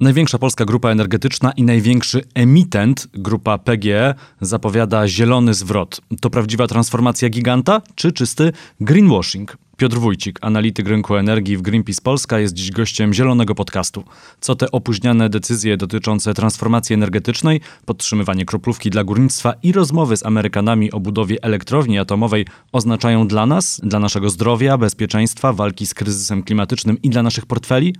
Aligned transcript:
Największa 0.00 0.38
polska 0.38 0.64
grupa 0.64 0.90
energetyczna 0.90 1.52
i 1.52 1.62
największy 1.62 2.24
emitent, 2.34 3.08
grupa 3.12 3.58
PGE, 3.58 4.14
zapowiada 4.40 5.08
zielony 5.08 5.54
zwrot. 5.54 6.00
To 6.20 6.30
prawdziwa 6.30 6.66
transformacja 6.66 7.28
giganta, 7.28 7.82
czy 7.94 8.12
czysty 8.12 8.52
greenwashing? 8.80 9.56
Piotr 9.78 9.96
Wójcik, 9.96 10.38
analityk 10.42 10.88
rynku 10.88 11.16
energii 11.16 11.56
w 11.56 11.62
Greenpeace 11.62 12.02
Polska, 12.02 12.38
jest 12.38 12.54
dziś 12.54 12.70
gościem 12.70 13.14
zielonego 13.14 13.54
podcastu. 13.54 14.04
Co 14.40 14.54
te 14.54 14.70
opóźniane 14.70 15.28
decyzje 15.28 15.76
dotyczące 15.76 16.34
transformacji 16.34 16.94
energetycznej, 16.94 17.60
podtrzymywanie 17.86 18.44
kroplówki 18.44 18.90
dla 18.90 19.04
górnictwa 19.04 19.54
i 19.62 19.72
rozmowy 19.72 20.16
z 20.16 20.26
Amerykanami 20.26 20.92
o 20.92 21.00
budowie 21.00 21.36
elektrowni 21.42 21.98
atomowej 21.98 22.46
oznaczają 22.72 23.28
dla 23.28 23.46
nas, 23.46 23.80
dla 23.84 23.98
naszego 23.98 24.30
zdrowia, 24.30 24.78
bezpieczeństwa, 24.78 25.52
walki 25.52 25.86
z 25.86 25.94
kryzysem 25.94 26.42
klimatycznym 26.42 27.02
i 27.02 27.10
dla 27.10 27.22
naszych 27.22 27.46
portfeli? 27.46 27.94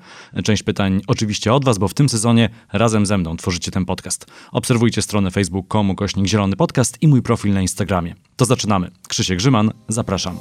Część 0.45 0.63
pytań 0.63 1.01
oczywiście 1.07 1.53
od 1.53 1.65
Was, 1.65 1.79
bo 1.79 1.89
w 1.89 1.95
tym 1.95 2.09
sezonie 2.09 2.49
razem 2.73 3.07
ze 3.07 3.19
mną 3.19 3.37
tworzycie 3.37 3.71
ten 3.71 3.85
podcast. 3.85 4.27
Obserwujcie 4.52 5.02
stronę 5.02 5.30
facebook.com 5.30 5.95
kośnik 5.95 6.27
zielony 6.27 6.57
podcast 6.57 6.99
i 7.01 7.09
mój 7.09 7.23
profil 7.23 7.52
na 7.52 7.60
Instagramie. 7.60 8.15
To 8.37 8.45
zaczynamy. 8.45 8.91
Krzysiek 9.09 9.38
Grzyman, 9.38 9.71
zapraszam. 9.88 10.37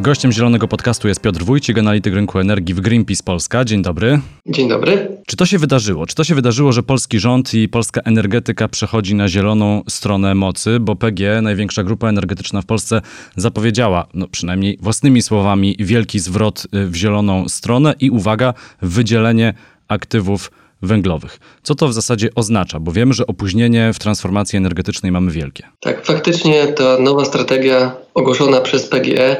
Gościem 0.00 0.32
Zielonego 0.32 0.68
Podcastu 0.68 1.08
jest 1.08 1.20
Piotr 1.20 1.44
Wójcik, 1.44 1.78
analityk 1.78 2.14
rynku 2.14 2.38
energii 2.38 2.74
w 2.74 2.80
Greenpeace 2.80 3.22
Polska. 3.24 3.64
Dzień 3.64 3.82
dobry. 3.82 4.20
Dzień 4.46 4.68
dobry. 4.68 5.08
Czy 5.26 5.36
to 5.36 5.46
się 5.46 5.58
wydarzyło? 5.58 6.06
Czy 6.06 6.14
to 6.14 6.24
się 6.24 6.34
wydarzyło, 6.34 6.72
że 6.72 6.82
polski 6.82 7.18
rząd 7.18 7.54
i 7.54 7.68
polska 7.68 8.00
energetyka 8.04 8.68
przechodzi 8.68 9.14
na 9.14 9.28
zieloną 9.28 9.82
stronę 9.88 10.34
mocy? 10.34 10.80
Bo 10.80 10.96
PG, 10.96 11.42
największa 11.42 11.84
grupa 11.84 12.08
energetyczna 12.08 12.62
w 12.62 12.66
Polsce, 12.66 13.00
zapowiedziała, 13.36 14.06
no 14.14 14.28
przynajmniej 14.28 14.78
własnymi 14.82 15.22
słowami, 15.22 15.76
wielki 15.78 16.18
zwrot 16.18 16.64
y, 16.74 16.86
w 16.86 16.94
zieloną 16.94 17.48
stronę 17.48 17.94
i 18.00 18.10
uwaga, 18.10 18.54
wydzielenie 18.82 19.54
aktywów 19.88 20.50
węglowych. 20.82 21.40
Co 21.62 21.74
to 21.74 21.88
w 21.88 21.92
zasadzie 21.92 22.28
oznacza? 22.34 22.80
Bo 22.80 22.92
wiemy, 22.92 23.14
że 23.14 23.26
opóźnienie 23.26 23.92
w 23.92 23.98
transformacji 23.98 24.56
energetycznej 24.56 25.12
mamy 25.12 25.30
wielkie. 25.30 25.64
Tak, 25.80 26.06
faktycznie 26.06 26.66
ta 26.66 26.98
nowa 26.98 27.24
strategia 27.24 27.96
ogłoszona 28.14 28.60
przez 28.60 28.86
PGE 28.86 29.36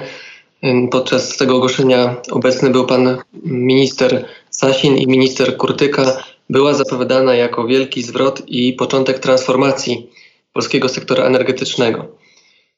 Podczas 0.90 1.36
tego 1.36 1.56
ogłoszenia 1.56 2.16
obecny 2.30 2.70
był 2.70 2.86
pan 2.86 3.18
minister 3.44 4.24
Sasin 4.50 4.96
i 4.96 5.06
minister 5.06 5.56
Kurtyka. 5.56 6.22
Była 6.50 6.74
zapowiadana 6.74 7.34
jako 7.34 7.66
wielki 7.66 8.02
zwrot 8.02 8.42
i 8.46 8.72
początek 8.72 9.18
transformacji 9.18 10.10
polskiego 10.52 10.88
sektora 10.88 11.24
energetycznego. 11.24 12.06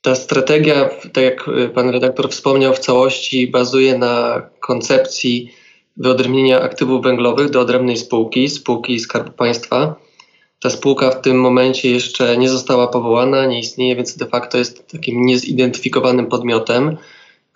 Ta 0.03 0.14
strategia, 0.14 0.91
tak 1.12 1.25
jak 1.25 1.50
pan 1.75 1.91
redaktor 1.91 2.31
wspomniał, 2.31 2.75
w 2.75 2.78
całości 2.78 3.47
bazuje 3.47 3.98
na 3.98 4.42
koncepcji 4.61 5.53
wyodrębnienia 5.97 6.61
aktywów 6.61 7.03
węglowych 7.03 7.50
do 7.50 7.61
odrębnej 7.61 7.97
spółki, 7.97 8.48
spółki 8.48 9.00
Skarbu 9.00 9.33
Państwa. 9.33 9.94
Ta 10.61 10.70
spółka 10.70 11.11
w 11.11 11.20
tym 11.20 11.41
momencie 11.41 11.91
jeszcze 11.91 12.37
nie 12.37 12.48
została 12.48 12.89
powołana, 12.89 13.47
nie 13.47 13.59
istnieje, 13.59 13.97
więc 13.97 14.17
de 14.17 14.27
facto 14.27 14.59
jest 14.59 14.92
takim 14.92 15.27
niezidentyfikowanym 15.27 16.27
podmiotem 16.27 16.97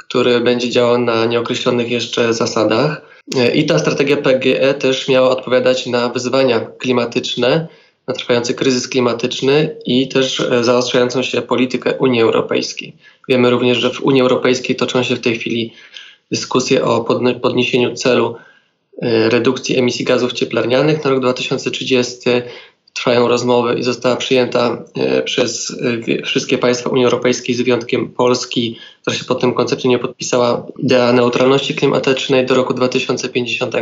który 0.09 0.41
będzie 0.41 0.71
działał 0.71 0.99
na 0.99 1.25
nieokreślonych 1.25 1.91
jeszcze 1.91 2.35
zasadach. 2.35 3.03
I 3.55 3.67
ta 3.67 3.79
strategia 3.79 4.17
PGE 4.17 4.75
też 4.75 5.09
miała 5.09 5.31
odpowiadać 5.31 5.87
na 5.87 6.09
wyzwania 6.09 6.61
klimatyczne, 6.61 7.69
na 8.09 8.15
trwający 8.15 8.55
kryzys 8.55 8.89
klimatyczny 8.89 9.77
i 9.87 10.09
też 10.09 10.41
e, 10.41 10.65
zaostrzającą 10.65 11.23
się 11.23 11.43
politykę 11.43 11.95
Unii 11.99 12.23
Europejskiej. 12.23 12.97
Wiemy 13.29 13.51
również, 13.51 13.79
że 13.79 13.91
w 13.91 14.03
Unii 14.03 14.23
Europejskiej 14.23 14.77
toczą 14.77 15.03
się 15.03 15.17
w 15.17 15.21
tej 15.21 15.39
chwili 15.39 15.73
dyskusje 16.31 16.85
o 16.85 17.05
podniesieniu 17.43 17.95
celu 17.95 18.37
e, 19.03 19.31
redukcji 19.31 19.79
emisji 19.79 20.05
gazów 20.05 20.33
cieplarnianych 20.33 21.05
na 21.05 21.11
rok 21.11 21.21
2030 21.21 22.19
trwają 22.93 23.29
rozmowy 23.29 23.75
i 23.75 23.83
została 23.83 24.17
przyjęta 24.17 24.85
e, 24.97 25.23
przez 25.23 25.77
wszystkie 26.25 26.59
państwa 26.59 26.91
Unii 26.91 27.05
Europejskiej 27.05 27.55
z 27.55 27.61
wyjątkiem 27.61 28.09
Polski, 28.09 28.79
która 29.05 29.17
się 29.17 29.25
pod 29.25 29.41
tym 29.41 29.55
koncepcie 29.55 29.89
nie 29.89 29.99
podpisała, 29.99 30.67
idea 30.79 31.13
neutralności 31.13 31.75
klimatycznej 31.75 32.47
do 32.47 32.55
roku 32.55 32.75
2050. 32.75 33.75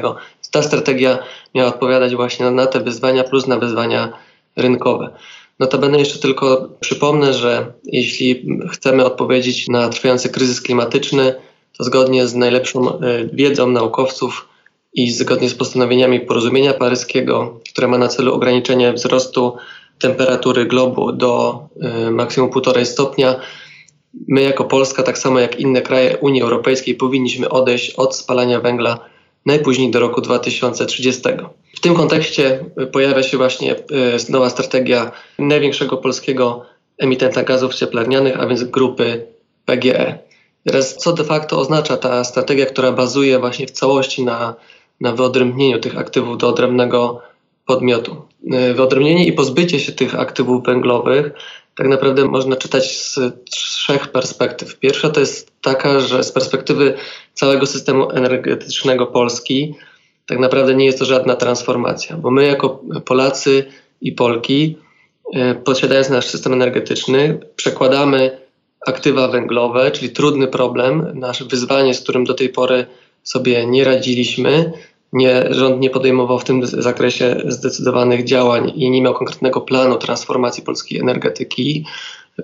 Ta 0.51 0.63
strategia 0.63 1.19
miała 1.55 1.69
odpowiadać 1.69 2.15
właśnie 2.15 2.51
na 2.51 2.67
te 2.67 2.81
wyzwania 2.81 3.25
plus 3.25 3.47
na 3.47 3.59
wyzwania 3.59 4.13
rynkowe. 4.57 5.11
Notabene 5.59 5.99
jeszcze 5.99 6.19
tylko 6.19 6.69
przypomnę, 6.81 7.35
że 7.35 7.73
jeśli 7.85 8.47
chcemy 8.71 9.05
odpowiedzieć 9.05 9.69
na 9.69 9.89
trwający 9.89 10.29
kryzys 10.29 10.61
klimatyczny, 10.61 11.35
to 11.79 11.85
zgodnie 11.85 12.27
z 12.27 12.35
najlepszą 12.35 12.99
e, 12.99 13.01
wiedzą 13.33 13.67
naukowców 13.67 14.49
i 14.95 15.11
zgodnie 15.11 15.49
z 15.49 15.55
postanowieniami 15.55 16.21
porozumienia 16.21 16.75
paryskiego, 16.75 17.61
które 17.71 17.89
ma 17.89 17.99
na 17.99 18.09
celu 18.09 18.35
ograniczenie 18.35 18.93
wzrostu 18.93 19.57
temperatury 19.99 20.67
globu 20.67 21.13
do 21.13 21.63
y, 22.07 22.11
maksimum 22.11 22.51
1,5 22.51 22.85
stopnia, 22.85 23.37
my 24.29 24.43
jako 24.43 24.65
Polska, 24.65 25.03
tak 25.03 25.19
samo 25.19 25.39
jak 25.39 25.61
inne 25.61 25.83
kraje 25.83 26.17
Unii 26.17 26.43
Europejskiej, 26.43 26.95
powinniśmy 26.95 27.49
odejść 27.49 27.95
od 27.95 28.17
spalania 28.17 28.61
węgla 28.61 28.99
najpóźniej 29.47 29.91
do 29.91 30.01
roku 30.01 30.21
2030. 30.21 31.23
W 31.75 31.81
tym 31.81 31.95
kontekście 31.95 32.65
pojawia 32.93 33.23
się 33.23 33.37
właśnie 33.37 33.75
y, 33.75 34.33
nowa 34.33 34.51
strategia 34.51 35.11
największego 35.39 35.97
polskiego 35.97 36.65
emitenta 36.99 37.43
gazów 37.43 37.75
cieplarnianych, 37.75 38.41
a 38.41 38.47
więc 38.47 38.65
grupy 38.65 39.27
PGE. 39.65 40.19
Teraz 40.65 40.97
co 40.97 41.13
de 41.13 41.25
facto 41.25 41.59
oznacza 41.59 41.97
ta 41.97 42.25
strategia, 42.25 42.67
która 42.67 42.93
bazuje 42.93 43.39
właśnie 43.39 43.67
w 43.67 43.71
całości 43.71 44.25
na 44.25 44.55
na 45.03 45.13
wyodrębnieniu 45.13 45.79
tych 45.79 45.99
aktywów 45.99 46.39
do 46.39 46.49
odrębnego 46.49 47.21
podmiotu. 47.67 48.17
Y, 48.71 48.75
wyodrębnienie 48.75 49.27
i 49.27 49.33
pozbycie 49.33 49.81
się 49.81 49.93
tych 49.93 50.21
aktywów 50.21 50.65
węglowych 50.65 51.33
tak 51.77 51.89
naprawdę 51.89 52.25
można 52.25 52.57
czytać 52.57 52.99
z 52.99 53.19
trzech 53.51 54.09
perspektyw. 54.09 54.79
Pierwsza 54.79 55.11
to 55.11 55.21
jest 55.21 55.53
taka, 55.61 56.01
że 56.01 56.25
z 56.25 56.33
perspektywy 56.33 56.95
całego 57.35 57.67
systemu 57.67 58.11
energetycznego 58.11 59.07
Polski 59.07 59.75
tak 60.27 60.39
naprawdę 60.39 60.75
nie 60.75 60.85
jest 60.85 60.99
to 60.99 61.05
żadna 61.05 61.37
transformacja, 61.37 62.17
bo 62.17 62.31
my 62.31 62.47
jako 62.47 62.81
Polacy 63.05 63.65
i 64.01 64.13
Polki, 64.13 64.77
y, 65.37 65.55
posiadając 65.55 66.11
nasz 66.11 66.27
system 66.27 66.53
energetyczny, 66.53 67.41
przekładamy 67.57 68.39
aktywa 68.87 69.29
węglowe, 69.29 69.91
czyli 69.91 70.11
trudny 70.11 70.47
problem, 70.47 71.07
nasze 71.15 71.45
wyzwanie, 71.45 71.95
z 71.95 72.01
którym 72.01 72.25
do 72.25 72.35
tej 72.35 72.49
pory 72.49 72.87
sobie 73.23 73.67
nie 73.67 73.85
radziliśmy, 73.85 74.73
nie, 75.13 75.47
rząd 75.51 75.81
nie 75.81 75.91
podejmował 75.91 76.39
w 76.39 76.45
tym 76.45 76.67
zakresie 76.67 77.37
zdecydowanych 77.49 78.25
działań 78.25 78.73
i 78.75 78.91
nie 78.91 79.03
miał 79.03 79.15
konkretnego 79.15 79.61
planu 79.61 79.97
transformacji 79.97 80.63
polskiej 80.63 81.01
energetyki, 81.01 81.87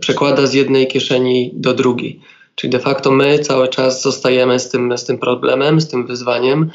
przekłada 0.00 0.46
z 0.46 0.54
jednej 0.54 0.86
kieszeni 0.86 1.50
do 1.54 1.74
drugiej. 1.74 2.20
Czyli 2.54 2.70
de 2.70 2.78
facto 2.78 3.10
my 3.10 3.38
cały 3.38 3.68
czas 3.68 4.02
zostajemy 4.02 4.58
z 4.58 4.68
tym, 4.68 4.98
z 4.98 5.04
tym 5.04 5.18
problemem, 5.18 5.80
z 5.80 5.88
tym 5.88 6.06
wyzwaniem. 6.06 6.70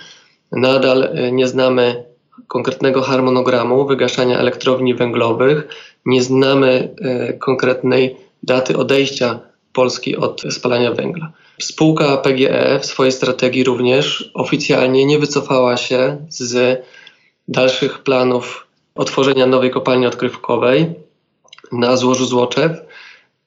Nadal 0.52 1.04
e, 1.04 1.32
nie 1.32 1.48
znamy 1.48 2.04
konkretnego 2.48 3.02
harmonogramu 3.02 3.86
wygaszania 3.86 4.40
elektrowni 4.40 4.96
węglowych, 4.96 5.68
nie 6.06 6.22
znamy 6.22 6.96
e, 7.02 7.34
konkretnej 7.34 8.16
daty 8.44 8.78
odejścia 8.78 9.40
Polski 9.74 10.18
od 10.18 10.42
spalania 10.50 10.92
węgla. 10.92 11.32
Spółka 11.62 12.18
PGE 12.18 12.80
w 12.80 12.86
swojej 12.86 13.12
strategii 13.12 13.64
również 13.64 14.32
oficjalnie 14.34 15.06
nie 15.06 15.20
wycofała 15.20 15.78
się 15.78 16.26
z 16.30 16.84
dalszych 17.48 18.00
planów 18.00 18.68
otworzenia 18.96 19.46
nowej 19.46 19.72
kopalni 19.72 20.08
odkrywkowej 20.08 20.94
na 21.72 21.98
złożu 21.98 22.26
Złoczew. 22.26 22.72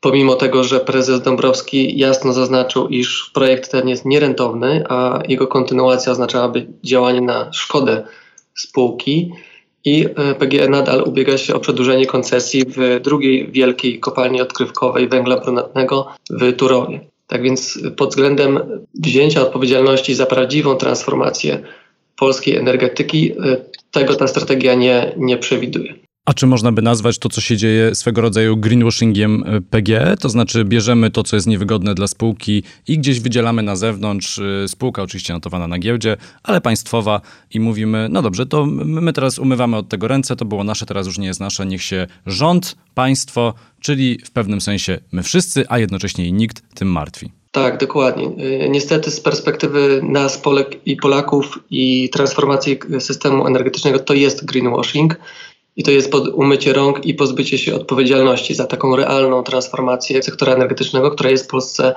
Pomimo 0.00 0.34
tego, 0.34 0.64
że 0.64 0.80
prezes 0.80 1.22
Dąbrowski 1.22 1.98
jasno 1.98 2.32
zaznaczył, 2.32 2.88
iż 2.88 3.30
projekt 3.34 3.70
ten 3.70 3.88
jest 3.88 4.04
nierentowny, 4.04 4.84
a 4.88 5.22
jego 5.28 5.46
kontynuacja 5.46 6.12
oznaczałaby 6.12 6.66
działanie 6.84 7.20
na 7.20 7.52
szkodę 7.52 8.04
spółki 8.54 9.32
i 9.86 10.06
PGE 10.38 10.68
nadal 10.68 11.02
ubiega 11.02 11.38
się 11.38 11.54
o 11.54 11.60
przedłużenie 11.60 12.06
koncesji 12.06 12.62
w 12.66 13.00
drugiej 13.02 13.52
wielkiej 13.52 14.00
kopalni 14.00 14.40
odkrywkowej 14.40 15.08
węgla 15.08 15.36
brunatnego 15.36 16.06
w 16.30 16.52
Turowie. 16.56 17.00
Tak 17.26 17.42
więc 17.42 17.78
pod 17.96 18.10
względem 18.10 18.60
wzięcia 18.94 19.42
odpowiedzialności 19.42 20.14
za 20.14 20.26
prawdziwą 20.26 20.74
transformację 20.74 21.58
polskiej 22.16 22.56
energetyki, 22.56 23.32
e, 23.32 23.56
tego 23.90 24.14
ta 24.14 24.26
strategia 24.26 24.74
nie, 24.74 25.12
nie 25.16 25.38
przewiduje. 25.38 26.05
A 26.26 26.34
czy 26.34 26.46
można 26.46 26.72
by 26.72 26.82
nazwać 26.82 27.18
to, 27.18 27.28
co 27.28 27.40
się 27.40 27.56
dzieje 27.56 27.94
swego 27.94 28.20
rodzaju 28.20 28.56
greenwashingiem 28.56 29.44
e, 29.46 29.60
PGE? 29.60 30.16
To 30.20 30.28
znaczy 30.28 30.64
bierzemy 30.64 31.10
to, 31.10 31.22
co 31.22 31.36
jest 31.36 31.46
niewygodne 31.46 31.94
dla 31.94 32.06
spółki 32.06 32.62
i 32.88 32.98
gdzieś 32.98 33.20
wydzielamy 33.20 33.62
na 33.62 33.76
zewnątrz. 33.76 34.38
E, 34.38 34.68
spółka 34.68 35.02
oczywiście 35.02 35.32
notowana 35.32 35.66
na 35.68 35.78
giełdzie, 35.78 36.16
ale 36.42 36.60
państwowa 36.60 37.20
i 37.54 37.60
mówimy, 37.60 38.08
no 38.10 38.22
dobrze, 38.22 38.46
to 38.46 38.66
my 38.66 39.12
teraz 39.12 39.38
umywamy 39.38 39.76
od 39.76 39.88
tego 39.88 40.08
ręce, 40.08 40.36
to 40.36 40.44
było 40.44 40.64
nasze, 40.64 40.86
teraz 40.86 41.06
już 41.06 41.18
nie 41.18 41.26
jest 41.26 41.40
nasze, 41.40 41.66
niech 41.66 41.82
się 41.82 42.06
rząd, 42.26 42.76
państwo, 42.94 43.54
czyli 43.80 44.18
w 44.24 44.30
pewnym 44.30 44.60
sensie 44.60 44.98
my 45.12 45.22
wszyscy, 45.22 45.64
a 45.68 45.78
jednocześnie 45.78 46.32
nikt 46.32 46.74
tym 46.74 46.88
martwi. 46.88 47.30
Tak, 47.52 47.78
dokładnie. 47.78 48.24
E, 48.24 48.68
niestety 48.68 49.10
z 49.10 49.20
perspektywy 49.20 50.00
nas, 50.02 50.38
Polek 50.38 50.86
i 50.86 50.96
Polaków 50.96 51.58
i 51.70 52.10
transformacji 52.12 52.78
systemu 52.98 53.46
energetycznego 53.46 53.98
to 53.98 54.14
jest 54.14 54.44
greenwashing 54.44 55.16
i 55.76 55.82
to 55.82 55.90
jest 55.90 56.10
pod 56.10 56.28
umycie 56.28 56.72
rąk 56.72 57.06
i 57.06 57.14
pozbycie 57.14 57.58
się 57.58 57.74
odpowiedzialności 57.74 58.54
za 58.54 58.66
taką 58.66 58.96
realną 58.96 59.42
transformację 59.42 60.22
sektora 60.22 60.54
energetycznego, 60.54 61.10
która 61.10 61.30
jest 61.30 61.44
w 61.44 61.48
Polsce 61.48 61.94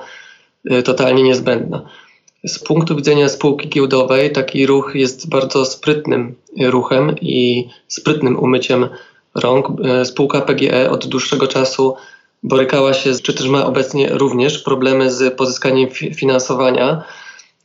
y, 0.72 0.82
totalnie 0.82 1.22
niezbędna. 1.22 1.82
Z 2.44 2.58
punktu 2.58 2.96
widzenia 2.96 3.28
spółki 3.28 3.68
giełdowej 3.68 4.32
taki 4.32 4.66
ruch 4.66 4.92
jest 4.94 5.28
bardzo 5.28 5.64
sprytnym 5.64 6.34
ruchem 6.60 7.14
i 7.20 7.68
sprytnym 7.88 8.38
umyciem 8.38 8.88
rąk. 9.34 9.68
Y, 10.00 10.04
spółka 10.04 10.40
PGE 10.40 10.90
od 10.90 11.06
dłuższego 11.06 11.46
czasu 11.46 11.94
borykała 12.42 12.94
się, 12.94 13.12
czy 13.22 13.34
też 13.34 13.48
ma 13.48 13.66
obecnie 13.66 14.08
również 14.08 14.58
problemy 14.58 15.10
z 15.10 15.34
pozyskaniem 15.34 15.90
finansowania. 15.90 17.04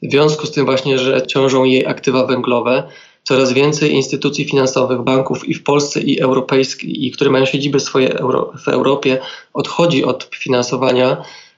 W 0.03 0.11
związku 0.11 0.47
z 0.47 0.51
tym 0.51 0.65
właśnie, 0.65 0.99
że 0.99 1.27
ciążą 1.27 1.63
jej 1.63 1.87
aktywa 1.87 2.25
węglowe, 2.25 2.83
coraz 3.27 3.53
więcej 3.53 3.93
instytucji 3.93 4.45
finansowych, 4.45 5.01
banków 5.01 5.49
i 5.49 5.53
w 5.53 5.63
Polsce, 5.63 6.01
i 6.01 6.19
europejskich, 6.19 6.89
i 6.89 7.11
które 7.11 7.31
mają 7.31 7.45
siedziby 7.45 7.79
swoje 7.79 8.19
euro, 8.19 8.53
w 8.65 8.67
Europie, 8.67 9.17
odchodzi 9.53 10.03
od 10.03 10.29
finansowania 10.35 11.17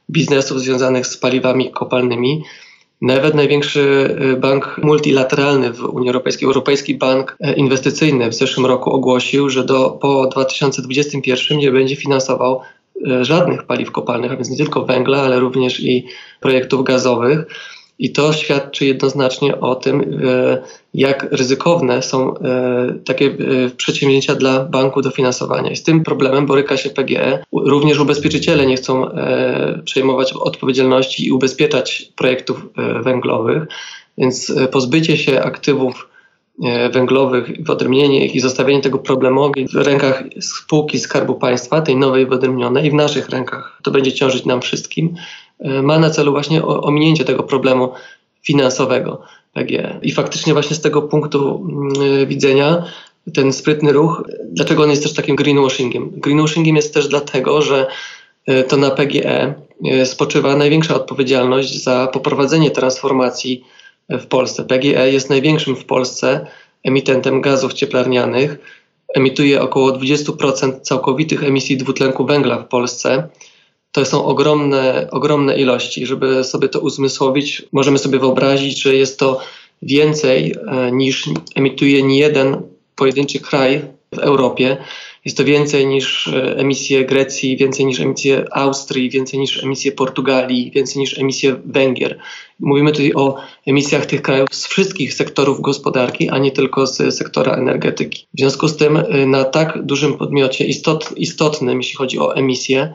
biznesów 0.10 0.62
związanych 0.62 1.08
z 1.08 1.18
paliwami 1.18 1.72
kopalnymi. 1.72 2.44
Nawet 3.02 3.36
największy 3.36 4.16
y, 4.34 4.38
bank 4.38 4.80
multilateralny 4.84 5.74
w 5.74 5.84
Unii 5.84 6.10
Europejskiej, 6.10 6.46
Europejski 6.46 6.96
Bank 6.96 7.38
e, 7.40 7.54
Inwestycyjny 7.54 8.30
w 8.30 8.34
zeszłym 8.34 8.66
roku 8.66 8.92
ogłosił, 8.92 9.50
że 9.50 9.64
do, 9.64 9.90
po 9.90 10.28
2021 10.28 11.58
nie 11.58 11.72
będzie 11.72 11.96
finansował 11.96 12.62
e, 13.08 13.26
żadnych 13.26 13.64
paliw 13.64 13.92
kopalnych, 13.92 14.32
a 14.32 14.36
więc 14.36 14.50
nie 14.50 14.58
tylko 14.58 14.86
węgla, 14.86 15.22
ale 15.22 15.40
również 15.40 15.80
i 15.80 16.08
projektów 16.40 16.84
gazowych. 16.84 17.46
I 18.00 18.12
to 18.12 18.34
świadczy 18.34 18.86
jednoznacznie 18.86 19.60
o 19.60 19.76
tym, 19.76 20.20
e, 20.26 20.62
jak 20.94 21.28
ryzykowne 21.32 22.02
są 22.02 22.38
e, 22.38 22.94
takie 23.06 23.26
e, 23.26 23.70
przedsięwzięcia 23.70 24.36
dla 24.36 24.64
banku 24.64 25.02
do 25.02 25.12
finansowania. 25.12 25.72
I 25.72 25.76
z 25.76 25.84
tym 25.84 26.04
problemem 26.04 26.46
boryka 26.46 26.78
się 26.78 26.90
PGE. 26.90 27.44
Również 27.54 28.00
ubezpieczyciele 28.00 28.66
nie 28.66 28.76
chcą 28.76 29.10
przejmować 29.86 30.34
odpowiedzialności 30.34 31.28
i 31.28 31.32
ubezpieczać 31.32 32.12
projektów 32.16 32.66
węglowych, 33.04 33.64
więc 34.18 34.54
pozbycie 34.72 35.18
się 35.18 35.42
aktywów 35.42 36.10
węglowych, 36.94 37.64
wyodrębnienie 37.64 38.26
ich 38.26 38.36
i 38.36 38.40
zostawienie 38.40 38.82
tego 38.82 38.98
problemowi 38.98 39.68
w 39.68 39.76
rękach 39.76 40.24
spółki 40.42 41.00
Skarbu 41.00 41.36
Państwa, 41.36 41.82
tej 41.82 41.96
nowej 41.96 42.26
wyodrębnionej 42.26 42.86
i 42.86 42.92
w 42.92 42.94
naszych 42.94 43.30
rękach, 43.30 43.80
to 43.84 43.92
będzie 43.92 44.14
ciążyć 44.14 44.46
nam 44.46 44.62
wszystkim, 44.62 45.16
ma 45.60 46.00
na 46.00 46.10
celu 46.10 46.32
właśnie 46.32 46.66
ominięcie 46.66 47.26
tego 47.26 47.44
problemu 47.44 47.92
finansowego 48.44 49.22
PGE. 49.54 50.00
I 50.02 50.12
faktycznie 50.12 50.54
właśnie 50.54 50.76
z 50.76 50.82
tego 50.82 51.02
punktu 51.02 51.68
mm, 51.70 52.28
widzenia 52.28 52.84
ten 53.34 53.54
sprytny 53.54 53.92
ruch, 53.92 54.24
dlaczego 54.52 54.84
on 54.84 54.90
jest 54.90 55.04
też 55.04 55.14
takim 55.14 55.36
greenwashingiem? 55.36 56.12
Greenwashingiem 56.16 56.76
jest 56.76 56.94
też 56.94 57.08
dlatego, 57.08 57.62
że 57.62 57.88
e, 58.46 58.64
to 58.64 58.78
na 58.78 58.92
PGE 58.92 59.54
e, 59.86 60.06
spoczywa 60.06 60.56
największa 60.56 60.96
odpowiedzialność 60.96 61.84
za 61.84 62.08
poprowadzenie 62.08 62.72
transformacji 62.72 63.64
w 64.10 64.26
Polsce. 64.26 64.64
PGE 64.64 65.12
jest 65.12 65.30
największym 65.30 65.76
w 65.76 65.86
Polsce 65.86 66.48
emitentem 66.84 67.42
gazów 67.42 67.74
cieplarnianych. 67.74 68.58
Emituje 69.16 69.62
około 69.62 69.92
20% 69.92 70.82
całkowitych 70.82 71.44
emisji 71.44 71.78
dwutlenku 71.78 72.26
węgla 72.26 72.60
w 72.60 72.68
Polsce 72.68 73.30
to 73.98 74.06
są 74.06 74.26
ogromne, 74.26 75.08
ogromne 75.12 75.58
ilości. 75.58 76.06
Żeby 76.06 76.44
sobie 76.44 76.70
to 76.70 76.80
uzmysłowić, 76.80 77.64
możemy 77.72 77.98
sobie 77.98 78.20
wyobrazić, 78.20 78.82
że 78.82 78.96
jest 78.96 79.20
to 79.20 79.40
więcej 79.82 80.56
e, 80.68 80.92
niż 80.92 81.30
emituje 81.56 82.04
niejeden 82.04 82.62
pojedynczy 82.96 83.40
kraj 83.40 83.82
w 84.16 84.20
Europie. 84.20 84.78
Jest 85.26 85.38
to 85.38 85.44
więcej 85.44 85.88
niż 85.88 86.28
e, 86.28 86.58
emisje 86.58 87.06
Grecji, 87.06 87.58
więcej 87.58 87.86
niż 87.86 88.00
emisje 88.00 88.46
Austrii, 88.52 89.10
więcej 89.10 89.40
niż 89.40 89.64
emisje 89.64 89.92
Portugalii, 89.92 90.72
więcej 90.72 91.00
niż 91.00 91.20
emisje 91.20 91.56
Węgier. 91.66 92.20
Mówimy 92.60 92.92
tutaj 92.92 93.14
o 93.14 93.38
emisjach 93.66 94.06
tych 94.06 94.22
krajów 94.22 94.50
z 94.52 94.68
wszystkich 94.68 95.14
sektorów 95.14 95.62
gospodarki, 95.62 96.30
a 96.30 96.38
nie 96.38 96.52
tylko 96.52 96.88
z 96.88 97.16
sektora 97.16 97.54
energetyki. 97.54 98.28
W 98.34 98.40
związku 98.40 98.68
z 98.68 98.78
tym 98.78 98.98
e, 98.98 99.26
na 99.26 99.44
tak 99.44 99.86
dużym 99.86 100.18
podmiocie 100.18 100.66
istot, 100.66 101.14
istotnym, 101.16 101.78
jeśli 101.78 101.96
chodzi 101.96 102.20
o 102.20 102.36
emisje, 102.36 102.94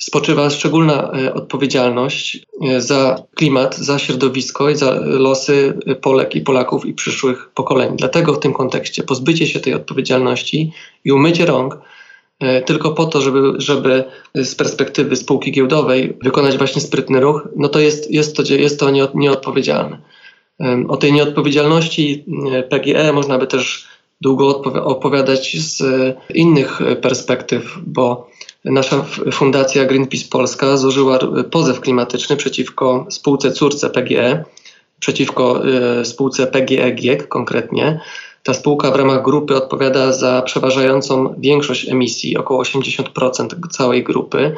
spoczywa 0.00 0.50
szczególna 0.50 1.12
e, 1.12 1.34
odpowiedzialność 1.34 2.46
e, 2.62 2.80
za 2.80 3.22
klimat, 3.34 3.76
za 3.76 3.98
środowisko 3.98 4.70
i 4.70 4.76
za 4.76 5.00
losy 5.00 5.78
Polek 6.00 6.36
i 6.36 6.40
Polaków 6.40 6.86
i 6.86 6.94
przyszłych 6.94 7.50
pokoleń. 7.54 7.96
Dlatego 7.96 8.34
w 8.34 8.38
tym 8.38 8.52
kontekście 8.52 9.02
pozbycie 9.02 9.46
się 9.46 9.60
tej 9.60 9.74
odpowiedzialności 9.74 10.72
i 11.04 11.12
umycie 11.12 11.46
rąk 11.46 11.78
e, 12.38 12.62
tylko 12.62 12.90
po 12.90 13.06
to, 13.06 13.20
żeby, 13.20 13.52
żeby 13.56 14.04
z 14.34 14.54
perspektywy 14.54 15.16
spółki 15.16 15.52
giełdowej 15.52 16.16
wykonać 16.22 16.58
właśnie 16.58 16.82
sprytny 16.82 17.20
ruch, 17.20 17.48
no 17.56 17.68
to 17.68 17.80
jest, 17.80 18.10
jest 18.10 18.36
to, 18.36 18.42
jest 18.42 18.80
to 18.80 18.90
nieodpowiedzialne. 19.14 19.98
O 20.88 20.96
tej 20.96 21.12
nieodpowiedzialności 21.12 22.24
PGE 22.70 23.12
można 23.12 23.38
by 23.38 23.46
też 23.46 23.88
długo 24.20 24.62
opowiadać 24.84 25.56
z 25.56 25.82
innych 26.34 26.80
perspektyw, 27.02 27.78
bo 27.86 28.30
nasza 28.64 29.04
fundacja 29.32 29.84
Greenpeace 29.84 30.24
Polska 30.30 30.76
złożyła 30.76 31.18
pozew 31.50 31.80
klimatyczny 31.80 32.36
przeciwko 32.36 33.06
spółce 33.10 33.52
córce 33.52 33.90
PGE, 33.90 34.44
przeciwko 35.00 35.62
y, 36.00 36.04
spółce 36.04 36.46
PGE 36.46 36.90
GIEK 36.90 37.28
konkretnie. 37.28 38.00
Ta 38.42 38.54
spółka 38.54 38.90
w 38.90 38.96
ramach 38.96 39.24
grupy 39.24 39.56
odpowiada 39.56 40.12
za 40.12 40.42
przeważającą 40.42 41.34
większość 41.38 41.88
emisji, 41.88 42.36
około 42.36 42.62
80% 42.62 43.68
całej 43.70 44.04
grupy. 44.04 44.54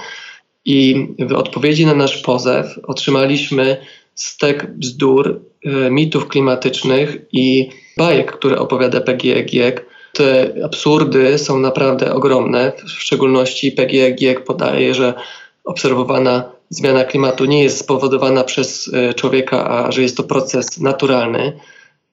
I 0.65 1.09
w 1.19 1.33
odpowiedzi 1.33 1.87
na 1.87 1.95
nasz 1.95 2.19
pozew 2.19 2.79
otrzymaliśmy 2.83 3.77
stek 4.15 4.75
bzdur, 4.75 5.41
y, 5.67 5.91
mitów 5.91 6.29
klimatycznych 6.29 7.17
i 7.33 7.71
bajek, 7.97 8.33
które 8.33 8.59
opowiada 8.59 9.01
PGE 9.01 9.43
GIEK 9.43 9.87
te 10.13 10.53
absurdy 10.65 11.39
są 11.39 11.59
naprawdę 11.59 12.15
ogromne. 12.15 12.73
W 12.87 12.91
szczególności 12.91 13.73
PGE 13.73 14.11
GIEK 14.11 14.45
podaje, 14.45 14.95
że 14.95 15.15
obserwowana 15.65 16.53
zmiana 16.71 17.05
klimatu 17.05 17.45
nie 17.45 17.63
jest 17.63 17.79
spowodowana 17.79 18.45
przez 18.45 18.91
e, 18.95 19.15
człowieka, 19.15 19.71
a 19.71 19.93
że 19.93 20.03
jest 20.03 20.17
to 20.17 20.23
proces 20.23 20.81
naturalny. 20.81 21.61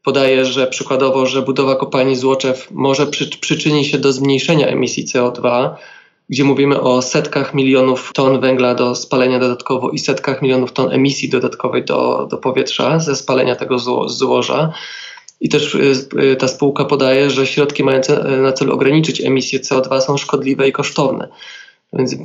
Podaje, 0.04 0.46
że 0.46 0.68
przykładowo, 0.68 1.26
że 1.26 1.42
budowa 1.42 1.76
kopalni 1.76 2.16
Złoczew 2.16 2.68
może 2.72 3.08
przy, 3.08 3.84
się 3.84 3.98
do 3.98 4.14
zmniejszenia 4.14 4.68
emisji 4.68 5.06
CO2, 5.06 5.70
gdzie 6.30 6.44
mówimy 6.44 6.82
o 6.82 7.02
setkach 7.02 7.54
milionów 7.54 8.12
ton 8.14 8.40
węgla 8.40 8.76
do 8.76 8.96
spalenia 8.96 9.40
dodatkowo 9.40 9.90
i 9.90 10.00
setkach 10.00 10.42
milionów 10.42 10.72
ton 10.72 10.92
emisji 10.92 11.30
dodatkowej 11.30 11.86
do, 11.86 12.28
do 12.32 12.38
powietrza 12.38 13.00
ze 13.00 13.16
spalenia 13.16 13.56
tego 13.56 13.80
złoża. 14.10 14.74
I 15.42 15.50
też 15.50 15.76
y, 15.76 15.94
y, 16.20 16.36
ta 16.36 16.48
spółka 16.48 16.86
podaje, 16.86 17.30
że 17.30 17.48
środki 17.48 17.84
mające 17.84 18.24
na 18.24 18.52
celu 18.54 18.74
ograniczyć 18.74 19.22
emisję 19.22 19.60
CO2 19.60 20.02
są 20.02 20.18
szkodliwe 20.18 20.68
i 20.68 20.72
kosztowne. 20.72 21.28
Więc 21.94 22.14
y, 22.14 22.18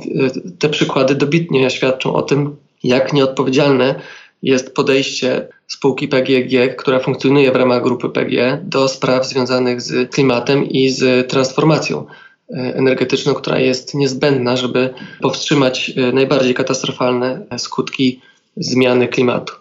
te 0.59 0.69
przykłady 0.69 1.15
dobitnie 1.15 1.69
świadczą 1.69 2.13
o 2.13 2.21
tym, 2.21 2.55
jak 2.83 3.13
nieodpowiedzialne 3.13 3.95
jest 4.43 4.75
podejście 4.75 5.47
spółki 5.67 6.07
PGG, 6.07 6.75
która 6.77 6.99
funkcjonuje 6.99 7.51
w 7.51 7.55
ramach 7.55 7.83
grupy 7.83 8.09
PG, 8.09 8.59
do 8.63 8.87
spraw 8.87 9.27
związanych 9.27 9.81
z 9.81 10.11
klimatem 10.11 10.65
i 10.69 10.89
z 10.89 11.29
transformacją 11.29 12.05
energetyczną, 12.49 13.33
która 13.33 13.59
jest 13.59 13.93
niezbędna, 13.93 14.57
żeby 14.57 14.93
powstrzymać 15.21 15.91
najbardziej 16.13 16.53
katastrofalne 16.53 17.45
skutki 17.57 18.21
zmiany 18.57 19.07
klimatu. 19.07 19.53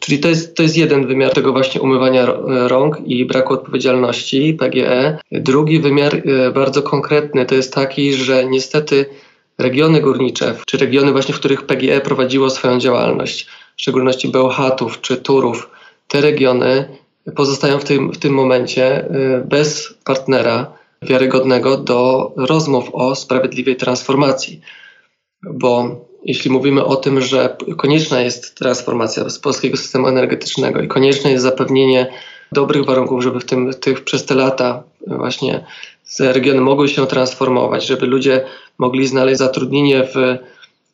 Czyli 0.00 0.18
to 0.18 0.28
jest, 0.28 0.56
to 0.56 0.62
jest 0.62 0.76
jeden 0.76 1.06
wymiar 1.06 1.32
tego 1.32 1.52
właśnie 1.52 1.80
umywania 1.80 2.26
rąk 2.46 3.00
i 3.06 3.24
braku 3.24 3.54
odpowiedzialności 3.54 4.54
PGE. 4.54 5.18
Drugi 5.32 5.80
wymiar 5.80 6.14
e, 6.14 6.50
bardzo 6.50 6.82
konkretny 6.82 7.46
to 7.46 7.54
jest 7.54 7.74
taki, 7.74 8.12
że 8.12 8.44
niestety 8.46 9.06
regiony 9.58 10.00
górnicze, 10.00 10.54
czy 10.66 10.76
regiony 10.76 11.12
właśnie, 11.12 11.34
w 11.34 11.38
których 11.38 11.66
PGE 11.66 12.00
prowadziło 12.00 12.50
swoją 12.50 12.78
działalność, 12.78 13.46
w 13.76 13.80
szczególności 13.80 14.28
Bełchatów 14.28 15.00
czy 15.00 15.16
Turów, 15.16 15.70
te 16.08 16.20
regiony 16.20 16.88
pozostają 17.36 17.78
w 17.78 17.84
tym, 17.84 18.12
w 18.12 18.18
tym 18.18 18.32
momencie 18.32 19.04
e, 19.04 19.44
bez 19.48 19.94
partnera 20.04 20.72
wiarygodnego 21.02 21.76
do 21.76 22.32
rozmów 22.36 22.84
o 22.92 23.14
sprawiedliwej 23.14 23.76
transformacji. 23.76 24.60
Bo 25.42 26.00
jeśli 26.24 26.50
mówimy 26.50 26.84
o 26.84 26.96
tym, 26.96 27.20
że 27.20 27.56
konieczna 27.76 28.20
jest 28.20 28.54
transformacja 28.54 29.28
z 29.28 29.38
polskiego 29.38 29.76
systemu 29.76 30.08
energetycznego 30.08 30.80
i 30.80 30.88
konieczne 30.88 31.30
jest 31.30 31.42
zapewnienie 31.42 32.12
dobrych 32.52 32.84
warunków, 32.84 33.22
żeby 33.22 33.40
w 33.40 33.44
tym, 33.44 33.74
tych, 33.74 34.04
przez 34.04 34.24
te 34.24 34.34
lata 34.34 34.82
właśnie 35.06 35.64
regiony 36.18 36.60
mogły 36.60 36.88
się 36.88 37.06
transformować, 37.06 37.86
żeby 37.86 38.06
ludzie 38.06 38.44
mogli 38.78 39.06
znaleźć 39.06 39.38
zatrudnienie 39.38 40.04
w 40.04 40.38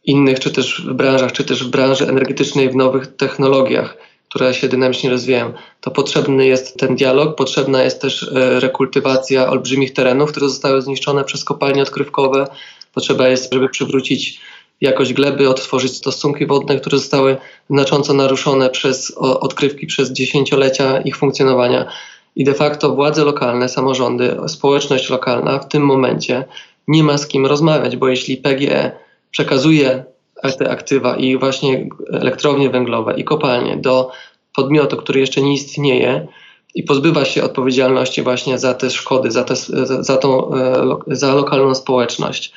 innych, 0.05 0.41
czy 0.41 0.51
też 0.51 0.83
w 0.87 0.93
branżach, 0.93 1.33
czy 1.33 1.45
też 1.45 1.65
w 1.65 1.71
branży 1.71 2.09
energetycznej, 2.09 2.71
w 2.71 2.77
nowych 2.77 3.17
technologiach, 3.17 3.97
które 4.29 4.55
się 4.55 4.69
dynamicznie 4.69 5.11
rozwijają, 5.11 5.53
to 5.81 5.91
potrzebny 5.91 6.47
jest 6.47 6.79
ten 6.79 6.97
dialog, 6.97 7.37
potrzebna 7.37 7.83
jest 7.83 8.03
też 8.03 8.23
e, 8.23 8.61
rekultywacja 8.61 9.49
olbrzymich 9.49 9.93
terenów, 9.93 10.31
które 10.31 10.49
zostały 10.49 10.83
zniszczone 10.83 11.25
przez 11.25 11.45
kopalnie 11.45 11.83
odkrywkowe. 11.83 12.47
Potrzeba 12.95 13.29
jest, 13.29 13.53
żeby 13.53 13.69
przywrócić 13.69 14.41
jakość 14.81 15.13
gleby, 15.13 15.49
odtworzyć 15.49 15.97
stosunki 15.97 16.47
wodne, 16.47 16.81
które 16.81 16.99
zostały 16.99 17.37
znacząco 17.71 18.15
naruszone 18.15 18.71
przez 18.71 19.11
odkrywki 19.17 19.87
przez 19.87 20.13
dziesięciolecia 20.13 21.01
ich 21.01 21.17
funkcjonowania. 21.17 21.87
I 22.37 22.45
de 22.45 22.55
facto 22.55 22.95
władze 22.95 23.25
lokalne, 23.25 23.69
samorządy, 23.69 24.37
społeczność 24.47 25.11
lokalna 25.11 25.59
w 25.59 25.69
tym 25.69 25.83
momencie 25.83 26.45
nie 26.89 27.05
ma 27.05 27.19
z 27.19 27.27
kim 27.27 27.47
rozmawiać, 27.47 27.97
bo 27.97 28.09
jeśli 28.09 28.37
PGE 28.37 28.93
przekazuje 29.31 30.05
te 30.59 30.71
aktywa 30.71 31.17
i 31.17 31.39
właśnie 31.39 31.89
elektrownie 32.13 32.71
węglowe 32.71 33.15
i 33.17 33.25
kopalnie 33.25 33.77
do 33.77 34.11
podmiotu, 34.55 34.97
który 34.97 35.21
jeszcze 35.21 35.43
nie 35.43 35.55
istnieje 35.55 36.27
i 36.75 36.83
pozbywa 36.83 37.25
się 37.25 37.45
odpowiedzialności 37.45 38.23
właśnie 38.23 38.59
za 38.59 38.75
te 38.75 38.91
szkody, 38.91 39.31
za, 39.31 39.45
te, 39.45 39.57
za, 40.01 40.17
tą, 40.17 40.55
e, 40.55 40.99
za 41.07 41.35
lokalną 41.35 41.75
społeczność, 41.75 42.53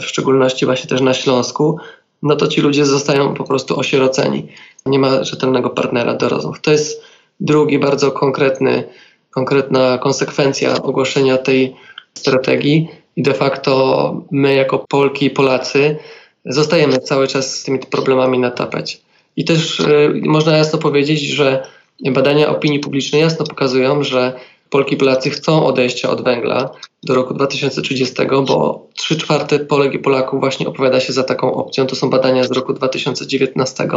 w 0.00 0.04
szczególności 0.04 0.66
właśnie 0.66 0.88
też 0.88 1.00
na 1.00 1.14
Śląsku, 1.14 1.78
no 2.22 2.36
to 2.36 2.48
ci 2.48 2.60
ludzie 2.60 2.86
zostają 2.86 3.34
po 3.34 3.44
prostu 3.44 3.78
osieroceni. 3.78 4.46
Nie 4.86 4.98
ma 4.98 5.24
rzetelnego 5.24 5.70
partnera 5.70 6.14
do 6.14 6.28
rozmów. 6.28 6.60
To 6.60 6.72
jest 6.72 7.02
drugi 7.40 7.78
bardzo 7.78 8.12
konkretny, 8.12 8.84
konkretna 9.30 9.98
konsekwencja 9.98 10.82
ogłoszenia 10.82 11.38
tej 11.38 11.76
strategii 12.14 12.88
i 13.16 13.22
de 13.22 13.34
facto 13.34 14.22
my 14.30 14.54
jako 14.54 14.78
Polki 14.78 15.26
i 15.26 15.30
Polacy 15.30 15.96
zostajemy 16.44 16.98
cały 16.98 17.28
czas 17.28 17.54
z 17.54 17.64
tymi 17.64 17.78
problemami 17.78 18.38
na 18.38 18.50
tapecie. 18.50 18.98
I 19.36 19.44
też 19.44 19.80
y, 19.80 20.22
można 20.24 20.56
jasno 20.56 20.78
powiedzieć, 20.78 21.20
że 21.20 21.66
badania 22.00 22.48
opinii 22.48 22.78
publicznej 22.78 23.20
jasno 23.22 23.46
pokazują, 23.46 24.02
że 24.02 24.32
Polki 24.74 24.94
i 24.94 24.96
Polacy 24.96 25.30
chcą 25.30 25.66
odejścia 25.66 26.10
od 26.10 26.24
węgla 26.24 26.70
do 27.02 27.14
roku 27.14 27.34
2030, 27.34 28.14
bo 28.46 28.86
3 28.94 29.16
czwarte 29.16 29.58
Polek 29.58 29.94
i 29.94 29.98
Polaków 29.98 30.40
właśnie 30.40 30.68
opowiada 30.68 31.00
się 31.00 31.12
za 31.12 31.22
taką 31.22 31.54
opcją. 31.54 31.86
To 31.86 31.96
są 31.96 32.10
badania 32.10 32.44
z 32.44 32.50
roku 32.50 32.72
2019. 32.72 33.88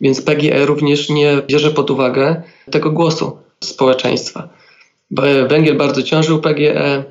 Więc 0.00 0.22
PGE 0.22 0.66
również 0.66 1.08
nie 1.08 1.42
bierze 1.46 1.70
pod 1.70 1.90
uwagę 1.90 2.42
tego 2.70 2.90
głosu 2.90 3.38
społeczeństwa. 3.64 4.48
Węgiel 5.48 5.76
bardzo 5.76 6.02
ciążył 6.02 6.40
PGE, 6.40 7.04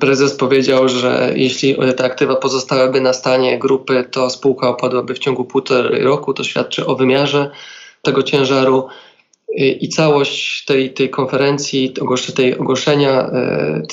prezes 0.00 0.36
powiedział, 0.36 0.88
że 0.88 1.32
jeśli 1.36 1.76
te 1.96 2.04
aktywa 2.04 2.36
pozostałyby 2.36 3.00
na 3.00 3.12
stanie 3.12 3.58
grupy, 3.58 4.04
to 4.10 4.30
spółka 4.30 4.68
opadłaby 4.68 5.14
w 5.14 5.18
ciągu 5.18 5.44
półtorej 5.44 6.02
roku. 6.02 6.34
To 6.34 6.44
świadczy 6.44 6.86
o 6.86 6.96
wymiarze 6.96 7.50
tego 8.02 8.22
ciężaru. 8.22 8.88
I 9.56 9.88
całość 9.88 10.64
tej, 10.64 10.94
tej 10.94 11.10
konferencji, 11.10 11.94
tej 12.34 12.58
ogłoszenia 12.58 13.30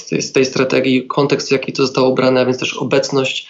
tej, 0.09 0.19
tej 0.33 0.45
strategii, 0.45 1.07
kontekst, 1.07 1.49
w 1.49 1.51
jaki 1.51 1.73
to 1.73 1.81
zostało 1.81 2.09
ubrane, 2.09 2.41
a 2.41 2.45
więc 2.45 2.57
też 2.57 2.73
obecność 2.73 3.47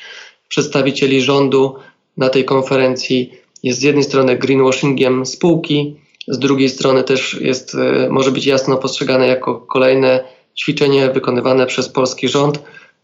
przedstawicieli 0.47 1.21
rządu 1.21 1.75
na 2.17 2.29
tej 2.29 2.45
konferencji 2.45 3.33
jest 3.63 3.79
z 3.79 3.83
jednej 3.83 4.03
strony 4.03 4.37
greenwashingiem 4.37 5.25
spółki, 5.25 5.95
z 6.27 6.39
drugiej 6.39 6.69
strony 6.69 7.03
też 7.03 7.37
jest, 7.41 7.75
e, 7.75 8.09
może 8.09 8.31
być 8.31 8.45
jasno 8.45 8.77
postrzegane 8.77 9.27
jako 9.27 9.55
kolejne 9.55 10.23
ćwiczenie 10.57 11.09
wykonywane 11.09 11.65
przez 11.65 11.89
polski 11.89 12.29
rząd 12.29 12.59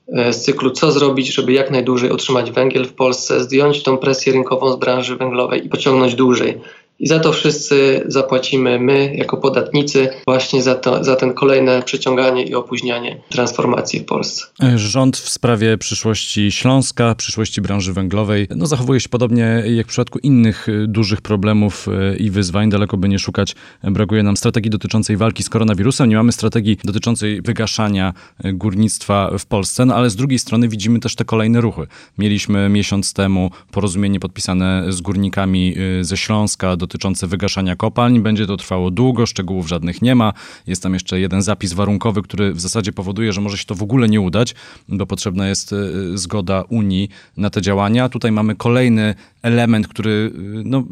z 0.08 0.38
cyklu 0.38 0.72
co 0.72 0.92
zrobić, 0.92 1.34
żeby 1.34 1.54
jak 1.54 1.72
najdłużej 1.72 2.12
utrzymać 2.12 2.52
węgiel 2.52 2.86
w 2.86 2.94
Polsce, 2.94 3.44
zdjąć 3.44 3.84
tą 3.84 3.98
presję 3.98 4.34
rynkową 4.34 4.72
z 4.72 4.76
branży 4.76 5.16
węglowej 5.16 5.66
i 5.66 5.70
pociągnąć 5.70 6.16
dłużej. 6.16 6.62
I 7.00 7.08
za 7.08 7.20
to 7.20 7.32
wszyscy 7.32 8.04
zapłacimy 8.08 8.80
my, 8.80 9.16
jako 9.16 9.38
podatnicy, 9.38 10.10
właśnie 10.26 10.64
za, 10.64 10.76
to, 10.76 11.04
za 11.04 11.16
ten 11.16 11.34
kolejne 11.34 11.82
przeciąganie 11.84 12.44
i 12.44 12.56
opóźnianie 12.56 13.22
transformacji 13.30 14.00
w 14.00 14.06
Polsce. 14.06 14.46
Rząd 14.76 15.18
w 15.18 15.30
sprawie 15.30 15.78
przyszłości 15.78 16.52
Śląska, 16.52 17.16
przyszłości 17.16 17.62
branży 17.62 17.94
węglowej, 17.94 18.48
no 18.56 18.66
zachowuje 18.66 19.00
się 19.00 19.10
podobnie 19.10 19.64
jak 19.66 19.86
w 19.86 19.90
przypadku 19.90 20.20
innych 20.20 20.70
y, 20.70 20.86
dużych 20.88 21.22
problemów 21.22 21.88
y, 21.88 22.18
i 22.18 22.30
wyzwań. 22.30 22.70
Daleko 22.70 22.98
by 22.98 23.10
nie 23.10 23.20
szukać. 23.20 23.56
Brakuje 23.84 24.24
nam 24.24 24.38
strategii 24.38 24.72
dotyczącej 24.72 25.18
walki 25.18 25.44
z 25.44 25.50
koronawirusem. 25.50 26.10
Nie 26.10 26.16
mamy 26.16 26.32
strategii 26.32 26.78
dotyczącej 26.84 27.42
wygaszania 27.42 28.14
y, 28.46 28.54
górnictwa 28.54 29.32
w 29.40 29.46
Polsce, 29.46 29.86
no 29.86 29.96
ale 29.96 30.10
z 30.10 30.16
drugiej 30.16 30.40
strony 30.40 30.68
widzimy 30.68 31.00
też 31.00 31.16
te 31.16 31.26
kolejne 31.26 31.62
ruchy. 31.62 31.88
Mieliśmy 32.18 32.70
miesiąc 32.70 33.14
temu 33.14 33.52
porozumienie 33.72 34.20
podpisane 34.20 34.86
z 34.90 35.02
górnikami 35.02 35.76
ze 36.02 36.18
Śląska 36.18 36.76
dotyczące 36.86 37.28
wygaszania 37.28 37.76
kopalń. 37.76 38.20
Będzie 38.20 38.48
to 38.48 38.58
trwało 38.58 38.92
długo, 38.92 39.26
szczegółów 39.26 39.68
żadnych 39.68 40.02
nie 40.02 40.16
ma. 40.16 40.34
Jest 40.68 40.84
tam 40.84 40.94
jeszcze 40.94 41.20
jeden 41.20 41.42
zapis 41.42 41.74
warunkowy, 41.74 42.22
który 42.22 42.54
w 42.54 42.62
zasadzie 42.62 42.92
powoduje, 42.92 43.34
że 43.34 43.42
może 43.42 43.58
się 43.58 43.66
to 43.66 43.76
w 43.76 43.84
ogóle 43.84 44.08
nie 44.10 44.22
udać, 44.22 44.56
bo 44.90 45.06
potrzebna 45.06 45.48
jest 45.48 45.74
e, 45.74 45.78
zgoda 46.18 46.64
Unii 46.70 47.10
na 47.38 47.50
te 47.50 47.62
działania. 47.62 48.10
Tutaj 48.10 48.32
mamy 48.32 48.56
kolejny 48.56 49.16
element, 49.42 49.88
który 49.88 50.32
e, 50.36 50.40
no, 50.66 50.84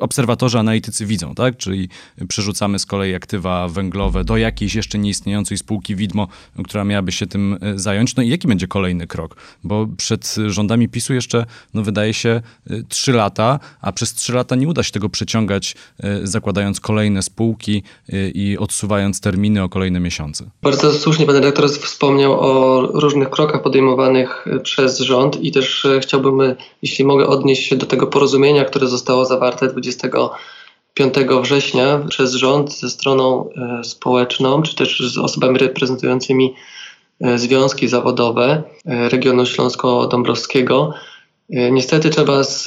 obserwatorzy, 0.00 0.58
analitycy 0.58 1.06
widzą, 1.06 1.34
tak? 1.34 1.56
Czyli 1.56 1.88
przerzucamy 2.28 2.78
z 2.78 2.86
kolei 2.86 3.14
aktywa 3.14 3.68
węglowe 3.68 4.24
do 4.24 4.36
jakiejś 4.36 4.74
jeszcze 4.74 4.98
nieistniejącej 4.98 5.58
spółki 5.58 5.96
widmo, 5.96 6.28
która 6.64 6.84
miałaby 6.84 7.12
się 7.12 7.26
tym 7.26 7.58
zająć. 7.74 8.16
No 8.16 8.22
i 8.22 8.28
jaki 8.28 8.48
będzie 8.48 8.66
kolejny 8.68 9.06
krok? 9.06 9.36
Bo 9.64 9.86
przed 9.96 10.36
rządami 10.46 10.88
PiSu 10.88 11.14
jeszcze, 11.14 11.46
no 11.74 11.82
wydaje 11.82 12.14
się, 12.14 12.42
trzy 12.88 13.12
lata, 13.12 13.60
a 13.80 13.92
przez 13.92 14.14
trzy 14.14 14.32
lata 14.32 14.56
nie 14.56 14.68
uda 14.68 14.82
się 14.82 14.92
tego 14.92 15.08
przeciągnąć 15.08 15.35
ściągać, 15.36 15.74
e, 16.02 16.26
zakładając 16.26 16.80
kolejne 16.80 17.22
spółki 17.22 17.82
e, 18.12 18.28
i 18.28 18.58
odsuwając 18.58 19.20
terminy 19.20 19.62
o 19.62 19.68
kolejne 19.68 20.00
miesiące. 20.00 20.50
Bardzo 20.62 20.92
słusznie 20.92 21.26
pan 21.26 21.34
redaktor 21.34 21.70
wspomniał 21.70 22.40
o 22.40 22.80
różnych 22.80 23.30
krokach 23.30 23.62
podejmowanych 23.62 24.46
e, 24.46 24.60
przez 24.60 24.98
rząd 24.98 25.40
i 25.40 25.52
też 25.52 25.86
chciałbym, 26.00 26.54
jeśli 26.82 27.04
mogę, 27.04 27.26
odnieść 27.26 27.68
się 27.68 27.76
do 27.76 27.86
tego 27.86 28.06
porozumienia, 28.06 28.64
które 28.64 28.86
zostało 28.86 29.24
zawarte 29.24 29.68
25 29.68 31.14
września 31.42 31.98
przez 32.08 32.34
rząd 32.34 32.72
ze 32.72 32.90
stroną 32.90 33.50
społeczną, 33.82 34.62
czy 34.62 34.76
też 34.76 35.00
z 35.00 35.18
osobami 35.18 35.58
reprezentującymi 35.58 36.54
związki 37.36 37.88
zawodowe 37.88 38.62
regionu 38.84 39.46
śląsko-dąbrowskiego 39.46 40.92
niestety 41.48 42.10
trzeba 42.10 42.44
z, 42.44 42.62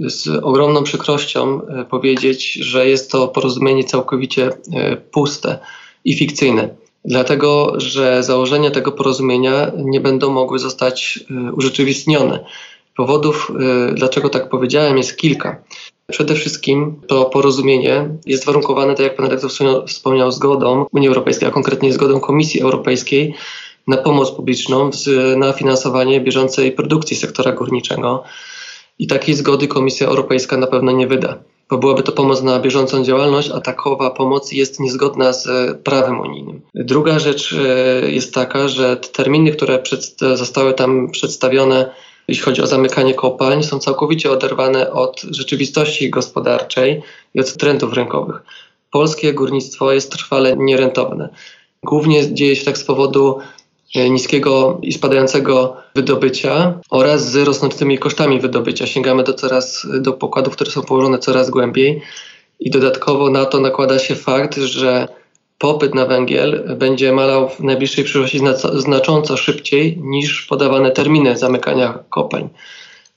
z, 0.00 0.28
ogromną 0.42 0.82
przykrością 0.82 1.60
e, 1.66 1.84
powiedzieć, 1.84 2.52
że 2.52 2.88
jest 2.88 3.10
to 3.10 3.28
porozumienie 3.28 3.84
całkowicie 3.84 4.50
e, 4.72 4.96
puste 4.96 5.58
i 6.04 6.14
fikcyjne. 6.14 6.68
Dlatego, 7.04 7.72
że 7.76 8.22
założenia 8.22 8.70
tego 8.70 8.92
porozumienia 8.92 9.72
nie 9.76 10.00
będą 10.00 10.30
mogły 10.30 10.58
zostać 10.58 11.24
urzeczywistnione. 11.52 12.44
Powodów, 12.96 13.52
dlaczego 13.94 14.28
tak 14.28 14.48
powiedziałem, 14.48 14.98
jest 14.98 15.16
kilka. 15.16 15.62
Przede 16.10 16.34
wszystkim 16.34 17.00
to 17.06 17.24
porozumienie 17.24 18.08
jest 18.26 18.44
warunkowane, 18.44 18.94
tak 18.94 19.06
jak 19.06 19.16
pan 19.16 19.26
redaktor 19.26 19.50
wspomniał, 19.86 20.32
zgodą 20.32 20.86
Unii 20.92 21.08
Europejskiej, 21.08 21.48
a 21.48 21.50
konkretnie 21.50 21.92
zgodą 21.92 22.20
Komisji 22.20 22.60
Europejskiej 22.60 23.34
na 23.90 23.96
pomoc 23.96 24.30
publiczną, 24.30 24.90
na 25.36 25.52
finansowanie 25.52 26.20
bieżącej 26.20 26.72
produkcji 26.72 27.16
sektora 27.16 27.52
górniczego. 27.52 28.24
I 28.98 29.06
takiej 29.06 29.34
zgody 29.34 29.68
Komisja 29.68 30.06
Europejska 30.06 30.56
na 30.56 30.66
pewno 30.66 30.92
nie 30.92 31.06
wyda, 31.06 31.38
bo 31.70 31.78
byłaby 31.78 32.02
to 32.02 32.12
pomoc 32.12 32.42
na 32.42 32.60
bieżącą 32.60 33.04
działalność, 33.04 33.50
a 33.50 33.60
takowa 33.60 34.10
pomoc 34.10 34.52
jest 34.52 34.80
niezgodna 34.80 35.32
z 35.32 35.48
prawem 35.78 36.20
unijnym. 36.20 36.60
Druga 36.74 37.18
rzecz 37.18 37.52
e, 37.52 38.10
jest 38.10 38.34
taka, 38.34 38.68
że 38.68 38.96
te 38.96 39.08
terminy, 39.08 39.50
które 39.50 39.82
zostały 40.34 40.74
tam 40.74 41.10
przedstawione, 41.10 41.90
jeśli 42.28 42.44
chodzi 42.44 42.62
o 42.62 42.66
zamykanie 42.66 43.14
kopalń, 43.14 43.62
są 43.62 43.78
całkowicie 43.78 44.30
oderwane 44.30 44.92
od 44.92 45.22
rzeczywistości 45.30 46.10
gospodarczej 46.10 47.02
i 47.34 47.40
od 47.40 47.56
trendów 47.56 47.92
rynkowych. 47.92 48.42
Polskie 48.90 49.32
górnictwo 49.32 49.92
jest 49.92 50.12
trwale 50.12 50.56
nierentowne. 50.56 51.28
Głównie 51.82 52.34
dzieje 52.34 52.56
się 52.56 52.64
tak 52.64 52.78
z 52.78 52.84
powodu 52.84 53.38
niskiego 53.94 54.78
i 54.82 54.92
spadającego 54.92 55.76
wydobycia 55.94 56.80
oraz 56.90 57.30
z 57.30 57.36
rosnącymi 57.36 57.98
kosztami 57.98 58.40
wydobycia. 58.40 58.86
Sięgamy 58.86 59.24
do 59.24 59.34
coraz 59.34 59.86
do 60.00 60.12
pokładów, 60.12 60.54
które 60.54 60.70
są 60.70 60.82
położone 60.82 61.18
coraz 61.18 61.50
głębiej 61.50 62.02
i 62.60 62.70
dodatkowo 62.70 63.30
na 63.30 63.44
to 63.44 63.60
nakłada 63.60 63.98
się 63.98 64.14
fakt, 64.14 64.56
że 64.56 65.08
popyt 65.58 65.94
na 65.94 66.06
węgiel 66.06 66.76
będzie 66.78 67.12
malał 67.12 67.48
w 67.48 67.60
najbliższej 67.60 68.04
przyszłości 68.04 68.40
znacząco 68.74 69.36
szybciej 69.36 69.98
niż 70.02 70.46
podawane 70.46 70.90
terminy 70.90 71.36
zamykania 71.36 71.98
kopalń. 72.10 72.48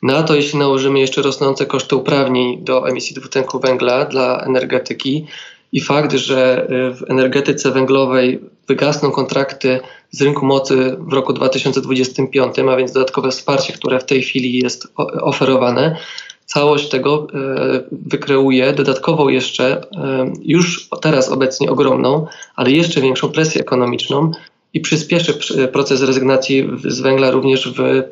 Na 0.01 0.23
to, 0.23 0.35
jeśli 0.35 0.59
nałożymy 0.59 0.99
jeszcze 0.99 1.21
rosnące 1.21 1.65
koszty 1.65 1.95
uprawnień 1.95 2.63
do 2.63 2.89
emisji 2.89 3.15
dwutlenku 3.15 3.59
węgla 3.59 4.05
dla 4.05 4.43
energetyki 4.47 5.25
i 5.71 5.81
fakt, 5.81 6.13
że 6.13 6.67
y, 6.71 6.95
w 6.95 7.11
energetyce 7.11 7.71
węglowej 7.71 8.39
wygasną 8.67 9.11
kontrakty 9.11 9.79
z 10.13 10.21
rynku 10.21 10.45
mocy 10.45 10.95
w 10.99 11.13
roku 11.13 11.33
2025, 11.33 12.59
a 12.59 12.75
więc 12.75 12.91
dodatkowe 12.91 13.31
wsparcie, 13.31 13.73
które 13.73 13.99
w 13.99 14.05
tej 14.05 14.23
chwili 14.23 14.59
jest 14.59 14.87
oferowane, 15.21 15.97
całość 16.45 16.89
tego 16.89 17.27
e, 17.33 17.83
wykreuje 17.91 18.73
dodatkowo 18.73 19.29
jeszcze 19.29 19.81
e, 19.81 20.33
już 20.43 20.89
teraz 21.01 21.29
obecnie 21.29 21.71
ogromną, 21.71 22.27
ale 22.55 22.71
jeszcze 22.71 23.01
większą 23.01 23.29
presję 23.29 23.61
ekonomiczną 23.61 24.31
i 24.73 24.81
przyspieszy 24.81 25.33
proces 25.67 26.01
rezygnacji 26.01 26.69
z 26.85 26.99
węgla 26.99 27.31
również 27.31 27.73
w 27.73 27.79
e, 27.79 28.09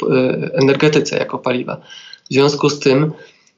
energetyce 0.54 1.18
jako 1.18 1.40
paliwa. 1.40 1.78
W 2.30 2.34
związku 2.34 2.70
z 2.70 2.80
tym, 2.80 3.12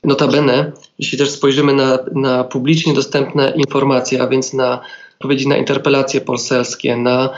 notabene, 0.03 0.71
jeśli 0.99 1.17
też 1.17 1.29
spojrzymy 1.29 1.73
na, 1.73 1.99
na 2.15 2.43
publicznie 2.43 2.93
dostępne 2.93 3.53
informacje, 3.55 4.21
a 4.21 4.27
więc 4.27 4.53
na 4.53 4.81
odpowiedzi 5.19 5.47
na 5.47 5.57
interpelacje 5.57 6.21
poselskie, 6.21 6.97
na 6.97 7.29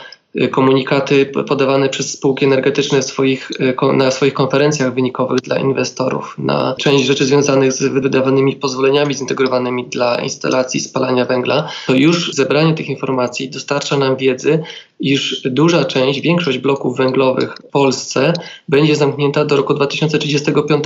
komunikaty 0.52 1.26
podawane 1.26 1.90
przez 1.90 2.12
spółki 2.12 2.46
energetyczne 2.46 3.04
swoich, 3.04 3.52
y, 3.52 3.94
na 3.94 4.12
swoich 4.12 4.34
konferencjach 4.34 4.94
wynikowych 4.94 5.42
dla 5.42 5.60
inwestorów, 5.60 6.36
na 6.38 6.76
część 6.80 7.06
rzeczy 7.06 7.26
związanych 7.26 7.74
z 7.74 7.84
wydawanymi 7.84 8.56
pozwoleniami 8.56 9.16
zintegrowanymi 9.16 9.88
dla 9.88 10.22
instalacji 10.22 10.80
spalania 10.80 11.26
węgla, 11.26 11.70
to 11.88 11.94
już 11.94 12.34
zebranie 12.34 12.74
tych 12.74 12.90
informacji 12.90 13.50
dostarcza 13.50 13.98
nam 13.98 14.18
wiedzy, 14.18 14.64
iż 15.00 15.42
duża 15.46 15.86
część, 15.86 16.22
większość 16.22 16.58
bloków 16.58 16.98
węglowych 16.98 17.56
w 17.68 17.72
Polsce 17.72 18.34
będzie 18.70 18.96
zamknięta 18.96 19.46
do 19.46 19.58
roku 19.58 19.74
2035 19.74 20.84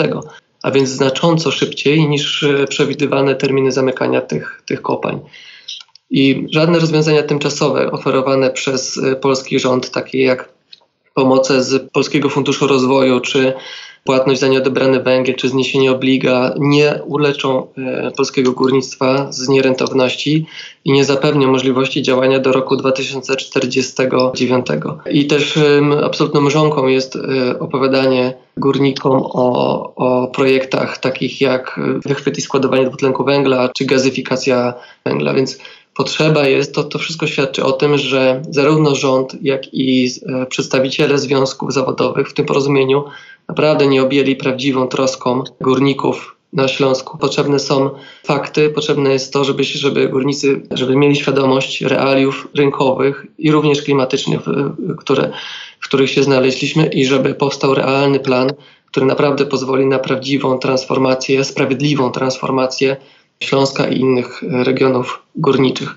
a 0.63 0.72
więc 0.72 0.89
znacząco 0.89 1.51
szybciej 1.51 2.08
niż 2.08 2.44
y, 2.44 2.65
przewidywane 2.70 3.36
terminy 3.36 3.72
zamykania 3.72 4.22
tych, 4.22 4.62
tych 4.65 4.82
kopalń. 4.82 5.20
I 6.11 6.47
żadne 6.51 6.79
rozwiązania 6.79 7.23
tymczasowe 7.23 7.91
oferowane 7.91 8.49
przez 8.49 8.97
y, 8.97 9.15
polski 9.15 9.59
rząd, 9.59 9.91
takie 9.91 10.23
jak 10.23 10.49
pomoce 11.13 11.63
z 11.63 11.91
Polskiego 11.91 12.29
Funduszu 12.29 12.67
Rozwoju, 12.67 13.19
czy 13.19 13.53
płatność 14.03 14.39
za 14.39 14.47
nieodebrany 14.47 15.03
węgiel, 15.03 15.35
czy 15.35 15.49
zniesienie 15.49 15.91
obliga, 15.91 16.53
nie 16.59 16.99
uleczą 17.05 17.67
y, 18.07 18.11
polskiego 18.17 18.51
górnictwa 18.51 19.31
z 19.31 19.49
nierentowności 19.49 20.45
i 20.85 20.91
nie 20.91 21.05
zapewnią 21.05 21.51
możliwości 21.51 22.01
działania 22.01 22.39
do 22.39 22.51
roku 22.51 22.75
2049. 22.75 24.65
I 25.11 25.27
też 25.27 25.59
absolutną 26.03 26.41
mrzonką 26.41 26.87
jest 26.87 27.15
y, 27.15 27.19
opowiadanie 27.59 28.33
górnikom 28.57 29.21
o, 29.23 29.95
o 29.95 30.27
projektach 30.27 30.97
takich 30.97 31.41
jak 31.41 31.79
wychwyt 32.05 32.37
i 32.37 32.41
składowanie 32.41 32.85
dwutlenku 32.85 33.23
węgla, 33.23 33.69
czy 33.77 33.85
gazyfikacja 33.85 34.73
węgla, 35.05 35.33
więc 35.33 35.59
potrzeba 36.00 36.48
jest, 36.48 36.75
to, 36.75 36.84
to 36.84 37.00
wszystko 37.00 37.27
świadczy 37.27 37.63
o 37.63 37.72
tym, 37.72 37.98
że 37.98 38.41
zarówno 38.50 38.96
rząd, 38.96 39.36
jak 39.41 39.74
i 39.74 40.10
e, 40.25 40.46
przedstawiciele 40.46 41.20
związków 41.20 41.74
zawodowych 41.74 42.29
w 42.29 42.34
tym 42.34 42.46
porozumieniu 42.46 43.03
naprawdę 43.48 43.88
nie 43.88 44.03
objęli 44.03 44.36
prawdziwą 44.36 44.88
troską 44.88 45.44
górników 45.62 46.36
na 46.53 46.68
Śląsku. 46.68 47.18
Potrzebne 47.18 47.60
są 47.60 47.89
fakty, 48.24 48.70
potrzebne 48.70 49.10
jest 49.10 49.34
to, 49.34 49.44
żeby, 49.44 49.63
żeby 49.63 50.08
górnicy 50.08 50.62
żeby 50.72 50.96
mieli 50.96 51.15
świadomość 51.15 51.82
realiów 51.82 52.48
rynkowych 52.56 53.25
i 53.38 53.51
również 53.51 53.82
klimatycznych, 53.82 54.41
które, 54.98 55.32
w 55.79 55.88
których 55.88 56.10
się 56.10 56.24
znaleźliśmy 56.24 56.86
i 56.86 57.06
żeby 57.06 57.34
powstał 57.34 57.74
realny 57.74 58.20
plan, 58.20 58.50
który 58.86 59.06
naprawdę 59.06 59.46
pozwoli 59.46 59.86
na 59.86 60.00
prawdziwą 60.00 60.60
transformację, 60.60 61.44
sprawiedliwą 61.44 62.12
transformację 62.12 62.98
Śląska 63.43 63.88
i 63.88 64.00
innych 64.00 64.43
e, 64.43 64.63
regionów 64.63 65.24
górniczych. 65.36 65.96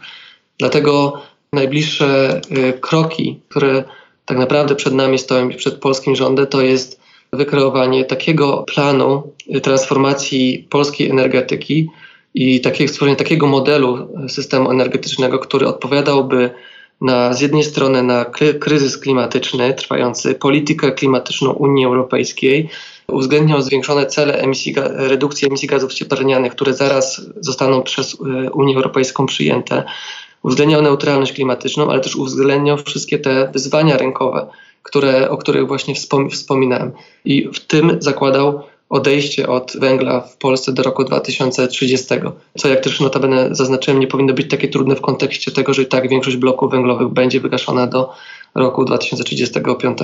Dlatego 0.58 1.22
najbliższe 1.52 2.40
e, 2.50 2.72
kroki, 2.72 3.40
które 3.48 3.84
tak 4.26 4.38
naprawdę 4.38 4.74
przed 4.74 4.94
nami 4.94 5.18
stoją 5.18 5.48
i 5.48 5.56
przed 5.56 5.74
polskim 5.74 6.16
rządem, 6.16 6.46
to 6.46 6.62
jest 6.62 7.00
wykreowanie 7.32 8.04
takiego 8.04 8.64
planu 8.74 9.32
e, 9.50 9.60
transformacji 9.60 10.66
polskiej 10.70 11.10
energetyki 11.10 11.90
i 12.34 12.60
takie, 12.60 12.88
stworzenie 12.88 13.16
takiego 13.16 13.46
modelu 13.46 14.08
systemu 14.28 14.70
energetycznego, 14.70 15.38
który 15.38 15.66
odpowiadałby 15.66 16.50
na, 17.00 17.34
z 17.34 17.40
jednej 17.40 17.64
strony 17.64 18.02
na 18.02 18.24
kryzys 18.60 18.98
klimatyczny 18.98 19.74
trwający, 19.74 20.34
politykę 20.34 20.92
klimatyczną 20.92 21.52
Unii 21.52 21.86
Europejskiej, 21.86 22.68
uwzględniał 23.08 23.62
zwiększone 23.62 24.06
cele 24.06 24.38
emisji, 24.38 24.74
redukcji 24.86 25.48
emisji 25.48 25.68
gazów 25.68 25.94
cieplarnianych, 25.94 26.52
które 26.52 26.74
zaraz 26.74 27.22
zostaną 27.40 27.82
przez 27.82 28.14
e, 28.14 28.50
Unię 28.50 28.76
Europejską 28.76 29.26
przyjęte. 29.26 29.84
Uwzględniał 30.42 30.82
neutralność 30.82 31.32
klimatyczną, 31.32 31.90
ale 31.90 32.00
też 32.00 32.16
uwzględniał 32.16 32.78
wszystkie 32.78 33.18
te 33.18 33.50
wyzwania 33.52 33.96
rynkowe, 33.96 34.46
które, 34.82 35.30
o 35.30 35.36
których 35.36 35.66
właśnie 35.66 35.94
wspominałem. 36.30 36.92
I 37.24 37.48
w 37.48 37.60
tym 37.60 37.96
zakładał 37.98 38.62
odejście 38.92 39.48
od 39.48 39.72
węgla 39.80 40.20
w 40.20 40.36
Polsce 40.36 40.72
do 40.72 40.82
roku 40.82 41.04
2030. 41.04 42.06
Co 42.58 42.68
jak 42.68 42.80
też 42.80 43.00
notabene 43.00 43.48
zaznaczyłem, 43.50 44.00
nie 44.00 44.06
powinno 44.06 44.34
być 44.34 44.50
takie 44.50 44.68
trudne 44.68 44.96
w 44.96 45.00
kontekście 45.00 45.50
tego, 45.50 45.74
że 45.74 45.82
i 45.82 45.86
tak 45.86 46.08
większość 46.08 46.36
bloków 46.36 46.70
węglowych 46.70 47.08
będzie 47.08 47.40
wygaszona 47.40 47.86
do 47.86 48.10
roku 48.54 48.84
2035. 48.84 49.98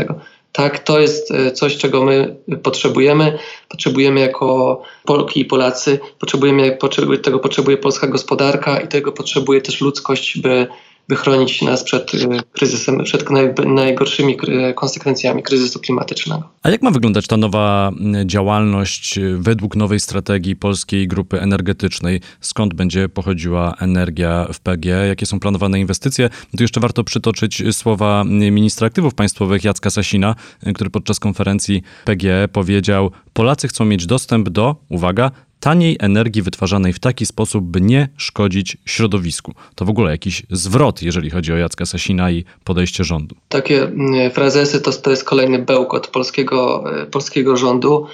Tak, 0.52 0.78
to 0.78 1.00
jest 1.00 1.30
e, 1.30 1.50
coś, 1.50 1.76
czego 1.76 2.04
my 2.04 2.36
potrzebujemy. 2.62 3.38
Potrzebujemy 3.68 4.20
jako 4.20 4.82
Polki 5.04 5.40
i 5.40 5.44
Polacy, 5.44 5.98
potrzebujemy, 6.18 6.78
tego 7.22 7.38
potrzebuje 7.38 7.76
polska 7.76 8.06
gospodarka 8.06 8.80
i 8.80 8.88
tego 8.88 9.12
potrzebuje 9.12 9.60
też 9.60 9.80
ludzkość, 9.80 10.38
by 10.38 10.66
by 11.08 11.16
chronić 11.16 11.62
nas 11.62 11.84
przed 11.84 12.14
y, 12.14 12.28
kryzysem, 12.52 13.04
przed 13.04 13.24
najgorszymi 13.66 14.36
konsekwencjami 14.74 15.42
kryzysu 15.42 15.80
klimatycznego. 15.80 16.48
A 16.62 16.70
jak 16.70 16.82
ma 16.82 16.90
wyglądać 16.90 17.26
ta 17.26 17.36
nowa 17.36 17.92
działalność 18.24 19.18
y, 19.18 19.38
według 19.38 19.76
nowej 19.76 20.00
strategii 20.00 20.56
polskiej 20.56 21.08
grupy 21.08 21.40
energetycznej? 21.40 22.20
Skąd 22.40 22.74
będzie 22.74 23.08
pochodziła 23.08 23.74
energia 23.80 24.46
w 24.52 24.60
PG? 24.60 25.06
Jakie 25.08 25.26
są 25.26 25.40
planowane 25.40 25.80
inwestycje? 25.80 26.30
Tu 26.56 26.62
jeszcze 26.62 26.80
warto 26.80 27.04
przytoczyć 27.04 27.62
słowa 27.72 28.24
ministra 28.26 28.86
aktywów 28.86 29.14
państwowych 29.14 29.64
Jacka 29.64 29.90
Sasina, 29.90 30.34
y, 30.66 30.72
który 30.72 30.90
podczas 30.90 31.20
konferencji 31.20 31.82
PG 32.04 32.48
powiedział: 32.52 33.10
Polacy 33.32 33.68
chcą 33.68 33.84
mieć 33.84 34.06
dostęp 34.06 34.48
do, 34.48 34.76
uwaga, 34.88 35.30
taniej 35.60 35.96
energii 36.00 36.42
wytwarzanej 36.42 36.92
w 36.92 36.98
taki 36.98 37.26
sposób, 37.26 37.64
by 37.64 37.80
nie 37.80 38.08
szkodzić 38.16 38.76
środowisku. 38.84 39.54
To 39.74 39.84
w 39.84 39.90
ogóle 39.90 40.10
jakiś 40.10 40.42
zwrot, 40.50 41.02
jeżeli 41.02 41.30
chodzi 41.30 41.52
o 41.52 41.56
Jacka 41.56 41.86
Sasina 41.86 42.30
i 42.30 42.44
podejście 42.64 43.04
rządu. 43.04 43.34
Takie 43.48 43.82
mm, 43.82 44.30
frazesy 44.30 44.80
to, 44.80 44.92
to 44.92 45.10
jest 45.10 45.24
kolejny 45.24 45.58
bełkot 45.58 46.06
polskiego, 46.06 46.84
e, 47.02 47.06
polskiego 47.06 47.56
rządu 47.56 48.06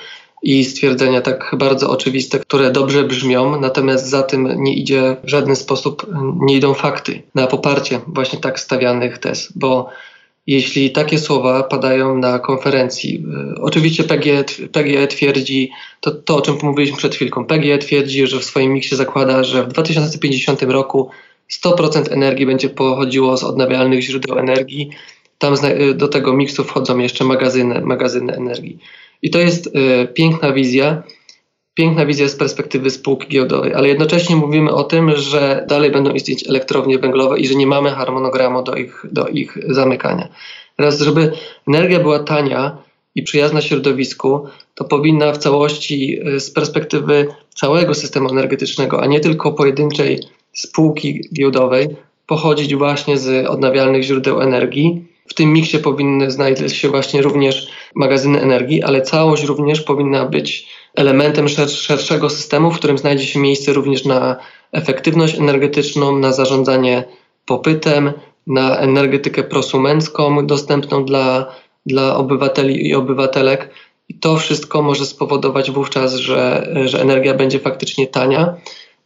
i 0.42 0.64
stwierdzenia 0.64 1.20
tak 1.20 1.54
bardzo 1.58 1.90
oczywiste, 1.90 2.38
które 2.38 2.70
dobrze 2.70 3.04
brzmią, 3.04 3.60
natomiast 3.60 4.06
za 4.06 4.22
tym 4.22 4.62
nie 4.62 4.74
idzie 4.74 5.16
w 5.24 5.28
żaden 5.28 5.56
sposób, 5.56 6.06
nie 6.40 6.56
idą 6.56 6.74
fakty 6.74 7.22
na 7.34 7.46
poparcie 7.46 8.00
właśnie 8.06 8.38
tak 8.38 8.60
stawianych 8.60 9.18
tez, 9.18 9.52
bo 9.54 9.88
jeśli 10.46 10.90
takie 10.90 11.18
słowa 11.18 11.62
padają 11.62 12.18
na 12.18 12.38
konferencji. 12.38 13.24
Y, 13.56 13.60
oczywiście 13.60 14.04
PGE, 14.04 14.44
PGE 14.72 15.06
twierdzi, 15.06 15.70
to, 16.00 16.10
to 16.10 16.36
o 16.36 16.40
czym 16.40 16.56
mówiliśmy 16.62 16.98
przed 16.98 17.14
chwilką, 17.14 17.44
PGE 17.44 17.78
twierdzi, 17.78 18.26
że 18.26 18.40
w 18.40 18.44
swoim 18.44 18.72
miksie 18.72 18.96
zakłada, 18.96 19.44
że 19.44 19.64
w 19.64 19.68
2050 19.68 20.62
roku 20.62 21.10
100% 21.64 22.12
energii 22.12 22.46
będzie 22.46 22.68
pochodziło 22.68 23.36
z 23.36 23.44
odnawialnych 23.44 24.02
źródeł 24.02 24.38
energii. 24.38 24.90
Tam 25.38 25.54
y, 25.64 25.94
do 25.94 26.08
tego 26.08 26.32
miksu 26.32 26.64
wchodzą 26.64 26.98
jeszcze 26.98 27.24
magazyny, 27.24 27.80
magazyny 27.80 28.36
energii. 28.36 28.78
I 29.22 29.30
to 29.30 29.38
jest 29.38 29.66
y, 29.66 29.70
piękna 30.14 30.52
wizja, 30.52 31.02
piękna 31.74 32.06
wizja 32.06 32.28
z 32.28 32.36
perspektywy 32.36 32.90
spółki 32.90 33.28
giełdowej, 33.28 33.74
ale 33.74 33.88
jednocześnie 33.88 34.36
mówimy 34.36 34.72
o 34.72 34.84
tym, 34.84 35.16
że 35.16 35.64
dalej 35.68 35.90
będą 35.90 36.10
istnieć 36.10 36.48
elektrownie 36.48 36.98
węglowe 36.98 37.38
i 37.38 37.46
że 37.46 37.54
nie 37.54 37.66
mamy 37.66 37.90
harmonogramu 37.90 38.62
do 38.62 38.74
ich, 38.74 39.06
do 39.12 39.28
ich 39.28 39.58
zamykania. 39.68 40.28
Teraz, 40.76 41.00
żeby 41.00 41.32
energia 41.68 42.00
była 42.00 42.18
tania 42.18 42.78
i 43.14 43.22
przyjazna 43.22 43.60
środowisku, 43.60 44.46
to 44.74 44.84
powinna 44.84 45.32
w 45.32 45.38
całości 45.38 46.20
y, 46.28 46.40
z 46.40 46.50
perspektywy 46.50 47.26
całego 47.54 47.94
systemu 47.94 48.28
energetycznego, 48.30 49.02
a 49.02 49.06
nie 49.06 49.20
tylko 49.20 49.52
pojedynczej 49.52 50.20
spółki 50.52 51.20
giełdowej, 51.34 51.88
pochodzić 52.26 52.74
właśnie 52.74 53.18
z 53.18 53.46
odnawialnych 53.46 54.02
źródeł 54.02 54.40
energii. 54.40 55.04
W 55.28 55.34
tym 55.34 55.52
miksie 55.52 55.78
powinny 55.78 56.30
znajdować 56.30 56.76
się 56.76 56.88
właśnie 56.88 57.22
również 57.22 57.68
magazyny 57.94 58.40
energii, 58.40 58.82
ale 58.82 59.02
całość 59.02 59.44
również 59.44 59.80
powinna 59.80 60.24
być 60.24 60.66
elementem 60.94 61.48
szerszego 61.68 62.30
systemu, 62.30 62.70
w 62.70 62.78
którym 62.78 62.98
znajdzie 62.98 63.26
się 63.26 63.38
miejsce 63.38 63.72
również 63.72 64.04
na 64.04 64.36
efektywność 64.72 65.38
energetyczną, 65.38 66.18
na 66.18 66.32
zarządzanie 66.32 67.04
popytem 67.46 68.12
na 68.46 68.78
energetykę 68.78 69.42
prosumencką 69.42 70.46
dostępną 70.46 71.04
dla, 71.04 71.54
dla 71.86 72.16
obywateli 72.16 72.88
i 72.88 72.94
obywatelek. 72.94 73.70
I 74.08 74.14
to 74.14 74.36
wszystko 74.36 74.82
może 74.82 75.06
spowodować 75.06 75.70
wówczas, 75.70 76.14
że, 76.14 76.74
że 76.84 77.02
energia 77.02 77.34
będzie 77.34 77.58
faktycznie 77.58 78.06
tania. 78.06 78.54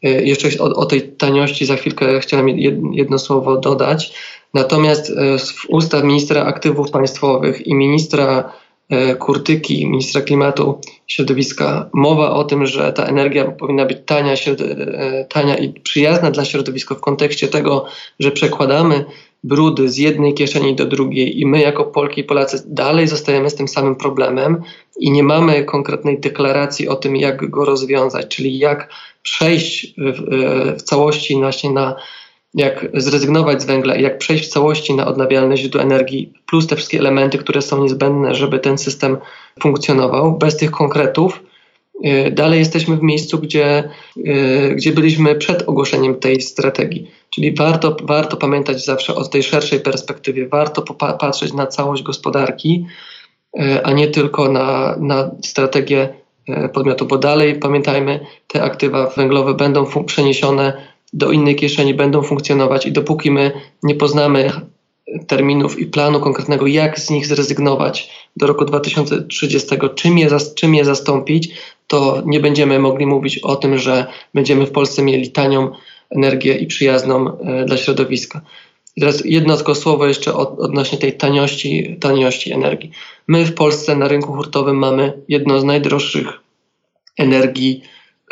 Y, 0.04 0.08
jeszcze 0.24 0.48
o, 0.58 0.64
o, 0.64 0.86
tej 0.86 1.02
taniości 1.02 1.66
za 1.66 1.76
chwilkę 1.76 2.20
chciałem 2.20 2.48
jedno 2.92 3.18
słowo 3.18 3.56
dodać. 3.56 4.14
Natomiast 4.54 5.10
y, 5.10 5.14
w 5.38 5.66
ustach 5.68 6.04
ministra 6.04 6.44
aktywów 6.44 6.90
państwowych 6.90 7.66
i 7.66 7.74
ministra 7.74 8.52
y, 8.92 9.16
Kurtyki, 9.16 9.86
ministra 9.86 10.20
klimatu 10.20 10.80
i 11.08 11.12
środowiska, 11.12 11.90
mowa 11.92 12.30
o 12.30 12.44
tym, 12.44 12.66
że 12.66 12.92
ta 12.92 13.04
energia 13.04 13.44
powinna 13.44 13.84
być 13.84 13.98
tania, 14.06 14.34
tania 15.28 15.56
i 15.56 15.80
przyjazna 15.80 16.30
dla 16.30 16.44
środowiska 16.44 16.94
w 16.94 17.00
kontekście 17.00 17.48
tego, 17.48 17.84
że 18.20 18.30
przekładamy 18.30 19.04
brudy 19.44 19.88
z 19.88 19.96
jednej 19.96 20.34
kieszeni 20.34 20.74
do 20.74 20.86
drugiej 20.86 21.40
i 21.40 21.46
my 21.46 21.60
jako 21.60 21.84
Polki 21.84 22.20
i 22.20 22.24
Polacy 22.24 22.62
dalej 22.66 23.08
zostajemy 23.08 23.50
z 23.50 23.54
tym 23.54 23.68
samym 23.68 23.96
problemem 23.96 24.62
i 25.00 25.10
nie 25.10 25.22
mamy 25.22 25.64
konkretnej 25.64 26.20
deklaracji 26.20 26.88
o 26.88 26.96
tym, 26.96 27.16
jak 27.16 27.50
go 27.50 27.64
rozwiązać, 27.64 28.36
czyli 28.36 28.58
jak 28.58 28.90
przejść 29.22 29.94
w, 29.98 30.76
w 30.78 30.82
całości 30.82 31.36
właśnie 31.36 31.70
na 31.70 31.96
jak 32.54 32.86
zrezygnować 32.94 33.62
z 33.62 33.66
węgla 33.66 33.96
i 33.96 34.02
jak 34.02 34.18
przejść 34.18 34.44
w 34.44 34.48
całości 34.48 34.94
na 34.94 35.06
odnawialne 35.06 35.56
źródła 35.56 35.82
energii, 35.82 36.32
plus 36.46 36.66
te 36.66 36.76
wszystkie 36.76 36.98
elementy, 36.98 37.38
które 37.38 37.62
są 37.62 37.82
niezbędne, 37.82 38.34
żeby 38.34 38.58
ten 38.58 38.78
system 38.78 39.16
funkcjonował. 39.60 40.38
Bez 40.38 40.56
tych 40.56 40.70
konkretów 40.70 41.42
y, 42.04 42.30
dalej 42.30 42.58
jesteśmy 42.58 42.96
w 42.96 43.02
miejscu, 43.02 43.38
gdzie, 43.38 43.90
y, 44.16 44.74
gdzie 44.76 44.92
byliśmy 44.92 45.34
przed 45.34 45.68
ogłoszeniem 45.68 46.14
tej 46.14 46.40
strategii. 46.40 47.10
Czyli 47.30 47.54
warto, 47.54 47.96
warto 48.02 48.36
pamiętać 48.36 48.84
zawsze 48.84 49.14
o 49.14 49.24
tej 49.24 49.42
szerszej 49.42 49.80
perspektywie, 49.80 50.48
warto 50.48 50.82
patrzeć 51.18 51.52
na 51.52 51.66
całość 51.66 52.02
gospodarki, 52.02 52.86
y, 53.60 53.84
a 53.84 53.92
nie 53.92 54.08
tylko 54.08 54.48
na, 54.48 54.96
na 55.00 55.30
strategię 55.44 56.08
podmiotu, 56.72 57.06
bo 57.06 57.18
dalej 57.18 57.58
pamiętajmy, 57.58 58.26
te 58.46 58.62
aktywa 58.62 59.06
węglowe 59.06 59.54
będą 59.54 60.04
przeniesione 60.06 60.88
do 61.12 61.32
innej 61.32 61.56
kieszeni, 61.56 61.94
będą 61.94 62.22
funkcjonować 62.22 62.86
i 62.86 62.92
dopóki 62.92 63.30
my 63.30 63.52
nie 63.82 63.94
poznamy 63.94 64.50
terminów 65.26 65.78
i 65.78 65.86
planu 65.86 66.20
konkretnego, 66.20 66.66
jak 66.66 67.00
z 67.00 67.10
nich 67.10 67.26
zrezygnować 67.26 68.10
do 68.36 68.46
roku 68.46 68.64
2030, 68.64 69.68
czym 69.94 70.18
je, 70.18 70.28
czym 70.54 70.74
je 70.74 70.84
zastąpić, 70.84 71.48
to 71.86 72.22
nie 72.26 72.40
będziemy 72.40 72.78
mogli 72.78 73.06
mówić 73.06 73.38
o 73.38 73.56
tym, 73.56 73.78
że 73.78 74.06
będziemy 74.34 74.66
w 74.66 74.70
Polsce 74.70 75.02
mieli 75.02 75.30
tanią 75.30 75.70
energię 76.10 76.54
i 76.54 76.66
przyjazną 76.66 77.38
e, 77.38 77.64
dla 77.64 77.76
środowiska. 77.76 78.40
I 78.96 79.00
teraz 79.00 79.22
jedno 79.24 79.56
tylko 79.56 79.74
słowo 79.74 80.06
jeszcze 80.06 80.34
od, 80.34 80.60
odnośnie 80.60 80.98
tej 80.98 81.12
taniości, 81.12 81.96
taniości 82.00 82.52
energii. 82.52 82.90
My 83.28 83.44
w 83.44 83.54
Polsce 83.54 83.96
na 83.96 84.08
rynku 84.08 84.32
hurtowym 84.32 84.76
mamy 84.76 85.12
jedno 85.28 85.60
z 85.60 85.64
najdroższych 85.64 86.40
energii 87.18 87.82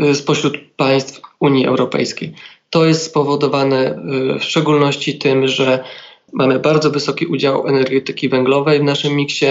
y, 0.03 0.15
spośród 0.15 0.59
państw 0.77 1.21
Unii 1.41 1.67
Europejskiej. 1.67 2.33
To 2.71 2.87
jest 2.87 3.03
spowodowane 3.03 3.99
y, 4.37 4.39
w 4.39 4.45
szczególności 4.45 5.19
tym, 5.19 5.49
że 5.49 5.85
mamy 6.33 6.59
bardzo 6.59 6.91
wysoki 6.91 7.27
udział 7.27 7.69
energetyki 7.69 8.29
węglowej 8.29 8.81
w 8.81 8.85
naszym 8.85 9.17
miksie. 9.17 9.47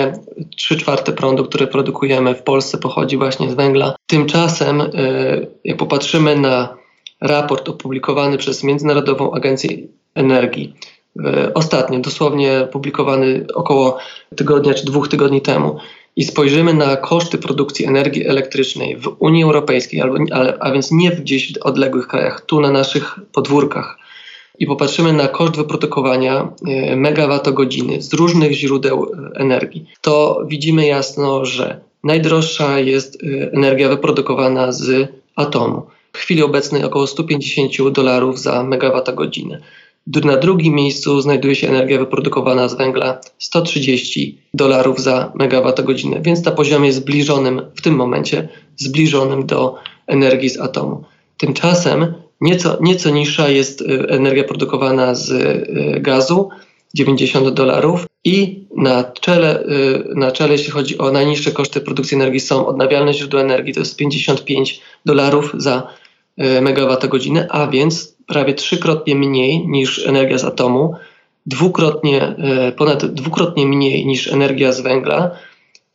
Trzy 0.57 0.77
czwarte 0.77 1.11
prądu, 1.13 1.45
które 1.45 1.67
produkujemy 1.67 2.35
w 2.35 2.43
Polsce 2.43 2.77
pochodzi 2.77 3.17
właśnie 3.17 3.51
z 3.51 3.53
węgla. 3.53 3.95
Tymczasem, 4.07 4.81
y, 4.81 5.47
jak 5.63 5.77
popatrzymy 5.77 6.35
na 6.35 6.77
raport 7.21 7.69
opublikowany 7.69 8.37
przez 8.37 8.63
Międzynarodową 8.63 9.31
Agencję 9.31 9.69
Energii, 10.15 10.73
E, 11.23 11.53
ostatnio, 11.53 11.99
dosłownie 11.99 12.67
publikowany 12.71 13.45
około 13.53 13.97
tygodnia 14.35 14.73
czy 14.73 14.85
dwóch 14.85 15.07
tygodni 15.07 15.41
temu, 15.41 15.77
i 16.15 16.23
spojrzymy 16.23 16.73
na 16.73 16.95
koszty 16.95 17.37
produkcji 17.37 17.85
energii 17.85 18.27
elektrycznej 18.27 18.97
w 18.97 19.15
Unii 19.19 19.43
Europejskiej, 19.43 20.01
albo, 20.01 20.17
a 20.59 20.71
więc 20.71 20.91
nie 20.91 21.11
gdzieś 21.11 21.53
w 21.53 21.57
odległych 21.61 22.07
krajach, 22.07 22.41
tu 22.41 22.61
na 22.61 22.71
naszych 22.71 23.19
podwórkach, 23.31 23.97
i 24.59 24.65
popatrzymy 24.65 25.13
na 25.13 25.27
koszt 25.27 25.55
wyprodukowania 25.55 26.53
e, 26.67 26.95
megawattogodziny 26.95 28.01
z 28.01 28.13
różnych 28.13 28.51
źródeł 28.53 29.03
e, 29.03 29.39
energii, 29.39 29.85
to 30.01 30.43
widzimy 30.47 30.87
jasno, 30.87 31.45
że 31.45 31.81
najdroższa 32.03 32.79
jest 32.79 33.17
energia 33.51 33.89
wyprodukowana 33.89 34.71
z 34.71 35.07
atomu. 35.35 35.83
W 36.13 36.17
chwili 36.17 36.43
obecnej 36.43 36.83
około 36.83 37.07
150 37.07 37.89
dolarów 37.91 38.39
za 38.39 38.63
megawattogodzinę. 38.63 39.61
Na 40.07 40.37
drugim 40.37 40.73
miejscu 40.73 41.21
znajduje 41.21 41.55
się 41.55 41.69
energia 41.69 41.99
wyprodukowana 41.99 42.67
z 42.67 42.77
węgla 42.77 43.19
130 43.39 44.41
dolarów 44.53 44.99
za 44.99 45.31
megawattogodzinę, 45.35 46.21
więc 46.21 46.45
na 46.45 46.51
poziomie 46.51 46.93
zbliżonym 46.93 47.61
w 47.75 47.81
tym 47.81 47.95
momencie 47.95 48.49
zbliżonym 48.77 49.45
do 49.45 49.75
energii 50.07 50.49
z 50.49 50.59
atomu. 50.59 51.03
Tymczasem 51.37 52.13
nieco, 52.41 52.77
nieco 52.81 53.09
niższa 53.09 53.49
jest 53.49 53.81
y, 53.81 54.07
energia 54.09 54.43
produkowana 54.43 55.15
z 55.15 55.31
y, 55.31 55.99
gazu 55.99 56.49
90 56.93 57.49
dolarów 57.49 58.05
i 58.23 58.65
na 58.77 59.03
czele, 59.03 59.63
y, 59.63 60.15
na 60.15 60.31
czele, 60.31 60.51
jeśli 60.51 60.71
chodzi 60.71 60.97
o 60.97 61.11
najniższe 61.11 61.51
koszty 61.51 61.81
produkcji 61.81 62.15
energii, 62.15 62.39
są 62.39 62.67
odnawialne 62.67 63.13
źródła 63.13 63.41
energii, 63.41 63.73
to 63.73 63.79
jest 63.79 63.95
55 63.95 64.81
dolarów 65.05 65.51
za 65.57 65.87
megawattogodzinę, 66.61 67.47
a 67.51 67.67
więc 67.67 68.14
prawie 68.27 68.53
trzykrotnie 68.53 69.15
mniej 69.15 69.67
niż 69.67 70.07
energia 70.07 70.37
z 70.37 70.43
atomu, 70.43 70.95
dwukrotnie, 71.45 72.21
e, 72.21 72.71
ponad 72.71 73.05
dwukrotnie 73.05 73.65
mniej 73.65 74.05
niż 74.05 74.27
energia 74.27 74.71
z 74.71 74.81
węgla 74.81 75.31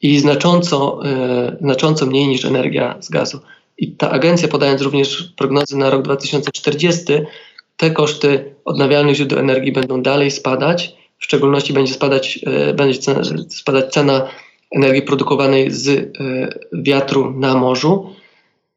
i 0.03 0.19
znacząco, 0.19 1.01
e, 1.05 1.57
znacząco 1.61 2.07
mniej 2.07 2.29
niż 2.29 2.45
energia 2.45 2.97
z 3.01 3.11
gazu. 3.11 3.41
I 3.79 3.93
ta 3.93 4.11
agencja, 4.11 4.49
podając 4.49 4.83
również 4.83 5.33
prognozy 5.37 5.77
na 5.77 5.91
rok 5.91 6.03
2040, 6.03 7.05
te 7.77 7.91
koszty 7.91 8.55
odnawialnych 8.65 9.17
źródeł 9.17 9.39
energii 9.39 9.73
będą 9.73 10.03
dalej 10.03 10.31
spadać. 10.31 10.95
W 11.19 11.25
szczególności 11.25 11.73
będzie 11.73 11.95
spadać, 11.95 12.41
e, 12.47 12.75
będzie 12.75 13.01
spadać 13.49 13.93
cena 13.93 14.29
energii 14.77 15.03
produkowanej 15.03 15.71
z 15.71 16.13
wiatru 16.73 17.31
na 17.31 17.55
morzu. 17.55 18.15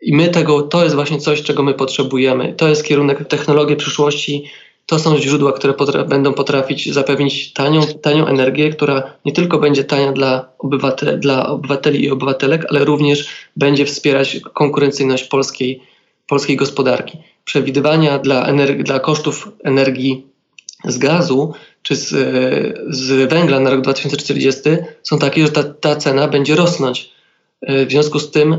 I 0.04 0.16
my 0.16 0.30
tego, 0.30 0.62
to 0.62 0.84
jest 0.84 0.96
właśnie 0.96 1.18
coś, 1.18 1.42
czego 1.42 1.64
my 1.64 1.74
potrzebujemy. 1.74 2.54
To 2.58 2.68
jest 2.68 2.84
kierunek 2.84 3.28
technologii 3.28 3.76
przyszłości. 3.76 4.46
To 4.86 5.00
są 5.00 5.18
źródła, 5.18 5.52
które 5.54 5.74
potra 5.74 6.04
będą 6.04 6.34
potrafić 6.34 6.94
zapewnić 6.94 7.54
tanią, 7.54 7.82
tanią 8.02 8.28
energię, 8.28 8.70
która 8.70 9.14
nie 9.26 9.32
tylko 9.32 9.58
będzie 9.58 9.84
tania 9.84 10.12
dla, 10.12 10.50
obywatel 10.60 11.20
dla 11.20 11.50
obywateli 11.50 12.04
i 12.04 12.12
obywatelek, 12.12 12.66
ale 12.70 12.86
również 12.86 13.28
będzie 13.56 13.86
wspierać 13.86 14.40
konkurencyjność 14.54 15.24
polskiej, 15.24 15.82
polskiej 16.28 16.56
gospodarki. 16.56 17.18
Przewidywania 17.46 18.20
dla, 18.20 18.54
dla 18.78 19.00
kosztów 19.00 19.52
energii 19.64 20.28
z 20.86 20.98
gazu 20.98 21.54
czy 21.82 21.96
z, 21.96 22.10
z 22.90 23.30
węgla 23.30 23.60
na 23.60 23.70
rok 23.70 23.82
2040 23.82 24.62
są 25.04 25.20
takie, 25.20 25.46
że 25.46 25.52
ta, 25.52 25.64
ta 25.64 25.96
cena 25.96 26.28
będzie 26.28 26.56
rosnąć. 26.56 27.12
W 27.62 27.86
związku 27.90 28.20
z 28.20 28.32
tym 28.32 28.58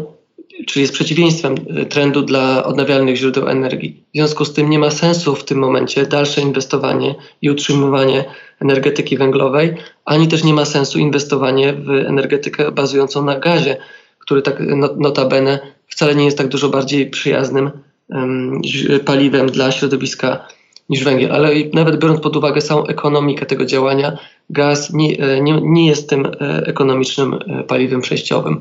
czyli 0.67 0.81
jest 0.81 0.93
przeciwieństwem 0.93 1.55
y, 1.83 1.87
trendu 1.87 2.23
dla 2.23 2.65
odnawialnych 2.65 3.17
źródeł 3.17 3.49
energii. 3.49 4.05
W 4.15 4.17
związku 4.17 4.45
z 4.45 4.53
tym 4.53 4.71
nie 4.71 4.79
ma 4.79 4.91
sensu 4.91 5.35
w 5.35 5.45
tym 5.45 5.59
momencie 5.59 6.07
dalsze 6.07 6.41
inwestowanie 6.41 7.15
i 7.43 7.51
utrzymywanie 7.51 8.25
energetyki 8.61 9.17
węglowej, 9.17 9.75
ani 10.05 10.29
też 10.29 10.45
nie 10.45 10.55
ma 10.55 10.65
sensu 10.65 10.99
inwestowanie 10.99 11.73
w 11.73 11.91
energetykę 11.91 12.73
bazującą 12.73 13.25
na 13.25 13.39
gazie, 13.39 13.77
który 14.19 14.43
tak 14.43 14.61
notabene 14.97 15.59
wcale 15.89 16.15
nie 16.15 16.25
jest 16.25 16.39
tak 16.39 16.49
dużo 16.49 16.69
bardziej 16.69 17.11
przyjaznym 17.11 17.71
um, 18.09 18.61
paliwem 19.05 19.47
dla 19.47 19.73
środowiska 19.73 20.47
niż 20.89 21.05
węgiel. 21.05 21.33
Ale 21.33 21.51
nawet 21.73 21.99
biorąc 21.99 22.21
pod 22.21 22.37
uwagę 22.37 22.63
całą 22.63 22.87
ekonomikę 22.87 23.47
tego 23.47 23.65
działania, 23.65 24.19
gaz 24.51 24.93
nie, 24.93 25.19
e, 25.19 25.41
nie, 25.41 25.61
nie 25.63 25.87
jest 25.87 26.11
tym 26.11 26.29
ekonomicznym 26.41 27.39
paliwem 27.69 28.01
przejściowym. 28.01 28.61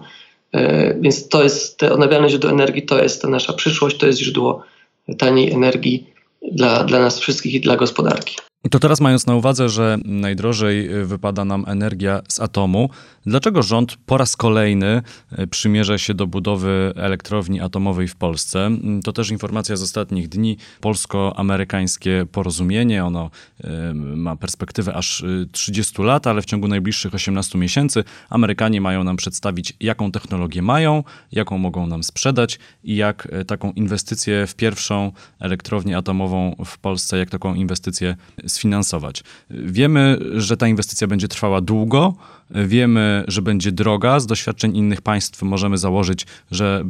E, 0.53 0.93
więc 1.01 1.27
to 1.27 1.43
jest 1.43 1.77
te 1.77 1.93
odnawialne 1.93 2.29
źródła 2.29 2.51
energii, 2.51 2.83
to 2.85 3.03
jest 3.03 3.21
ta 3.21 3.27
nasza 3.27 3.53
przyszłość, 3.53 3.97
to 3.97 4.07
jest 4.07 4.19
źródło 4.19 4.63
taniej 5.17 5.51
energii 5.51 6.13
dla, 6.51 6.83
dla 6.83 6.99
nas 6.99 7.19
wszystkich 7.19 7.53
i 7.53 7.61
dla 7.61 7.75
gospodarki. 7.75 8.35
To 8.71 8.79
teraz 8.79 9.01
mając 9.01 9.27
na 9.27 9.35
uwadze, 9.35 9.69
że 9.69 9.97
najdrożej 10.05 11.05
wypada 11.05 11.45
nam 11.45 11.65
energia 11.67 12.21
z 12.27 12.39
atomu, 12.39 12.89
dlaczego 13.25 13.63
rząd 13.63 13.97
po 14.05 14.17
raz 14.17 14.35
kolejny 14.35 15.01
e, 15.31 15.47
przymierza 15.47 15.97
się 15.97 16.13
do 16.13 16.27
budowy 16.27 16.93
elektrowni 16.95 17.61
atomowej 17.61 18.07
w 18.07 18.15
Polsce? 18.15 18.69
To 19.03 19.13
też 19.13 19.31
informacja 19.31 19.75
z 19.75 19.81
ostatnich 19.81 20.29
dni. 20.29 20.57
Polsko-amerykańskie 20.81 22.25
porozumienie, 22.31 23.05
ono 23.05 23.29
e, 23.63 23.93
ma 23.93 24.35
perspektywę 24.35 24.93
aż 24.93 25.23
30 25.51 26.01
e, 26.01 26.05
lat, 26.05 26.27
ale 26.27 26.41
w 26.41 26.45
ciągu 26.45 26.67
najbliższych 26.67 27.13
18 27.13 27.57
miesięcy 27.57 28.03
Amerykanie 28.29 28.81
mają 28.81 29.03
nam 29.03 29.15
przedstawić, 29.15 29.73
jaką 29.79 30.11
technologię 30.11 30.61
mają, 30.61 31.03
jaką 31.31 31.57
mogą 31.57 31.87
nam 31.87 32.03
sprzedać 32.03 32.59
i 32.83 32.95
jak 32.95 33.27
taką 33.47 33.71
inwestycję 33.71 34.47
w 34.47 34.55
pierwszą 34.55 35.11
elektrownię 35.39 35.97
atomową 35.97 36.55
w 36.65 36.77
Polsce, 36.77 37.17
jak 37.17 37.29
taką 37.29 37.53
inwestycję 37.53 38.15
sfinansować. 38.53 39.23
Wiemy, 39.49 40.19
że 40.35 40.57
ta 40.57 40.67
inwestycja 40.67 41.07
będzie 41.07 41.27
trwała 41.27 41.61
długo, 41.61 42.13
wiemy, 42.49 43.23
że 43.27 43.41
będzie 43.41 43.71
droga. 43.71 44.19
Z 44.19 44.25
doświadczeń 44.25 44.77
innych 44.77 45.01
państw 45.01 45.41
możemy 45.41 45.77
założyć, 45.77 46.25
że 46.51 46.83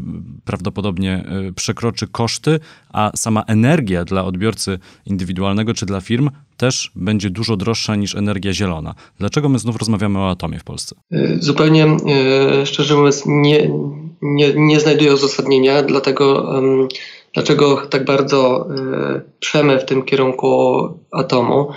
prawdopodobnie 0.45 1.26
przekroczy 1.56 2.08
koszty, 2.08 2.60
a 2.93 3.12
sama 3.15 3.43
energia 3.47 4.06
dla 4.06 4.26
odbiorcy 4.26 4.80
indywidualnego 5.06 5.73
czy 5.73 5.86
dla 5.86 6.02
firm 6.02 6.30
też 6.58 6.91
będzie 6.95 7.30
dużo 7.30 7.58
droższa 7.58 7.95
niż 7.95 8.15
energia 8.15 8.54
zielona. 8.54 8.95
Dlaczego 9.19 9.49
my 9.49 9.60
znów 9.60 9.76
rozmawiamy 9.76 10.19
o 10.19 10.30
atomie 10.30 10.60
w 10.60 10.63
Polsce? 10.63 10.95
Zupełnie 11.39 11.88
szczerze 12.65 12.95
mówiąc, 12.95 13.23
nie, 13.26 13.69
nie, 14.21 14.54
nie 14.56 14.80
znajduję 14.80 15.13
uzasadnienia, 15.13 15.84
dlatego 15.84 16.54
dlaczego 17.34 17.88
tak 17.89 18.06
bardzo 18.06 18.67
e, 18.69 19.22
przemy 19.39 19.80
w 19.80 19.86
tym 19.86 20.04
kierunku 20.04 20.89
atomu. 21.12 21.72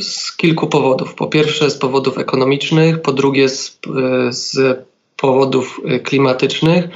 Z 0.00 0.36
kilku 0.36 0.66
powodów. 0.66 1.14
Po 1.14 1.26
pierwsze, 1.26 1.70
z 1.70 1.78
powodów 1.78 2.18
ekonomicznych, 2.18 3.02
po 3.02 3.12
drugie, 3.12 3.48
z, 3.48 3.78
e, 3.96 4.32
z 4.32 4.78
powodów 5.16 5.80
e, 5.84 6.00
klimatycznych, 6.00 6.88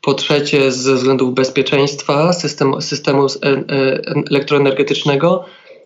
po 0.00 0.14
trzecie, 0.14 0.72
ze 0.72 0.94
względów 0.94 1.34
bezpieczeństwa 1.34 2.32
systemu, 2.32 2.80
systemu 2.80 3.26
elektroenergetycznego 4.30 5.44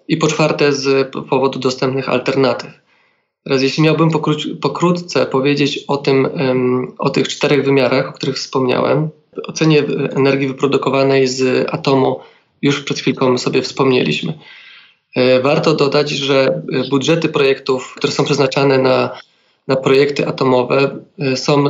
i 0.08 0.16
po 0.16 0.26
czwarte, 0.26 0.72
z 0.72 1.16
powodu 1.28 1.58
dostępnych 1.58 2.08
alternatyw. 2.08 2.70
Teraz, 3.44 3.62
jeśli 3.62 3.82
miałbym 3.82 4.10
pokrótce 4.60 5.26
powiedzieć 5.26 5.84
o, 5.88 5.96
tym, 5.96 6.28
o 6.98 7.10
tych 7.10 7.28
czterech 7.28 7.64
wymiarach, 7.64 8.08
o 8.08 8.12
których 8.12 8.36
wspomniałem, 8.36 9.10
ocenie 9.46 9.82
energii 10.16 10.48
wyprodukowanej 10.48 11.28
z 11.28 11.68
atomu 11.70 12.20
już 12.62 12.80
przed 12.80 12.98
chwilką 12.98 13.38
sobie 13.38 13.62
wspomnieliśmy. 13.62 14.38
E, 15.16 15.40
warto 15.40 15.74
dodać, 15.74 16.10
że 16.10 16.62
budżety 16.90 17.28
projektów, 17.28 17.94
które 17.96 18.12
są 18.12 18.24
przeznaczane 18.24 18.78
na, 18.78 19.18
na 19.68 19.76
projekty 19.76 20.26
atomowe, 20.26 20.98
e, 21.18 21.36
są 21.36 21.64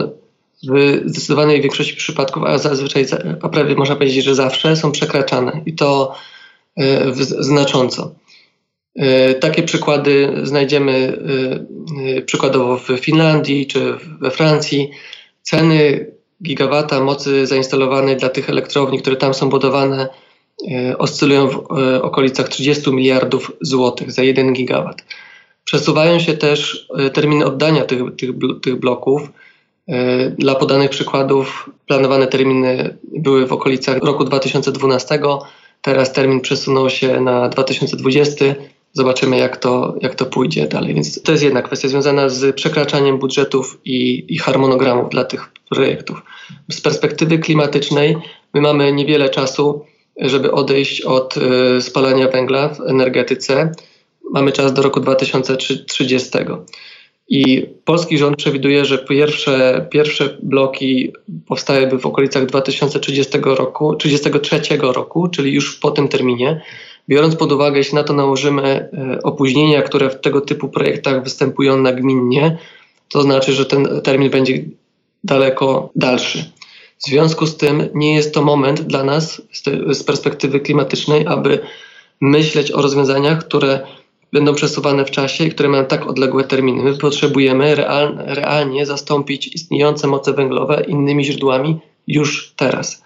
w 0.71 1.01
zdecydowanej 1.05 1.63
większości 1.63 1.97
przypadków, 1.97 2.45
a 2.45 2.59
zazwyczaj, 2.59 3.07
a 3.43 3.49
prawie 3.49 3.75
można 3.75 3.97
powiedzieć, 3.97 4.25
że 4.25 4.35
zawsze 4.35 4.77
są 4.77 4.93
przekraczane 4.93 5.63
i 5.67 5.75
to 5.75 6.15
e, 6.77 7.15
znacząco. 7.41 8.15
Takie 9.41 9.63
przykłady 9.63 10.33
znajdziemy 10.43 11.19
przykładowo 12.27 12.79
w 12.79 12.87
Finlandii 13.01 13.67
czy 13.67 13.95
we 14.21 14.31
Francji. 14.31 14.91
Ceny 15.43 16.11
gigawata 16.43 17.01
mocy 17.01 17.47
zainstalowanej 17.47 18.17
dla 18.17 18.29
tych 18.29 18.51
elektrowni, 18.51 18.99
które 18.99 19.17
tam 19.17 19.35
są 19.35 19.49
budowane, 19.49 20.09
e, 20.71 20.99
oscylują 20.99 21.49
w 21.49 21.55
e, 21.55 22.03
okolicach 22.03 22.49
30 22.49 22.93
miliardów 22.93 23.53
złotych 23.61 24.13
za 24.13 24.23
1 24.23 24.53
gigawat. 24.53 25.05
Przesuwają 25.65 26.19
się 26.19 26.35
też 26.35 26.89
e, 26.99 27.11
terminy 27.11 27.47
oddania 27.47 27.85
tych, 27.85 28.03
tych, 28.17 28.31
tych 28.63 28.77
bloków. 28.77 29.31
Dla 30.39 30.55
podanych 30.55 30.91
przykładów 30.91 31.71
planowane 31.87 32.27
terminy 32.27 32.97
były 33.19 33.47
w 33.47 33.53
okolicach 33.53 33.99
roku 33.99 34.25
2012, 34.25 35.21
teraz 35.83 36.13
termin 36.13 36.41
przesunął 36.41 36.91
się 36.91 37.21
na 37.21 37.49
2020 37.49 38.45
zobaczymy, 38.99 39.39
jak 39.39 39.57
to, 39.57 39.95
jak 40.01 40.15
to 40.15 40.27
pójdzie 40.27 40.67
dalej. 40.67 40.95
Więc 40.95 41.23
to 41.23 41.33
jest 41.33 41.45
jedna 41.45 41.63
kwestia 41.63 41.89
związana 41.89 42.29
z 42.29 42.57
przekraczaniem 42.57 43.19
budżetów 43.19 43.81
i, 43.85 44.25
i 44.29 44.39
harmonogramów 44.39 45.11
dla 45.11 45.25
tych 45.25 45.53
projektów. 45.71 46.23
Z 46.71 46.81
perspektywy 46.81 47.39
klimatycznej 47.39 48.17
my 48.55 48.61
mamy 48.61 48.93
niewiele 48.93 49.29
czasu, 49.29 49.85
żeby 50.21 50.53
odejść 50.53 51.01
od 51.01 51.37
y, 51.37 51.81
spalania 51.81 52.29
węgla 52.29 52.69
w 52.69 52.81
energetyce. 52.81 53.73
Mamy 54.31 54.53
czas 54.53 54.73
do 54.73 54.83
roku 54.83 55.01
2030. 55.01 56.31
I 57.29 57.67
polski 57.85 58.19
rząd 58.19 58.37
przewiduje, 58.37 58.85
że 58.85 58.99
pierwsze, 58.99 59.87
pierwsze 59.91 60.39
bloki 60.43 61.13
powstałyby 61.47 61.99
w 61.99 62.07
okolicach 62.07 62.47
2030 62.47 63.39
roku, 63.45 63.97
33 63.97 64.61
roku, 64.81 65.29
czyli 65.29 65.53
już 65.53 65.79
po 65.79 65.91
tym 65.91 66.09
terminie. 66.09 66.61
Biorąc 67.09 67.37
pod 67.37 67.53
uwagę, 67.53 67.79
jeśli 67.79 67.95
na 67.95 68.05
to 68.05 68.13
nałożymy 68.13 68.63
e, 68.63 69.23
opóźnienia, 69.23 69.83
które 69.83 70.11
w 70.11 70.21
tego 70.21 70.41
typu 70.41 70.69
projektach 70.69 71.25
występują 71.25 71.77
nagminnie, 71.77 72.59
to 73.09 73.23
znaczy, 73.23 73.53
że 73.53 73.67
ten 73.67 74.01
termin 74.03 74.31
będzie 74.31 74.65
daleko 75.25 75.91
dalszy. 75.97 76.53
W 76.99 77.09
związku 77.09 77.47
z 77.47 77.57
tym 77.57 77.89
nie 77.95 78.15
jest 78.15 78.35
to 78.35 78.43
moment 78.43 78.81
dla 78.81 79.05
nas 79.05 79.43
z 79.93 80.05
perspektywy 80.05 80.61
klimatycznej, 80.61 81.27
aby 81.27 81.59
myśleć 82.21 82.73
o 82.73 82.83
rozwiązaniach, 82.83 83.45
które 83.45 83.81
będą 84.33 84.55
przesuwane 84.55 85.05
w 85.05 85.11
czasie 85.11 85.45
i 85.45 85.51
które 85.51 85.69
mają 85.69 85.85
tak 85.85 86.07
odległe 86.07 86.45
terminy. 86.45 86.83
My 86.83 86.95
potrzebujemy 86.95 87.75
real, 87.75 88.19
realnie 88.27 88.87
zastąpić 88.87 89.55
istniejące 89.55 90.07
moce 90.07 90.33
węglowe 90.33 90.85
innymi 90.89 91.25
źródłami 91.25 91.79
już 92.07 92.53
teraz. 92.57 93.03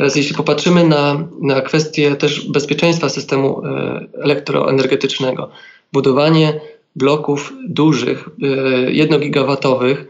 Teraz 0.00 0.16
jeśli 0.16 0.36
popatrzymy 0.36 0.84
na, 0.84 1.28
na 1.40 1.60
kwestię 1.60 2.16
też 2.16 2.48
bezpieczeństwa 2.48 3.08
systemu 3.08 3.62
e, 3.66 4.00
elektroenergetycznego, 4.22 5.50
budowanie 5.92 6.60
bloków 6.96 7.52
dużych, 7.68 8.28
e, 8.42 8.46
jednogigawatowych, 8.90 10.06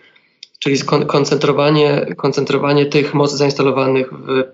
czyli 0.59 0.79
koncentrowanie, 1.07 2.07
koncentrowanie 2.17 2.87
tych 2.87 3.15
mocy 3.15 3.37
zainstalowanych 3.37 4.13
w, 4.13 4.45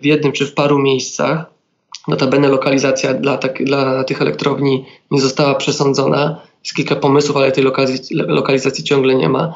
w 0.00 0.04
jednym 0.04 0.32
czy 0.32 0.46
w 0.46 0.54
paru 0.54 0.78
miejscach, 0.78 1.44
notabene 2.08 2.48
lokalizacja 2.48 3.14
dla, 3.14 3.38
tak, 3.38 3.64
dla 3.64 4.04
tych 4.04 4.22
elektrowni 4.22 4.84
nie 5.10 5.20
została 5.20 5.54
przesądzona, 5.54 6.40
jest 6.64 6.76
kilka 6.76 6.96
pomysłów, 6.96 7.36
ale 7.36 7.52
tej 7.52 7.64
lokalizacji, 7.64 8.16
lokalizacji 8.16 8.84
ciągle 8.84 9.14
nie 9.14 9.28
ma. 9.28 9.54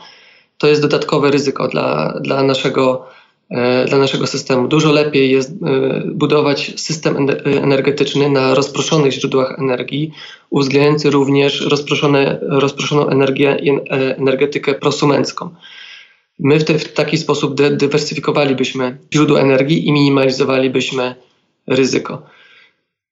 To 0.59 0.67
jest 0.67 0.83
dodatkowe 0.83 1.31
ryzyko 1.31 1.69
dla, 1.69 2.19
dla 2.21 2.43
naszego 2.43 3.07
E, 3.07 3.24
dla 3.89 3.99
naszego 3.99 4.27
systemu. 4.27 4.69
Dużo 4.69 4.93
lepiej 4.93 5.31
jest 5.31 5.51
e, 5.51 5.55
budować 6.07 6.73
system 6.77 7.27
energetyczny 7.45 8.31
na 8.31 8.55
rozproszonych 8.55 9.13
źródłach 9.13 9.59
energii, 9.59 10.13
uwzględniający 10.51 11.11
również 11.11 11.61
rozproszone, 11.61 12.39
rozproszoną 12.43 13.09
energię, 13.09 13.51
e, 13.51 14.17
energetykę 14.17 14.75
prosumencką. 14.75 15.51
My 16.39 16.59
w, 16.59 16.65
te, 16.65 16.79
w 16.79 16.93
taki 16.93 17.19
sposób 17.19 17.55
dywersyfikowalibyśmy 17.55 18.99
źródła 19.15 19.41
energii 19.41 19.89
i 19.89 19.93
minimalizowalibyśmy 19.93 21.15
ryzyko. 21.67 22.23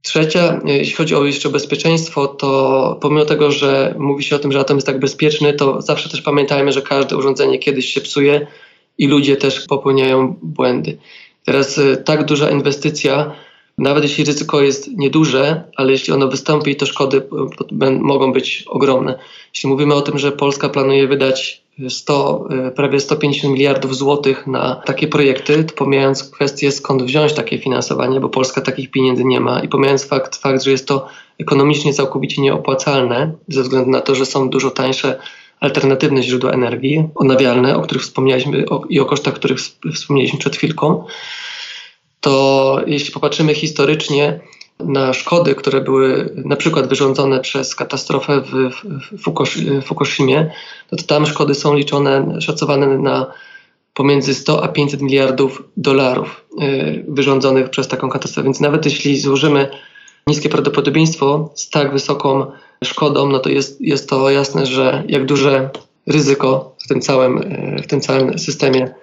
Trzecia, 0.02 0.60
jeśli 0.64 0.94
chodzi 0.94 1.14
o 1.14 1.24
jeszcze 1.24 1.48
bezpieczeństwo, 1.48 2.26
to 2.26 2.98
pomimo 3.02 3.24
tego, 3.24 3.50
że 3.50 3.94
mówi 3.98 4.24
się 4.24 4.36
o 4.36 4.38
tym, 4.38 4.52
że 4.52 4.60
atom 4.60 4.76
jest 4.76 4.86
tak 4.86 4.98
bezpieczny, 4.98 5.52
to 5.52 5.82
zawsze 5.82 6.08
też 6.08 6.22
pamiętajmy, 6.22 6.72
że 6.72 6.82
każde 6.82 7.16
urządzenie 7.16 7.58
kiedyś 7.58 7.86
się 7.86 8.00
psuje 8.00 8.46
i 8.98 9.06
ludzie 9.06 9.36
też 9.36 9.66
popełniają 9.66 10.36
błędy. 10.42 10.98
Teraz 11.44 11.78
e, 11.78 11.96
tak 11.96 12.24
duża 12.24 12.50
inwestycja, 12.50 13.32
nawet 13.78 14.02
jeśli 14.02 14.24
ryzyko 14.24 14.60
jest 14.60 14.88
nieduże, 14.96 15.64
ale 15.76 15.92
jeśli 15.92 16.12
ono 16.12 16.28
wystąpi, 16.28 16.76
to 16.76 16.86
szkody 16.86 17.22
e, 17.82 17.90
mogą 17.90 18.32
być 18.32 18.64
ogromne. 18.68 19.18
Jeśli 19.54 19.68
mówimy 19.68 19.94
o 19.94 20.02
tym, 20.02 20.18
że 20.18 20.32
Polska 20.32 20.68
planuje 20.68 21.08
wydać 21.08 21.62
100, 21.88 22.48
e, 22.50 22.70
prawie 22.70 23.00
150 23.00 23.52
miliardów 23.52 23.96
złotych 23.96 24.46
na 24.46 24.74
takie 24.74 25.08
projekty, 25.08 25.64
to 25.64 25.74
pomijając 25.74 26.30
kwestię 26.30 26.72
skąd 26.72 27.02
wziąć 27.02 27.32
takie 27.32 27.58
finansowanie, 27.58 28.20
bo 28.20 28.28
Polska 28.28 28.60
takich 28.60 28.90
pieniędzy 28.90 29.24
nie 29.24 29.40
ma 29.40 29.60
i 29.60 29.68
pomijając 29.68 30.04
fakt, 30.04 30.36
fakt 30.36 30.62
że 30.62 30.70
jest 30.70 30.88
to 30.88 31.06
ekonomicznie 31.38 31.94
całkowicie 31.94 32.42
nieopłacalne, 32.42 33.32
ze 33.48 33.62
względu 33.62 33.90
na 33.90 34.00
to, 34.00 34.14
że 34.14 34.26
są 34.26 34.50
dużo 34.50 34.70
tańsze 34.70 35.18
alternatywne 35.62 36.22
źródła 36.22 36.50
energii, 36.50 37.08
odnawialne, 37.14 37.76
o 37.76 37.80
których 37.80 38.02
wspomnieliśmy 38.02 38.68
o, 38.68 38.82
i 38.88 39.00
o 39.00 39.04
kosztach, 39.04 39.34
których 39.34 39.58
wspomnieliśmy 39.94 40.38
przed 40.38 40.56
chwilką, 40.56 41.04
to 42.20 42.80
jeśli 42.86 43.12
popatrzymy 43.12 43.54
historycznie 43.54 44.40
na 44.78 45.12
szkody, 45.12 45.54
które 45.54 45.80
były 45.80 46.30
na 46.44 46.56
przykład 46.56 46.88
wyrządzone 46.88 47.40
przez 47.40 47.74
katastrofę 47.74 48.40
w, 48.40 48.70
w 49.18 49.84
Fukushimie, 49.84 50.50
to, 50.90 50.96
to 50.96 51.02
tam 51.02 51.26
szkody 51.26 51.54
są 51.54 51.74
liczone, 51.74 52.40
szacowane 52.40 52.98
na 52.98 53.26
pomiędzy 53.94 54.34
100 54.34 54.64
a 54.64 54.68
500 54.68 55.02
miliardów 55.02 55.62
dolarów 55.76 56.44
yy, 56.58 57.04
wyrządzonych 57.08 57.70
przez 57.70 57.88
taką 57.88 58.08
katastrofę. 58.08 58.44
Więc 58.44 58.60
nawet 58.60 58.84
jeśli 58.84 59.20
złożymy 59.20 59.68
niskie 60.26 60.48
prawdopodobieństwo 60.48 61.50
z 61.54 61.70
tak 61.70 61.92
wysoką 61.92 62.46
szkodą, 62.84 63.28
no 63.28 63.38
to 63.38 63.48
jest, 63.48 63.80
jest 63.80 64.08
to 64.08 64.30
jasne, 64.30 64.66
że 64.66 65.04
jak 65.08 65.24
duże 65.24 65.70
ryzyko 66.06 66.76
w 66.84 66.88
tym 66.88 67.00
całym, 67.00 67.38
w 67.82 67.86
tym 67.86 68.00
całym 68.00 68.38
systemie 68.38 68.94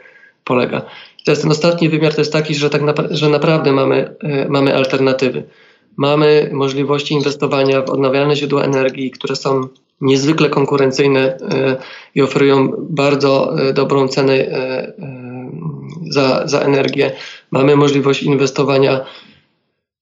polega. 0.43 0.81
I 1.21 1.23
teraz 1.23 1.41
ten 1.41 1.51
ostatni 1.51 1.89
wymiar 1.89 2.13
to 2.13 2.21
jest 2.21 2.33
taki, 2.33 2.55
że, 2.55 2.69
tak 2.69 2.81
że 3.11 3.29
naprawdę 3.29 3.71
mamy, 3.71 4.15
mamy 4.49 4.75
alternatywy. 4.75 5.43
Mamy 5.97 6.49
możliwości 6.53 7.13
inwestowania 7.13 7.81
w 7.81 7.89
odnawialne 7.89 8.35
źródła 8.35 8.63
energii, 8.63 9.11
które 9.11 9.35
są 9.35 9.67
niezwykle 10.01 10.49
konkurencyjne 10.49 11.37
e, 11.37 11.77
i 12.15 12.21
oferują 12.21 12.73
bardzo 12.89 13.59
e, 13.59 13.73
dobrą 13.73 14.07
cenę 14.07 14.33
e, 14.33 14.93
za, 16.09 16.47
za 16.47 16.59
energię. 16.59 17.11
Mamy 17.51 17.75
możliwość 17.75 18.23
inwestowania 18.23 19.05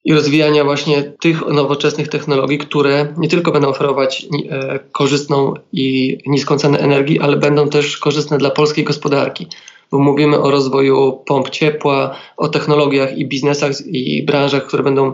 i 0.07 0.13
rozwijania 0.13 0.63
właśnie 0.63 1.03
tych 1.03 1.47
nowoczesnych 1.47 2.07
technologii, 2.07 2.57
które 2.57 3.13
nie 3.17 3.27
tylko 3.27 3.51
będą 3.51 3.67
oferować 3.67 4.27
e, 4.49 4.79
korzystną 4.91 5.53
i 5.73 6.17
niską 6.25 6.57
cenę 6.57 6.79
energii, 6.79 7.19
ale 7.19 7.37
będą 7.37 7.69
też 7.69 7.97
korzystne 7.97 8.37
dla 8.37 8.49
polskiej 8.49 8.83
gospodarki. 8.83 9.47
Bo 9.91 9.99
mówimy 9.99 10.39
o 10.39 10.51
rozwoju 10.51 11.23
pomp 11.25 11.49
ciepła, 11.49 12.15
o 12.37 12.47
technologiach 12.47 13.17
i 13.17 13.27
biznesach 13.27 13.71
i 13.85 14.23
branżach, 14.23 14.67
które 14.67 14.83
będą 14.83 15.13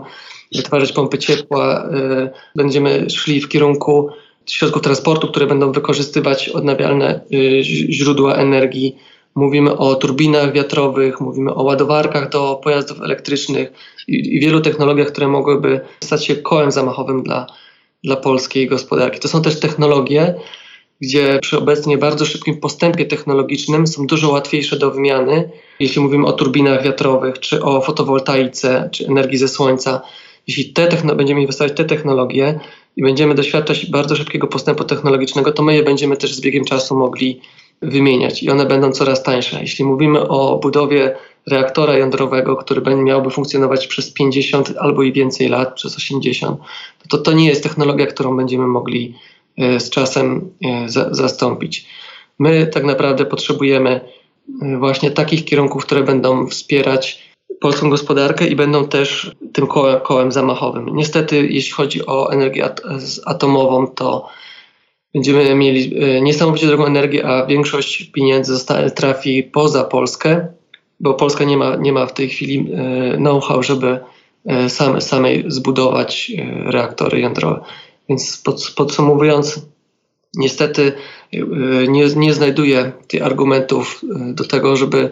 wytwarzać 0.54 0.92
pompy 0.92 1.18
ciepła. 1.18 1.84
E, 1.84 2.30
będziemy 2.56 3.10
szli 3.10 3.40
w 3.40 3.48
kierunku 3.48 4.08
środków 4.46 4.82
transportu, 4.82 5.28
które 5.28 5.46
będą 5.46 5.72
wykorzystywać 5.72 6.48
odnawialne 6.48 7.20
e, 7.32 7.62
źródła 7.92 8.34
energii 8.34 8.96
Mówimy 9.34 9.76
o 9.76 9.94
turbinach 9.94 10.52
wiatrowych, 10.52 11.20
mówimy 11.20 11.54
o 11.54 11.62
ładowarkach 11.62 12.28
do 12.28 12.60
pojazdów 12.62 13.00
elektrycznych 13.00 13.72
i, 14.08 14.36
i 14.36 14.40
wielu 14.40 14.60
technologiach, 14.60 15.08
które 15.08 15.28
mogłyby 15.28 15.80
stać 16.04 16.26
się 16.26 16.36
kołem 16.36 16.70
zamachowym 16.70 17.22
dla, 17.22 17.46
dla 18.04 18.16
polskiej 18.16 18.66
gospodarki. 18.66 19.20
To 19.20 19.28
są 19.28 19.42
też 19.42 19.60
technologie, 19.60 20.34
gdzie 21.00 21.38
przy 21.42 21.58
obecnie 21.58 21.98
bardzo 21.98 22.26
szybkim 22.26 22.60
postępie 22.60 23.06
technologicznym 23.06 23.86
są 23.86 24.06
dużo 24.06 24.30
łatwiejsze 24.30 24.78
do 24.78 24.90
wymiany, 24.90 25.50
jeśli 25.80 26.02
mówimy 26.02 26.26
o 26.26 26.32
turbinach 26.32 26.84
wiatrowych, 26.84 27.38
czy 27.38 27.62
o 27.62 27.80
fotowoltaice, 27.80 28.88
czy 28.92 29.06
energii 29.06 29.38
ze 29.38 29.48
słońca. 29.48 30.00
Jeśli 30.46 30.72
te 30.72 30.88
będziemy 31.16 31.40
inwestować 31.40 31.72
w 31.72 31.76
te 31.76 31.84
technologie 31.84 32.60
i 32.96 33.02
będziemy 33.02 33.34
doświadczać 33.34 33.90
bardzo 33.90 34.16
szybkiego 34.16 34.46
postępu 34.46 34.84
technologicznego, 34.84 35.52
to 35.52 35.62
my 35.62 35.74
je 35.74 35.82
będziemy 35.82 36.16
też 36.16 36.34
z 36.34 36.40
biegiem 36.40 36.64
czasu 36.64 36.96
mogli 36.96 37.40
wymieniać 37.84 38.42
i 38.42 38.50
one 38.50 38.66
będą 38.66 38.92
coraz 38.92 39.22
tańsze. 39.22 39.60
Jeśli 39.60 39.84
mówimy 39.84 40.28
o 40.28 40.58
budowie 40.58 41.16
reaktora 41.46 41.96
jądrowego, 41.96 42.56
który 42.56 42.96
miałby 42.96 43.30
funkcjonować 43.30 43.86
przez 43.86 44.12
50 44.12 44.74
albo 44.78 45.02
i 45.02 45.12
więcej 45.12 45.48
lat, 45.48 45.74
przez 45.74 45.96
80, 45.96 46.60
to 47.08 47.18
to 47.18 47.32
nie 47.32 47.48
jest 47.48 47.62
technologia, 47.62 48.06
którą 48.06 48.36
będziemy 48.36 48.66
mogli 48.66 49.14
e, 49.58 49.80
z 49.80 49.90
czasem 49.90 50.50
e, 50.64 50.88
za, 50.88 51.14
zastąpić. 51.14 51.86
My 52.38 52.66
tak 52.66 52.84
naprawdę 52.84 53.24
potrzebujemy 53.24 54.00
e, 54.62 54.78
właśnie 54.78 55.10
takich 55.10 55.44
kierunków, 55.44 55.86
które 55.86 56.02
będą 56.02 56.46
wspierać 56.46 57.34
polską 57.60 57.90
gospodarkę 57.90 58.46
i 58.46 58.56
będą 58.56 58.88
też 58.88 59.30
tym 59.52 59.66
kołem 60.02 60.32
zamachowym. 60.32 60.86
Niestety, 60.92 61.46
jeśli 61.46 61.72
chodzi 61.72 62.06
o 62.06 62.32
energię 62.32 62.68
atomową, 63.26 63.86
to 63.86 64.28
będziemy 65.14 65.54
mieli 65.54 65.96
e, 65.96 66.20
niesamowicie 66.20 66.66
drogą 66.66 66.84
energię, 66.84 67.26
a 67.26 67.46
większość 67.46 68.04
pieniędzy 68.04 68.66
trafi 68.94 69.42
poza 69.42 69.84
Polskę, 69.84 70.46
bo 71.00 71.14
Polska 71.14 71.44
nie 71.44 71.56
ma, 71.56 71.76
nie 71.76 71.92
ma 71.92 72.06
w 72.06 72.14
tej 72.14 72.28
chwili 72.28 72.72
e, 72.74 73.16
know-how, 73.16 73.62
żeby 73.62 73.98
e, 74.46 74.70
same, 74.70 75.00
samej 75.00 75.44
zbudować 75.48 76.32
reaktory 76.66 77.20
jądrowe. 77.20 77.60
Więc 78.08 78.38
pod, 78.38 78.72
podsumowując, 78.76 79.66
niestety 80.36 80.92
nie, 81.88 82.06
nie 82.16 82.32
znajduję 82.32 82.92
tych 83.08 83.22
argumentów 83.22 84.00
do 84.34 84.44
tego, 84.44 84.76
żeby 84.76 85.10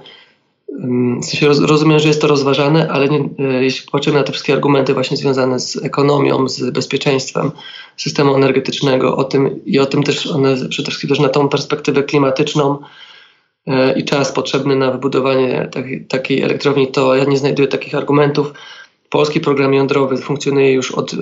rozumiem, 1.60 1.98
że 1.98 2.08
jest 2.08 2.20
to 2.20 2.26
rozważane, 2.26 2.88
ale 2.90 3.08
nie, 3.08 3.18
e, 3.38 3.64
jeśli 3.64 3.90
patrzymy 3.92 4.18
na 4.18 4.24
te 4.24 4.32
wszystkie 4.32 4.52
argumenty 4.52 4.94
właśnie 4.94 5.16
związane 5.16 5.60
z 5.60 5.84
ekonomią, 5.84 6.48
z 6.48 6.70
bezpieczeństwem 6.70 7.50
systemu 7.96 8.34
energetycznego, 8.34 9.16
o 9.16 9.24
tym 9.24 9.64
i 9.64 9.78
o 9.78 9.86
tym 9.86 10.02
też 10.02 10.26
one 10.26 10.56
przede 10.68 10.88
wszystkim 10.88 11.10
też 11.10 11.18
na 11.18 11.28
tą 11.28 11.48
perspektywę 11.48 12.02
klimatyczną 12.02 12.78
e, 13.66 13.98
i 13.98 14.04
czas 14.04 14.32
potrzebny 14.32 14.76
na 14.76 14.90
wybudowanie 14.90 15.68
takiej, 15.72 16.04
takiej 16.04 16.42
elektrowni, 16.42 16.88
to 16.88 17.14
ja 17.14 17.24
nie 17.24 17.36
znajduję 17.36 17.68
takich 17.68 17.94
argumentów. 17.94 18.52
Polski 19.10 19.40
program 19.40 19.74
jądrowy 19.74 20.16
funkcjonuje 20.16 20.72
już 20.72 20.92
od 20.92 21.14
e, 21.14 21.16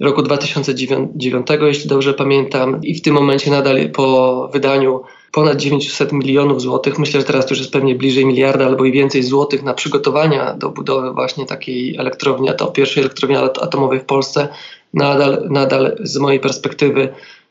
roku 0.00 0.22
2009, 0.22 1.46
jeśli 1.60 1.88
dobrze 1.88 2.14
pamiętam, 2.14 2.80
i 2.82 2.94
w 2.94 3.02
tym 3.02 3.14
momencie 3.14 3.50
nadal 3.50 3.90
po 3.90 4.48
wydaniu 4.52 5.02
ponad 5.34 5.56
900 5.56 6.12
milionów 6.12 6.62
złotych. 6.62 6.98
Myślę, 6.98 7.20
że 7.20 7.26
teraz 7.26 7.46
to 7.46 7.52
już 7.52 7.58
jest 7.58 7.72
pewnie 7.72 7.94
bliżej 7.94 8.26
miliarda 8.26 8.66
albo 8.66 8.84
i 8.84 8.92
więcej 8.92 9.22
złotych 9.22 9.62
na 9.62 9.74
przygotowania 9.74 10.54
do 10.54 10.70
budowy 10.70 11.12
właśnie 11.12 11.46
takiej 11.46 11.96
elektrowni, 11.96 12.48
to 12.58 12.66
pierwszej 12.66 13.02
elektrowni 13.02 13.36
atomowej 13.36 14.00
w 14.00 14.04
Polsce. 14.04 14.48
Nadal, 14.94 15.48
nadal 15.50 15.96
z 16.00 16.18
mojej 16.18 16.40
perspektywy 16.40 17.08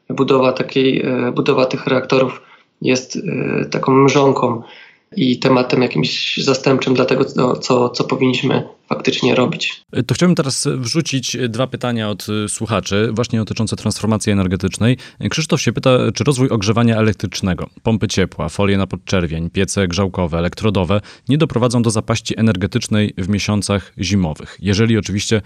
budowa 0.09 0.51
takiej, 0.51 1.01
e, 1.01 1.31
budowa 1.31 1.65
tych 1.65 1.87
reaktorów 1.87 2.41
jest 2.81 3.15
e, 3.15 3.65
taką 3.65 3.91
mrzonką 3.91 4.61
i 5.15 5.39
tematem 5.39 5.81
jakimś 5.81 6.37
zastępczym 6.37 6.93
dla 6.93 7.05
tego, 7.05 7.25
co, 7.25 7.55
co, 7.55 7.89
co 7.89 8.03
powinniśmy 8.03 8.63
faktycznie 8.93 9.35
robić. 9.35 9.83
To 10.07 10.15
chciałbym 10.15 10.35
teraz 10.35 10.67
wrzucić 10.77 11.37
dwa 11.49 11.67
pytania 11.67 12.09
od 12.09 12.27
słuchaczy, 12.47 13.09
właśnie 13.11 13.39
dotyczące 13.39 13.75
transformacji 13.75 14.31
energetycznej. 14.31 14.97
Krzysztof 15.29 15.61
się 15.61 15.73
pyta, 15.73 15.89
czy 16.13 16.23
rozwój 16.23 16.49
ogrzewania 16.49 16.97
elektrycznego, 16.97 17.69
pompy 17.83 18.07
ciepła, 18.07 18.49
folie 18.49 18.77
na 18.77 18.87
podczerwień, 18.87 19.49
piece 19.49 19.87
grzałkowe, 19.87 20.37
elektrodowe 20.37 21.01
nie 21.29 21.37
doprowadzą 21.37 21.81
do 21.81 21.89
zapaści 21.89 22.39
energetycznej 22.39 23.13
w 23.17 23.29
miesiącach 23.29 23.93
zimowych, 23.99 24.57
jeżeli 24.61 24.97
oczywiście 24.97 25.41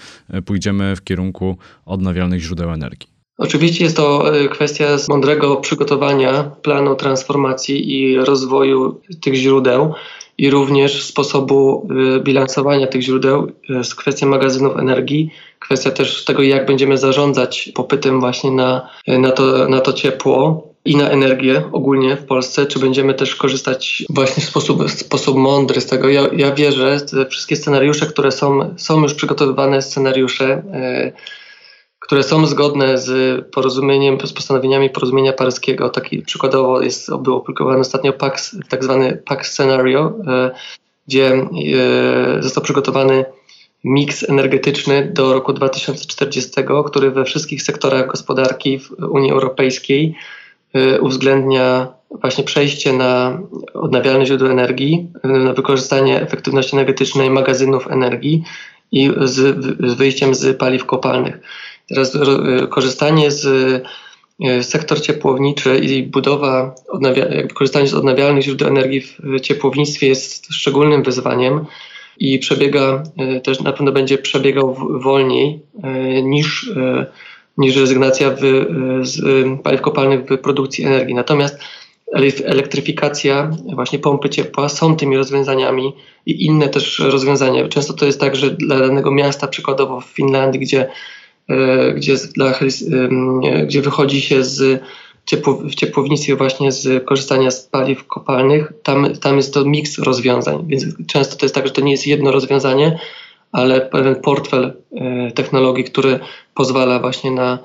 pójdziemy 0.46 0.96
w 0.96 1.04
kierunku 1.04 1.58
odnawialnych 1.86 2.42
źródeł 2.42 2.72
energii. 2.72 3.18
Oczywiście 3.38 3.84
jest 3.84 3.98
to 3.98 4.36
e, 4.36 4.48
kwestia 4.48 4.86
mądrego 5.10 5.56
przygotowania 5.56 6.44
planu 6.44 6.96
transformacji 6.96 7.92
i 7.92 8.18
rozwoju 8.18 9.02
tych 9.22 9.36
źródeł 9.36 9.94
i 10.38 10.50
również 10.50 11.04
sposobu 11.04 11.88
e, 12.16 12.20
bilansowania 12.20 12.88
tych 12.88 13.02
źródeł. 13.02 13.52
Jest 13.70 13.96
kwestia 13.96 14.26
magazynów 14.26 14.78
energii, 14.78 15.32
kwestia 15.60 15.92
też 15.92 16.26
tego, 16.26 16.44
jak 16.44 16.66
będziemy 16.66 16.98
zarządzać 16.98 17.72
popytem 17.76 18.20
właśnie 18.20 18.52
na, 18.52 18.90
e, 19.08 19.20
na, 19.20 19.32
to, 19.32 19.70
na 19.70 19.82
to 19.82 19.94
ciepło 19.94 20.68
i 20.86 20.96
na 20.96 21.10
energię 21.10 21.64
ogólnie 21.72 22.16
w 22.16 22.26
Polsce, 22.26 22.66
czy 22.66 22.80
będziemy 22.80 23.14
też 23.14 23.36
korzystać 23.36 24.04
właśnie 24.10 24.44
w 24.44 24.46
sposób, 24.46 24.84
w 24.84 24.92
sposób 24.92 25.38
mądry 25.38 25.82
z 25.82 25.86
tego. 25.86 26.10
Ja, 26.10 26.28
ja 26.34 26.52
wierzę, 26.52 27.00
że 27.14 27.26
wszystkie 27.26 27.56
scenariusze, 27.56 28.06
które 28.06 28.32
są, 28.32 28.74
są 28.78 29.02
już 29.02 29.14
przygotowywane, 29.14 29.82
scenariusze, 29.82 30.64
które 32.08 32.24
są 32.24 32.46
zgodne 32.46 32.98
z 32.98 33.46
porozumieniem, 33.46 34.18
z 34.24 34.34
postanowieniami 34.34 34.90
porozumienia 34.90 35.34
paryskiego. 35.34 35.90
Taki 35.90 36.22
przykładowo 36.22 36.82
jest, 36.82 37.16
był 37.16 37.36
opublikowany 37.36 37.80
ostatnio 37.80 38.14
PAX, 38.14 38.56
tak 38.70 38.84
zwany 38.84 39.22
PAX 39.26 39.52
Scenario, 39.52 40.14
e, 40.28 40.52
gdzie 41.08 41.34
e, 41.34 41.48
został 42.44 42.64
przygotowany 42.64 43.26
miks 43.84 44.30
energetyczny 44.30 45.12
do 45.14 45.34
roku 45.34 45.54
2040, 45.54 46.52
który 46.86 47.12
we 47.12 47.26
wszystkich 47.26 47.62
sektorach 47.62 48.08
gospodarki 48.08 48.80
w 48.80 48.92
Unii 48.92 49.32
Europejskiej 49.32 50.16
e, 50.74 51.02
uwzględnia 51.02 51.88
właśnie 52.22 52.44
przejście 52.44 52.94
na 52.94 53.40
odnawialne 53.74 54.26
źródła 54.26 54.50
energii, 54.50 55.08
na 55.24 55.54
wykorzystanie 55.54 56.22
efektywności 56.22 56.76
energetycznej 56.76 57.30
magazynów 57.30 57.92
energii 57.92 58.44
i 58.92 59.12
z, 59.22 59.66
z 59.92 59.94
wyjściem 59.94 60.36
z 60.36 60.58
paliw 60.58 60.86
kopalnych. 60.86 61.40
Teraz 61.88 62.16
e, 62.16 62.68
korzystanie 62.68 63.32
z 63.32 63.46
e, 64.44 64.64
sektor 64.64 65.02
ciepłowniczy 65.02 65.78
i 65.78 66.04
budowa, 66.04 66.76
korzystanie 67.54 67.88
z 67.88 67.94
odnawialnych 67.94 68.44
źródeł 68.44 68.68
energii 68.68 69.02
w 69.02 69.40
ciepłownictwie 69.42 70.08
jest 70.08 70.54
szczególnym 70.54 71.04
wyzwaniem 71.04 71.66
i 72.18 72.40
przebiega, 72.40 73.04
e, 73.18 73.42
też 73.42 73.62
na 73.62 73.72
pewno 73.72 73.92
będzie 73.92 74.18
przebiegał 74.18 74.76
wolniej 75.02 75.60
niż, 76.24 76.72
niż 77.58 77.76
rezygnacja 77.76 78.30
w, 78.30 78.66
z 79.02 79.22
paliw 79.64 79.82
kopalnych 79.82 80.26
w 80.26 80.38
produkcji 80.38 80.86
energii. 80.86 81.16
Natomiast 81.16 81.60
elektryfikacja, 82.46 83.52
właśnie 83.74 84.00
pompy 84.00 84.30
ciepła 84.30 84.70
są 84.70 84.96
tymi 84.96 85.18
rozwiązaniami 85.18 85.94
i 86.26 86.46
inne 86.46 86.70
też 86.70 87.00
rozwiązania. 87.00 87.68
Często 87.68 87.94
to 87.94 88.06
jest 88.06 88.20
tak, 88.20 88.36
że 88.36 88.52
dla 88.52 88.80
danego 88.80 89.12
miasta, 89.12 89.48
przykładowo 89.48 90.02
w 90.02 90.06
Finlandii, 90.06 90.60
gdzie 90.60 90.90
gdzie, 91.96 92.16
dla, 92.36 92.54
gdzie 93.66 93.82
wychodzi 93.82 94.22
się 94.22 94.44
z 94.44 94.84
ciepło, 95.28 95.54
w 95.54 95.76
ciepłownictwie 95.76 96.36
właśnie 96.36 96.72
z 96.72 97.06
korzystania 97.06 97.52
z 97.52 97.64
paliw 97.64 98.08
kopalnych, 98.08 98.74
tam, 98.84 99.16
tam 99.16 99.38
jest 99.38 99.54
to 99.54 99.66
miks 99.66 100.00
rozwiązań, 100.00 100.66
więc 100.68 100.86
często 101.08 101.36
to 101.36 101.46
jest 101.46 101.56
tak, 101.56 101.68
że 101.68 101.74
to 101.74 101.82
nie 101.82 101.92
jest 101.92 102.08
jedno 102.08 102.32
rozwiązanie, 102.32 103.00
ale 103.52 103.82
pewien 103.82 104.16
portfel 104.16 104.74
e, 104.96 105.32
technologii, 105.32 105.84
który 105.84 106.20
pozwala 106.54 107.00
właśnie 107.00 107.32
na, 107.32 107.60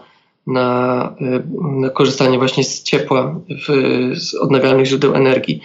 na, 0.47 1.15
e, 1.21 1.43
na 1.81 1.91
korzystanie 1.91 2.39
właśnie 2.39 2.65
z 2.65 2.83
ciepła, 2.83 3.41
w, 3.69 3.71
z 4.17 4.35
odnawialnych 4.35 4.87
źródeł 4.87 5.15
energii. 5.15 5.61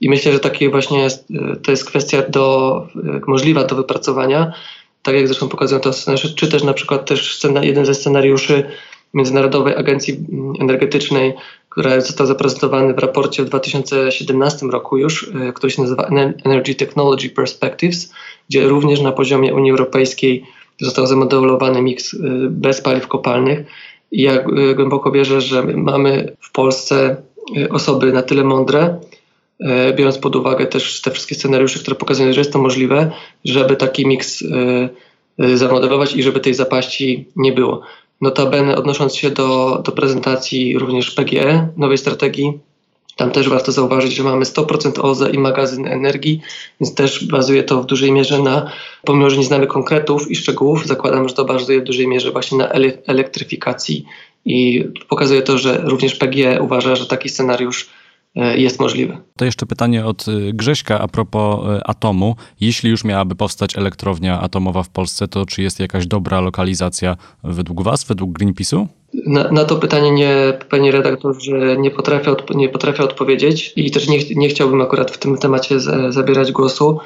I 0.00 0.08
myślę, 0.08 0.32
że 0.32 0.40
takie 0.40 0.70
właśnie 0.70 0.98
jest, 0.98 1.28
to 1.62 1.70
jest 1.70 1.84
kwestia 1.84 2.22
do, 2.28 2.86
możliwa 3.26 3.64
do 3.64 3.76
wypracowania 3.76 4.52
tak 5.02 5.14
jak 5.14 5.26
zresztą 5.26 5.48
pokazują 5.48 5.80
to 5.80 5.90
czy 6.36 6.48
też 6.48 6.62
na 6.62 6.72
przykład 6.72 7.06
też 7.06 7.40
jeden 7.62 7.86
ze 7.86 7.94
scenariuszy 7.94 8.64
Międzynarodowej 9.14 9.76
Agencji 9.76 10.26
Energetycznej, 10.60 11.32
która 11.68 12.00
został 12.00 12.26
zaprezentowany 12.26 12.94
w 12.94 12.98
raporcie 12.98 13.42
w 13.42 13.46
2017 13.46 14.66
roku 14.66 14.98
już, 14.98 15.30
e, 15.34 15.52
który 15.52 15.72
się 15.72 15.82
nazywa 15.82 16.06
Energy 16.44 16.74
Technology 16.74 17.28
Perspectives, 17.28 18.12
gdzie 18.48 18.68
również 18.68 19.00
na 19.00 19.12
poziomie 19.12 19.54
Unii 19.54 19.70
Europejskiej 19.70 20.44
został 20.80 21.06
zamodelowany 21.06 21.82
miks 21.82 22.16
bez 22.50 22.80
paliw 22.80 23.08
kopalnych. 23.08 23.66
I 24.12 24.22
ja 24.22 24.44
głęboko 24.74 25.10
wierzę, 25.10 25.40
że 25.40 25.62
mamy 25.62 26.36
w 26.40 26.52
Polsce 26.52 27.16
osoby 27.70 28.12
na 28.12 28.22
tyle 28.22 28.44
mądre, 28.44 29.00
biorąc 29.96 30.18
pod 30.18 30.36
uwagę 30.36 30.66
też 30.66 31.00
te 31.00 31.10
wszystkie 31.10 31.34
scenariusze, 31.34 31.78
które 31.78 31.96
pokazują, 31.96 32.32
że 32.32 32.40
jest 32.40 32.52
to 32.52 32.58
możliwe, 32.58 33.10
żeby 33.44 33.76
taki 33.76 34.06
miks 34.06 34.44
zamodelować 35.54 36.16
i 36.16 36.22
żeby 36.22 36.40
tej 36.40 36.54
zapaści 36.54 37.28
nie 37.36 37.52
było. 37.52 37.82
Notabene 38.20 38.76
odnosząc 38.76 39.16
się 39.16 39.30
do, 39.30 39.82
do 39.84 39.92
prezentacji 39.92 40.78
również 40.78 41.10
PGE, 41.10 41.68
nowej 41.76 41.98
strategii, 41.98 42.52
tam 43.16 43.30
też 43.30 43.48
warto 43.48 43.72
zauważyć, 43.72 44.14
że 44.14 44.22
mamy 44.22 44.44
100% 44.44 45.00
OZE 45.00 45.30
i 45.30 45.38
magazyn 45.38 45.86
energii, 45.86 46.40
więc 46.80 46.94
też 46.94 47.24
bazuje 47.24 47.62
to 47.62 47.82
w 47.82 47.86
dużej 47.86 48.12
mierze 48.12 48.38
na, 48.38 48.70
pomimo 49.04 49.30
że 49.30 49.36
nie 49.36 49.44
znamy 49.44 49.66
konkretów 49.66 50.30
i 50.30 50.36
szczegółów, 50.36 50.86
zakładam, 50.86 51.28
że 51.28 51.34
to 51.34 51.44
bazuje 51.44 51.80
w 51.80 51.84
dużej 51.84 52.08
mierze 52.08 52.30
właśnie 52.30 52.58
na 52.58 52.68
elektryfikacji 53.06 54.04
i 54.44 54.84
pokazuje 55.08 55.42
to, 55.42 55.58
że 55.58 55.80
również 55.84 56.14
PGE 56.14 56.62
uważa, 56.62 56.96
że 56.96 57.06
taki 57.06 57.28
scenariusz 57.28 57.88
E, 57.88 58.01
jest 58.34 58.80
możliwe. 58.80 59.18
To 59.36 59.44
jeszcze 59.44 59.66
pytanie 59.66 60.06
od 60.06 60.28
e, 60.28 60.52
Grześka 60.52 61.00
a 61.00 61.08
propos 61.08 61.66
e, 61.66 61.86
atomu. 61.86 62.36
Jeśli 62.60 62.90
już 62.90 63.04
miałaby 63.04 63.34
powstać 63.34 63.78
elektrownia 63.78 64.40
atomowa 64.40 64.82
w 64.82 64.88
Polsce, 64.88 65.28
to 65.28 65.46
czy 65.46 65.62
jest 65.62 65.80
jakaś 65.80 66.06
dobra 66.06 66.40
lokalizacja 66.40 67.16
według 67.44 67.82
Was, 67.82 68.04
według 68.04 68.38
Greenpeace'u? 68.38 68.86
Na, 69.26 69.50
na, 69.50 69.64
to 69.64 69.76
pytanie 69.76 70.10
nie, 70.10 70.58
panie 70.70 70.92
redaktorze, 70.92 71.76
nie 71.78 71.90
potrafię, 71.90 72.30
odp- 72.30 72.56
nie 72.56 72.68
potrafię 72.68 73.02
odpowiedzieć 73.02 73.72
i 73.76 73.90
też 73.90 74.08
nie, 74.08 74.18
nie 74.36 74.48
chciałbym 74.48 74.80
akurat 74.80 75.10
w 75.10 75.18
tym 75.18 75.38
temacie 75.38 75.80
z, 75.80 76.14
zabierać 76.14 76.52
głosu. 76.52 76.98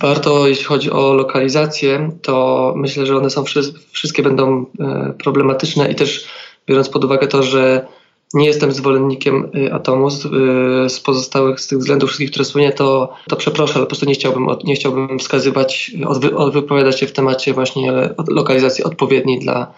Warto, 0.00 0.48
jeśli 0.48 0.64
chodzi 0.64 0.90
o 0.90 1.14
lokalizację, 1.14 2.10
to 2.22 2.74
myślę, 2.76 3.06
że 3.06 3.16
one 3.16 3.30
są 3.30 3.44
wszystkie 3.92 4.22
będą 4.22 4.66
problematyczne 5.22 5.90
i 5.90 5.94
też 5.94 6.26
biorąc 6.66 6.88
pod 6.88 7.04
uwagę 7.04 7.26
to, 7.26 7.42
że 7.42 7.86
nie 8.34 8.46
jestem 8.46 8.72
zwolennikiem 8.72 9.50
y, 9.56 9.72
atomu 9.72 10.10
z, 10.10 10.24
y, 10.24 10.28
z, 10.88 11.00
pozostałych, 11.00 11.60
z 11.60 11.66
tych 11.66 11.78
względów 11.78 12.08
wszystkich, 12.08 12.30
które 12.30 12.44
słynie, 12.44 12.72
to, 12.72 13.12
to 13.28 13.36
przepraszam, 13.36 13.76
ale 13.76 13.84
po 13.84 13.88
prostu 13.88 14.06
nie 14.06 14.14
chciałbym, 14.14 14.46
nie 14.64 14.74
chciałbym 14.74 15.18
wskazywać, 15.18 15.92
wypowiadać 16.52 17.00
się 17.00 17.06
w 17.06 17.12
temacie 17.12 17.54
właśnie 17.54 17.92
lokalizacji 18.28 18.84
odpowiedniej 18.84 19.38
dla, 19.38 19.74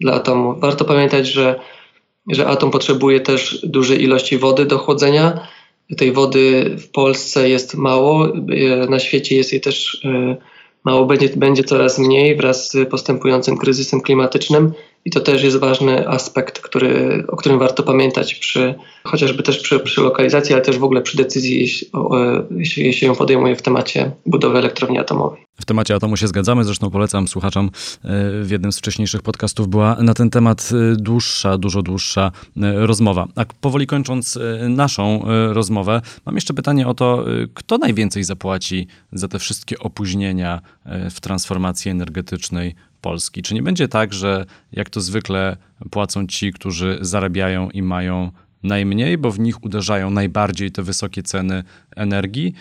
dla 0.00 0.12
atomu. 0.12 0.54
Warto 0.58 0.84
pamiętać, 0.84 1.28
że, 1.28 1.60
że 2.28 2.46
atom 2.46 2.70
potrzebuje 2.70 3.20
też 3.20 3.60
dużej 3.64 4.02
ilości 4.02 4.38
wody 4.38 4.66
do 4.66 4.78
chłodzenia. 4.78 5.48
Tej 5.96 6.12
wody 6.12 6.76
w 6.78 6.90
Polsce 6.90 7.48
jest 7.48 7.74
mało, 7.74 8.28
y, 8.28 8.86
na 8.90 8.98
świecie 8.98 9.36
jest 9.36 9.52
jej 9.52 9.60
też 9.60 10.06
mało, 10.84 11.06
będzie, 11.06 11.28
będzie 11.28 11.64
coraz 11.64 11.98
mniej 11.98 12.36
wraz 12.36 12.70
z 12.70 12.88
postępującym 12.90 13.56
kryzysem 13.56 14.00
klimatycznym. 14.00 14.72
I 15.04 15.10
to 15.10 15.20
też 15.20 15.42
jest 15.42 15.56
ważny 15.56 16.08
aspekt, 16.08 16.60
który, 16.60 17.24
o 17.28 17.36
którym 17.36 17.58
warto 17.58 17.82
pamiętać 17.82 18.34
przy, 18.34 18.74
chociażby 19.04 19.42
też 19.42 19.58
przy, 19.58 19.80
przy 19.80 20.00
lokalizacji, 20.00 20.54
ale 20.54 20.62
też 20.62 20.78
w 20.78 20.84
ogóle 20.84 21.02
przy 21.02 21.16
decyzji, 21.16 21.60
jeśli, 21.60 22.84
jeśli, 22.84 23.06
ją 23.06 23.14
podejmuje 23.14 23.56
w 23.56 23.62
temacie 23.62 24.10
budowy 24.26 24.58
elektrowni 24.58 24.98
atomowej. 24.98 25.46
W 25.60 25.64
temacie 25.64 25.94
atomu 25.94 26.16
się 26.16 26.28
zgadzamy, 26.28 26.64
zresztą 26.64 26.90
polecam 26.90 27.28
słuchaczom. 27.28 27.66
E, 27.66 28.08
w 28.42 28.50
jednym 28.50 28.72
z 28.72 28.78
wcześniejszych 28.78 29.22
podcastów 29.22 29.68
była 29.68 29.94
na 29.94 30.14
ten 30.14 30.30
temat 30.30 30.70
e, 30.72 30.96
dłuższa, 30.96 31.58
dużo 31.58 31.82
dłuższa 31.82 32.32
e, 32.62 32.86
rozmowa. 32.86 33.26
A 33.36 33.44
powoli 33.60 33.86
kończąc 33.86 34.38
naszą 34.68 35.24
rozmowę, 35.52 36.00
mam 36.26 36.34
jeszcze 36.34 36.54
pytanie 36.54 36.86
o 36.86 36.94
to, 36.94 37.24
kto 37.54 37.78
najwięcej 37.78 38.24
zapłaci 38.24 38.86
za 39.12 39.28
te 39.28 39.38
wszystkie 39.38 39.78
opóźnienia 39.78 40.60
w 41.10 41.20
transformacji 41.20 41.90
energetycznej 41.90 42.74
Polski? 43.00 43.42
Czy 43.42 43.54
nie 43.54 43.62
będzie 43.62 43.88
tak, 43.88 44.12
że 44.12 44.46
jak 44.72 44.90
to 44.90 45.00
zwykle 45.00 45.56
płacą 45.90 46.26
ci, 46.26 46.52
którzy 46.52 46.98
zarabiają 47.00 47.70
i 47.70 47.82
mają 47.82 48.30
najmniej, 48.62 49.18
bo 49.18 49.30
w 49.30 49.40
nich 49.40 49.64
uderzają 49.64 50.10
najbardziej 50.10 50.72
te 50.72 50.82
wysokie 50.82 51.22
ceny 51.22 51.64
energii. 51.96 52.54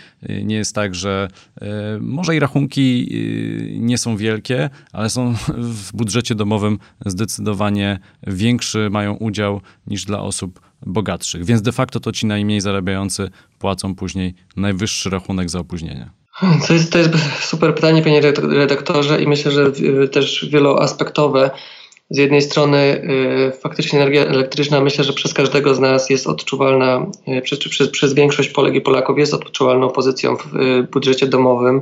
Nie 0.43 0.55
jest 0.55 0.75
tak, 0.75 0.95
że 0.95 1.27
e, 1.61 1.67
może 2.01 2.35
i 2.35 2.39
rachunki 2.39 3.09
e, 3.11 3.79
nie 3.79 3.97
są 3.97 4.17
wielkie, 4.17 4.69
ale 4.93 5.09
są 5.09 5.33
w 5.47 5.93
budżecie 5.93 6.35
domowym 6.35 6.79
zdecydowanie 7.05 7.99
większy, 8.27 8.89
mają 8.89 9.13
udział 9.13 9.61
niż 9.87 10.05
dla 10.05 10.21
osób 10.21 10.59
bogatszych. 10.85 11.45
Więc 11.45 11.61
de 11.61 11.71
facto 11.71 11.99
to 11.99 12.11
ci 12.11 12.25
najmniej 12.25 12.61
zarabiający 12.61 13.29
płacą 13.59 13.95
później 13.95 14.33
najwyższy 14.55 15.09
rachunek 15.09 15.49
za 15.49 15.59
opóźnienie. 15.59 16.18
To 16.67 16.73
jest, 16.73 16.91
to 16.91 16.97
jest 16.97 17.11
super 17.41 17.75
pytanie, 17.75 18.01
panie 18.01 18.21
redaktorze, 18.41 19.21
i 19.21 19.27
myślę, 19.27 19.51
że 19.51 19.71
też 20.11 20.49
wieloaspektowe. 20.49 21.51
Z 22.09 22.17
jednej 22.17 22.41
strony 22.41 22.77
y, 22.77 23.51
faktycznie 23.61 23.99
energia 23.99 24.25
elektryczna 24.25 24.81
myślę, 24.81 25.03
że 25.03 25.13
przez 25.13 25.33
każdego 25.33 25.75
z 25.75 25.79
nas 25.79 26.09
jest 26.09 26.27
odczuwalna, 26.27 27.05
y, 27.27 27.41
przez, 27.41 27.59
przez, 27.59 27.89
przez 27.89 28.13
większość 28.13 28.49
Polek 28.49 28.75
i 28.75 28.81
Polaków 28.81 29.17
jest 29.17 29.33
odczuwalną 29.33 29.89
pozycją 29.89 30.37
w 30.37 30.55
y, 30.55 30.83
budżecie 30.83 31.27
domowym. 31.27 31.81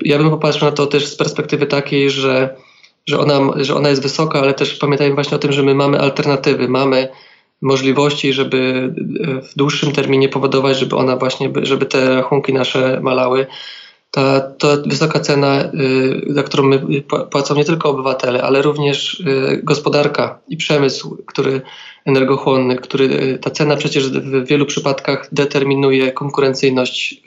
Ja 0.00 0.18
bym 0.18 0.30
popatrzył 0.30 0.64
na 0.64 0.72
to 0.72 0.86
też 0.86 1.06
z 1.06 1.16
perspektywy 1.16 1.66
takiej, 1.66 2.10
że, 2.10 2.56
że, 3.06 3.18
ona, 3.18 3.40
że 3.56 3.74
ona 3.74 3.88
jest 3.88 4.02
wysoka, 4.02 4.40
ale 4.40 4.54
też 4.54 4.74
pamiętajmy 4.74 5.14
właśnie 5.14 5.36
o 5.36 5.40
tym, 5.40 5.52
że 5.52 5.62
my 5.62 5.74
mamy 5.74 6.00
alternatywy, 6.00 6.68
mamy 6.68 7.08
możliwości, 7.62 8.32
żeby 8.32 8.92
w 9.42 9.56
dłuższym 9.56 9.92
terminie 9.92 10.28
powodować, 10.28 10.78
żeby 10.78 10.96
ona 10.96 11.16
właśnie, 11.16 11.52
żeby 11.62 11.86
te 11.86 12.14
rachunki 12.14 12.52
nasze 12.52 13.00
malały. 13.02 13.46
Ta, 14.10 14.40
ta 14.40 14.68
wysoka 14.86 15.20
cena, 15.20 15.64
y, 15.64 16.34
za 16.34 16.42
którą 16.42 16.64
my 16.64 17.02
płacą 17.30 17.54
nie 17.54 17.64
tylko 17.64 17.90
obywatele, 17.90 18.42
ale 18.42 18.62
również 18.62 19.20
y, 19.20 19.60
gospodarka 19.62 20.38
i 20.48 20.56
przemysł, 20.56 21.16
który 21.26 21.62
energochłonny, 22.04 22.76
który 22.76 23.38
ta 23.38 23.50
cena 23.50 23.76
przecież 23.76 24.10
w 24.10 24.46
wielu 24.46 24.66
przypadkach 24.66 25.28
determinuje 25.32 26.12
konkurencyjność, 26.12 27.22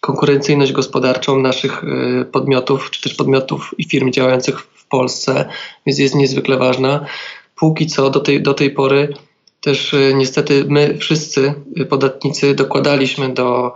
konkurencyjność 0.00 0.72
gospodarczą 0.72 1.40
naszych 1.40 1.82
podmiotów, 2.32 2.90
czy 2.90 3.02
też 3.02 3.14
podmiotów 3.14 3.74
i 3.78 3.84
firm 3.84 4.12
działających 4.12 4.60
w 4.60 4.86
Polsce, 4.88 5.48
więc 5.86 5.98
jest 5.98 6.14
niezwykle 6.14 6.56
ważna. 6.56 7.06
Póki 7.56 7.86
co 7.86 8.10
do 8.10 8.20
tej, 8.20 8.42
do 8.42 8.54
tej 8.54 8.70
pory 8.70 9.14
też 9.60 9.94
y, 9.94 10.12
niestety 10.14 10.64
my 10.68 10.98
wszyscy 10.98 11.54
y, 11.80 11.86
podatnicy 11.86 12.54
dokładaliśmy 12.54 13.34
do, 13.34 13.74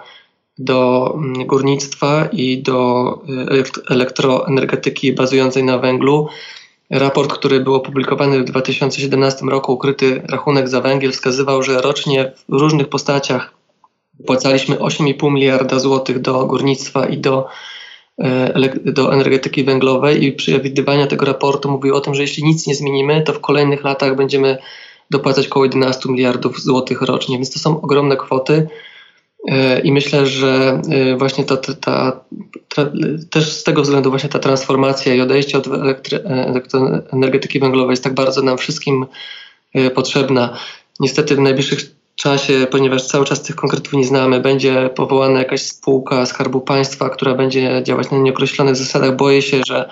do 0.58 1.10
mm, 1.16 1.46
górnictwa 1.46 2.28
i 2.32 2.62
do 2.62 3.08
y, 3.50 3.64
elektroenergetyki 3.90 5.12
bazującej 5.12 5.64
na 5.64 5.78
węglu. 5.78 6.28
Raport, 6.90 7.32
który 7.32 7.60
był 7.60 7.74
opublikowany 7.74 8.40
w 8.40 8.44
2017 8.44 9.46
roku, 9.46 9.72
ukryty 9.72 10.22
rachunek 10.28 10.68
za 10.68 10.80
węgiel, 10.80 11.12
wskazywał, 11.12 11.62
że 11.62 11.80
rocznie 11.80 12.32
w 12.48 12.52
różnych 12.52 12.88
postaciach 12.88 13.54
płacaliśmy 14.26 14.76
8,5 14.76 15.32
miliarda 15.32 15.78
złotych 15.78 16.20
do 16.20 16.46
górnictwa 16.46 17.06
i 17.06 17.18
do, 17.18 17.46
do 18.84 19.14
energetyki 19.14 19.64
węglowej 19.64 20.24
i 20.24 20.32
przewidywania 20.32 21.06
tego 21.06 21.26
raportu 21.26 21.70
mówiły 21.70 21.96
o 21.96 22.00
tym, 22.00 22.14
że 22.14 22.22
jeśli 22.22 22.44
nic 22.44 22.66
nie 22.66 22.74
zmienimy, 22.74 23.22
to 23.22 23.32
w 23.32 23.40
kolejnych 23.40 23.84
latach 23.84 24.16
będziemy 24.16 24.58
dopłacać 25.10 25.46
około 25.46 25.64
11 25.64 26.08
miliardów 26.08 26.60
złotych 26.60 27.02
rocznie, 27.02 27.36
więc 27.36 27.50
to 27.50 27.58
są 27.58 27.80
ogromne 27.80 28.16
kwoty. 28.16 28.68
E, 29.48 29.80
I 29.80 29.92
myślę, 29.92 30.26
że 30.26 30.82
e, 30.90 31.16
właśnie 31.16 31.44
ta, 31.44 31.56
ta, 31.56 31.74
ta, 32.74 32.90
też 33.30 33.52
z 33.52 33.64
tego 33.64 33.82
względu 33.82 34.10
właśnie 34.10 34.28
ta 34.28 34.38
transformacja 34.38 35.14
i 35.14 35.20
odejście 35.20 35.58
od 35.58 35.68
energetyki 37.12 37.60
węglowej 37.60 37.92
jest 37.92 38.04
tak 38.04 38.14
bardzo 38.14 38.42
nam 38.42 38.58
wszystkim 38.58 39.06
e, 39.74 39.90
potrzebna. 39.90 40.58
Niestety 41.00 41.36
w 41.36 41.40
najbliższych 41.40 41.80
czasie, 42.14 42.66
ponieważ 42.70 43.06
cały 43.06 43.24
czas 43.24 43.42
tych 43.42 43.56
konkretów 43.56 43.92
nie 43.92 44.04
znamy, 44.04 44.40
będzie 44.40 44.90
powołana 44.94 45.38
jakaś 45.38 45.62
spółka 45.62 46.26
Skarbu 46.26 46.60
Państwa, 46.60 47.10
która 47.10 47.34
będzie 47.34 47.82
działać 47.82 48.10
na 48.10 48.18
nieokreślonych 48.18 48.76
zasadach. 48.76 49.16
Boję 49.16 49.42
się, 49.42 49.60
że, 49.66 49.88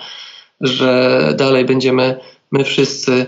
że 0.61 1.33
dalej 1.37 1.65
będziemy 1.65 2.19
my 2.51 2.63
wszyscy 2.63 3.25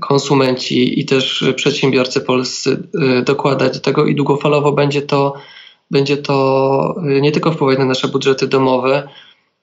konsumenci 0.00 1.00
i 1.00 1.04
też 1.04 1.44
przedsiębiorcy 1.56 2.20
polscy 2.20 2.82
y, 3.18 3.22
dokładać 3.22 3.74
do 3.74 3.80
tego 3.80 4.06
i 4.06 4.14
długofalowo 4.14 4.72
będzie 4.72 5.02
to, 5.02 5.34
będzie 5.90 6.16
to 6.16 6.94
y, 7.16 7.20
nie 7.20 7.32
tylko 7.32 7.52
wpływać 7.52 7.78
na 7.78 7.84
nasze 7.84 8.08
budżety 8.08 8.46
domowe, 8.46 9.08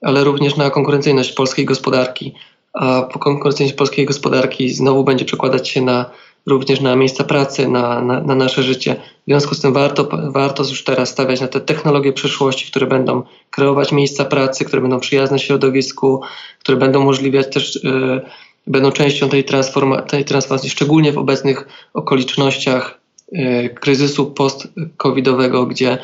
ale 0.00 0.24
również 0.24 0.56
na 0.56 0.70
konkurencyjność 0.70 1.32
polskiej 1.32 1.64
gospodarki. 1.64 2.34
A 2.72 3.08
konkurencyjność 3.20 3.76
polskiej 3.76 4.06
gospodarki 4.06 4.70
znowu 4.70 5.04
będzie 5.04 5.24
przekładać 5.24 5.68
się 5.68 5.82
na, 5.82 6.10
również 6.46 6.80
na 6.80 6.96
miejsca 6.96 7.24
pracy, 7.24 7.68
na, 7.68 8.02
na, 8.02 8.20
na 8.20 8.34
nasze 8.34 8.62
życie. 8.62 8.94
W 8.94 9.24
związku 9.26 9.54
z 9.54 9.60
tym 9.60 9.72
warto, 9.72 10.08
warto 10.30 10.62
już 10.62 10.84
teraz 10.84 11.08
stawiać 11.08 11.40
na 11.40 11.48
te 11.48 11.60
technologie 11.60 12.12
przyszłości, 12.12 12.70
które 12.70 12.86
będą 12.86 13.22
kreować 13.50 13.92
miejsca 13.92 14.24
pracy, 14.24 14.64
które 14.64 14.82
będą 14.82 15.00
przyjazne 15.00 15.38
środowisku, 15.38 16.20
które 16.60 16.78
będą 16.78 17.00
umożliwiać 17.00 17.54
też 17.54 17.84
yy, 17.84 18.20
będą 18.66 18.92
częścią 18.92 19.28
tej, 19.28 19.44
transforma 19.44 20.02
tej 20.02 20.24
transformacji, 20.24 20.70
szczególnie 20.70 21.12
w 21.12 21.18
obecnych 21.18 21.68
okolicznościach 21.94 23.00
y, 23.32 23.74
kryzysu 23.80 24.26
post-covidowego, 24.26 25.66
gdzie 25.66 25.98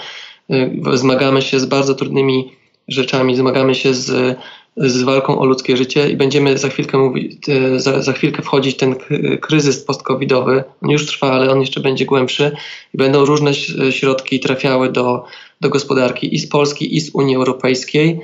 y, 0.50 0.80
zmagamy 0.94 1.42
się 1.42 1.60
z 1.60 1.64
bardzo 1.64 1.94
trudnymi 1.94 2.52
rzeczami, 2.88 3.36
zmagamy 3.36 3.74
się 3.74 3.94
z, 3.94 4.38
z 4.76 5.02
walką 5.02 5.38
o 5.38 5.44
ludzkie 5.44 5.76
życie 5.76 6.10
i 6.10 6.16
będziemy 6.16 6.58
za 6.58 6.68
chwilkę 6.68 6.98
mówić, 6.98 7.46
za, 7.76 8.02
za 8.02 8.12
chwilkę 8.12 8.42
wchodzić 8.42 8.76
ten 8.76 8.94
kryzys 9.40 9.84
post-covidowy. 9.84 10.64
On 10.82 10.90
już 10.90 11.06
trwa, 11.06 11.32
ale 11.32 11.50
on 11.50 11.60
jeszcze 11.60 11.80
będzie 11.80 12.04
głębszy 12.06 12.52
i 12.94 12.98
będą 12.98 13.24
różne 13.24 13.54
środki 13.90 14.40
trafiały 14.40 14.92
do, 14.92 15.24
do 15.60 15.68
gospodarki 15.68 16.34
i 16.34 16.38
z 16.38 16.48
Polski, 16.48 16.96
i 16.96 17.00
z 17.00 17.10
Unii 17.14 17.36
Europejskiej 17.36 18.20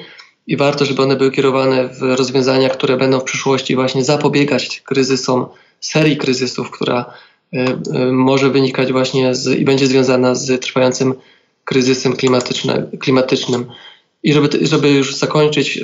i 0.47 0.57
warto, 0.57 0.85
żeby 0.85 1.03
one 1.03 1.17
były 1.17 1.31
kierowane 1.31 1.89
w 1.89 2.03
rozwiązania, 2.03 2.69
które 2.69 2.97
będą 2.97 3.21
w 3.21 3.25
przyszłości 3.25 3.75
właśnie 3.75 4.05
zapobiegać 4.05 4.81
kryzysom, 4.81 5.47
serii 5.81 6.17
kryzysów, 6.17 6.71
która 6.71 7.05
y, 7.55 7.59
y, 7.59 8.13
może 8.13 8.51
wynikać 8.51 8.93
właśnie 8.93 9.35
z, 9.35 9.59
i 9.59 9.65
będzie 9.65 9.87
związana 9.87 10.35
z 10.35 10.63
trwającym 10.63 11.15
kryzysem 11.65 12.15
klimatycznym. 13.01 13.67
I 14.23 14.33
żeby, 14.33 14.49
żeby 14.63 14.91
już 14.91 15.15
zakończyć, 15.15 15.77
y, 15.77 15.83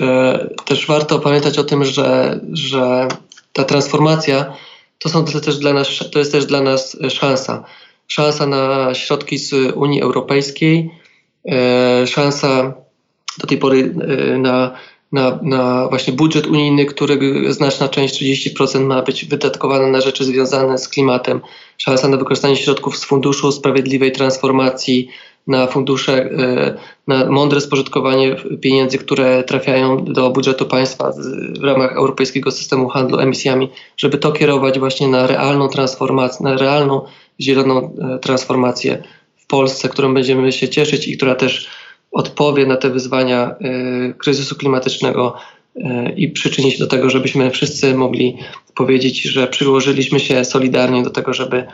też 0.64 0.86
warto 0.86 1.18
pamiętać 1.18 1.58
o 1.58 1.64
tym, 1.64 1.84
że, 1.84 2.40
że 2.52 3.08
ta 3.52 3.64
transformacja 3.64 4.56
to, 4.98 5.08
są 5.08 5.24
też 5.24 5.58
dla 5.58 5.72
nas, 5.72 5.88
to 6.12 6.18
jest 6.18 6.32
też 6.32 6.46
dla 6.46 6.60
nas 6.60 6.96
szansa. 7.08 7.64
Szansa 8.08 8.46
na 8.46 8.94
środki 8.94 9.38
z 9.38 9.52
Unii 9.74 10.02
Europejskiej, 10.02 10.90
szansa 12.06 12.74
do 13.38 13.46
tej 13.46 13.58
pory 13.58 13.94
e, 14.00 14.38
na, 14.38 14.74
na, 15.12 15.38
na 15.42 15.88
właśnie 15.88 16.12
budżet 16.12 16.46
unijny, 16.46 16.86
którego 16.86 17.52
znaczna 17.52 17.88
część, 17.88 18.22
30% 18.22 18.80
ma 18.80 19.02
być 19.02 19.24
wydatkowana 19.24 19.86
na 19.86 20.00
rzeczy 20.00 20.24
związane 20.24 20.78
z 20.78 20.88
klimatem. 20.88 21.40
Szansa 21.78 22.08
na 22.08 22.16
wykorzystanie 22.16 22.56
środków 22.56 22.96
z 22.96 23.04
Funduszu 23.04 23.52
Sprawiedliwej 23.52 24.12
Transformacji, 24.12 25.08
na 25.46 25.66
fundusze, 25.66 26.12
e, 26.22 26.74
na 27.06 27.30
mądre 27.30 27.60
spożytkowanie 27.60 28.36
pieniędzy, 28.60 28.98
które 28.98 29.44
trafiają 29.44 30.04
do 30.04 30.30
budżetu 30.30 30.66
państwa 30.66 31.12
w 31.60 31.64
ramach 31.64 31.96
europejskiego 31.96 32.50
systemu 32.50 32.88
handlu 32.88 33.18
emisjami, 33.18 33.68
żeby 33.96 34.18
to 34.18 34.32
kierować 34.32 34.78
właśnie 34.78 35.08
na 35.08 35.26
realną 35.26 35.68
transformację, 35.68 36.44
na 36.44 36.56
realną 36.56 37.04
zieloną 37.40 37.94
e, 38.14 38.18
transformację 38.18 39.02
w 39.36 39.46
Polsce, 39.46 39.88
którą 39.88 40.14
będziemy 40.14 40.52
się 40.52 40.68
cieszyć 40.68 41.08
i 41.08 41.16
która 41.16 41.34
też 41.34 41.68
odpowie 42.12 42.66
na 42.66 42.76
te 42.76 42.90
wyzwania 42.90 43.56
y, 44.10 44.14
kryzysu 44.18 44.56
klimatycznego 44.56 45.34
y, 45.76 45.80
i 46.16 46.28
przyczyni 46.28 46.72
się 46.72 46.78
do 46.78 46.86
tego, 46.86 47.10
żebyśmy 47.10 47.50
wszyscy 47.50 47.94
mogli 47.94 48.36
powiedzieć, 48.74 49.22
że 49.22 49.46
przyłożyliśmy 49.46 50.20
się 50.20 50.44
solidarnie 50.44 51.02
do 51.02 51.10
tego, 51.10 51.34
żeby 51.34 51.66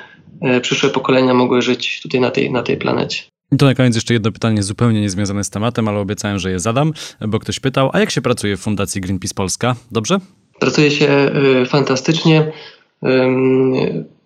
y, 0.56 0.60
przyszłe 0.60 0.90
pokolenia 0.90 1.34
mogły 1.34 1.62
żyć 1.62 2.00
tutaj 2.02 2.20
na 2.20 2.30
tej, 2.30 2.52
na 2.52 2.62
tej 2.62 2.76
planecie. 2.76 3.22
I 3.52 3.56
to 3.56 3.66
na 3.66 3.74
koniec 3.74 3.94
jeszcze 3.94 4.14
jedno 4.14 4.32
pytanie 4.32 4.62
zupełnie 4.62 5.00
niezwiązane 5.00 5.44
z 5.44 5.50
tematem, 5.50 5.88
ale 5.88 5.98
obiecałem, 5.98 6.38
że 6.38 6.50
je 6.50 6.60
zadam, 6.60 6.92
bo 7.20 7.38
ktoś 7.38 7.60
pytał, 7.60 7.90
a 7.92 8.00
jak 8.00 8.10
się 8.10 8.20
pracuje 8.20 8.56
w 8.56 8.60
Fundacji 8.60 9.00
Greenpeace 9.00 9.34
Polska? 9.34 9.76
Dobrze? 9.90 10.18
Pracuje 10.60 10.90
się 10.90 11.30
fantastycznie 11.66 12.52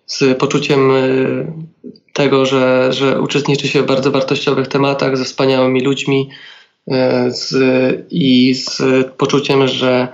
z 0.05 0.37
poczuciem 0.37 0.91
tego, 2.13 2.45
że, 2.45 2.93
że 2.93 3.21
uczestniczy 3.21 3.67
się 3.67 3.81
w 3.81 3.85
bardzo 3.85 4.11
wartościowych 4.11 4.67
tematach 4.67 5.17
ze 5.17 5.25
wspaniałymi 5.25 5.81
ludźmi 5.81 6.29
y, 6.87 6.93
z, 7.27 7.55
i 8.11 8.53
z 8.53 8.81
poczuciem, 9.17 9.67
że, 9.67 10.07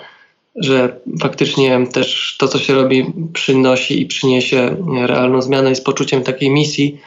że 0.56 1.00
faktycznie 1.22 1.88
też 1.94 2.36
to, 2.40 2.48
co 2.48 2.60
się 2.60 2.74
robi, 2.74 3.14
przynosi 3.34 4.02
i 4.02 4.06
przyniesie 4.06 4.76
realną 5.06 5.42
zmianę 5.42 5.72
i 5.72 5.76
z 5.76 5.82
poczuciem 5.82 6.24
takiej 6.24 6.50
misji 6.50 7.00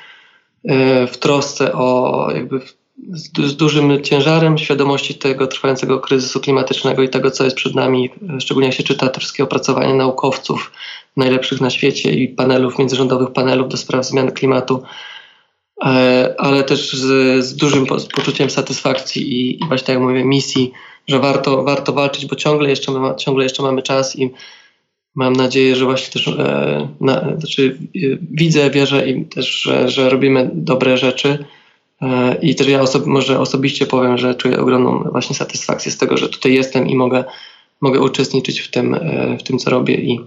y, 0.64 1.06
w 1.06 1.18
trosce 1.18 1.72
o 1.72 2.28
jakby 2.34 2.60
z, 2.98 3.38
z, 3.38 3.56
dużym 3.56 4.02
ciężarem 4.02 4.58
świadomości 4.58 5.14
tego 5.14 5.46
trwającego 5.46 6.00
kryzysu 6.00 6.40
klimatycznego 6.40 7.02
i 7.02 7.08
tego, 7.08 7.30
co 7.30 7.44
jest 7.44 7.56
przed 7.56 7.74
nami, 7.74 8.10
szczególnie 8.38 8.68
jak 8.68 8.76
się 8.76 8.82
czyta 8.82 9.08
te 9.08 9.20
wszystkie 9.20 9.44
opracowania 9.44 9.94
naukowców, 9.94 10.72
najlepszych 11.16 11.60
na 11.60 11.70
świecie 11.70 12.10
i 12.10 12.28
panelów, 12.28 12.78
międzyrządowych 12.78 13.32
panelów 13.32 13.68
do 13.68 13.76
spraw 13.76 14.06
zmian 14.06 14.32
klimatu, 14.32 14.82
e, 15.84 16.34
ale 16.38 16.64
też 16.64 16.92
z, 16.92 17.44
z 17.44 17.56
dużym 17.56 17.86
poczuciem 17.86 18.50
satysfakcji 18.50 19.32
i, 19.32 19.64
i, 19.64 19.68
właśnie 19.68 19.86
tak 19.86 19.94
jak 19.94 20.02
mówię, 20.02 20.24
misji, 20.24 20.72
że 21.08 21.18
warto, 21.18 21.62
warto 21.62 21.92
walczyć, 21.92 22.26
bo 22.26 22.36
ciągle 22.36 22.70
jeszcze, 22.70 22.92
ma, 22.92 23.14
ciągle 23.14 23.44
jeszcze 23.44 23.62
mamy 23.62 23.82
czas 23.82 24.16
i 24.16 24.30
mam 25.14 25.32
nadzieję, 25.32 25.76
że 25.76 25.84
właśnie 25.84 26.12
też 26.12 26.28
e, 26.28 26.88
na, 27.00 27.36
znaczy, 27.38 27.78
e, 27.96 27.98
widzę, 28.30 28.70
wierzę 28.70 29.08
i 29.08 29.24
też, 29.24 29.62
że, 29.62 29.88
że 29.88 30.10
robimy 30.10 30.50
dobre 30.54 30.96
rzeczy. 30.96 31.44
E, 32.02 32.38
I 32.42 32.54
też 32.54 32.68
ja 32.68 32.84
może 33.06 33.40
osobiście 33.40 33.86
powiem, 33.86 34.18
że 34.18 34.34
czuję 34.34 34.60
ogromną 34.60 35.08
właśnie 35.12 35.36
satysfakcję 35.36 35.92
z 35.92 35.96
tego, 35.96 36.16
że 36.16 36.28
tutaj 36.28 36.54
jestem 36.54 36.88
i 36.88 36.96
mogę, 36.96 37.24
mogę 37.80 38.00
uczestniczyć 38.00 38.60
w 38.60 38.70
tym, 38.70 38.94
e, 38.94 39.36
w 39.38 39.42
tym 39.42 39.58
co 39.58 39.70
robię 39.70 39.94
i, 39.94 40.20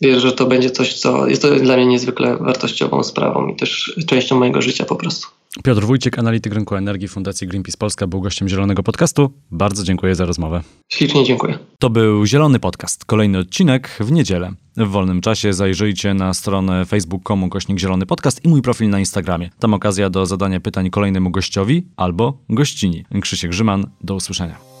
wierzę, 0.00 0.20
że 0.20 0.32
to 0.32 0.46
będzie 0.46 0.70
coś, 0.70 0.94
co 0.94 1.26
jest 1.28 1.42
to 1.42 1.50
dla 1.50 1.76
mnie 1.76 1.86
niezwykle 1.86 2.36
wartościową 2.36 3.02
sprawą 3.02 3.48
i 3.48 3.56
też 3.56 4.00
częścią 4.06 4.38
mojego 4.38 4.62
życia 4.62 4.84
po 4.84 4.96
prostu. 4.96 5.28
Piotr 5.64 5.84
Wójcik, 5.84 6.18
analityk 6.18 6.54
rynku 6.54 6.76
energii 6.76 7.08
Fundacji 7.08 7.46
Greenpeace 7.46 7.78
Polska, 7.78 8.06
był 8.06 8.20
gościem 8.20 8.48
Zielonego 8.48 8.82
Podcastu. 8.82 9.32
Bardzo 9.50 9.84
dziękuję 9.84 10.14
za 10.14 10.24
rozmowę. 10.24 10.62
Ślicznie 10.88 11.24
dziękuję. 11.24 11.58
To 11.78 11.90
był 11.90 12.26
Zielony 12.26 12.58
Podcast. 12.58 13.04
Kolejny 13.04 13.38
odcinek 13.38 13.88
w 14.00 14.12
niedzielę. 14.12 14.52
W 14.76 14.88
wolnym 14.88 15.20
czasie 15.20 15.52
zajrzyjcie 15.52 16.14
na 16.14 16.34
stronę 16.34 16.84
facebook.com 16.84 17.50
kośnik 17.50 17.78
Zielony 17.78 18.06
Podcast 18.06 18.44
i 18.44 18.48
mój 18.48 18.62
profil 18.62 18.90
na 18.90 18.98
Instagramie. 18.98 19.50
Tam 19.58 19.74
okazja 19.74 20.10
do 20.10 20.26
zadania 20.26 20.60
pytań 20.60 20.90
kolejnemu 20.90 21.30
gościowi 21.30 21.86
albo 21.96 22.38
gościni. 22.48 23.04
Krzysiek 23.20 23.50
Grzyman, 23.50 23.86
do 24.00 24.14
usłyszenia. 24.14 24.71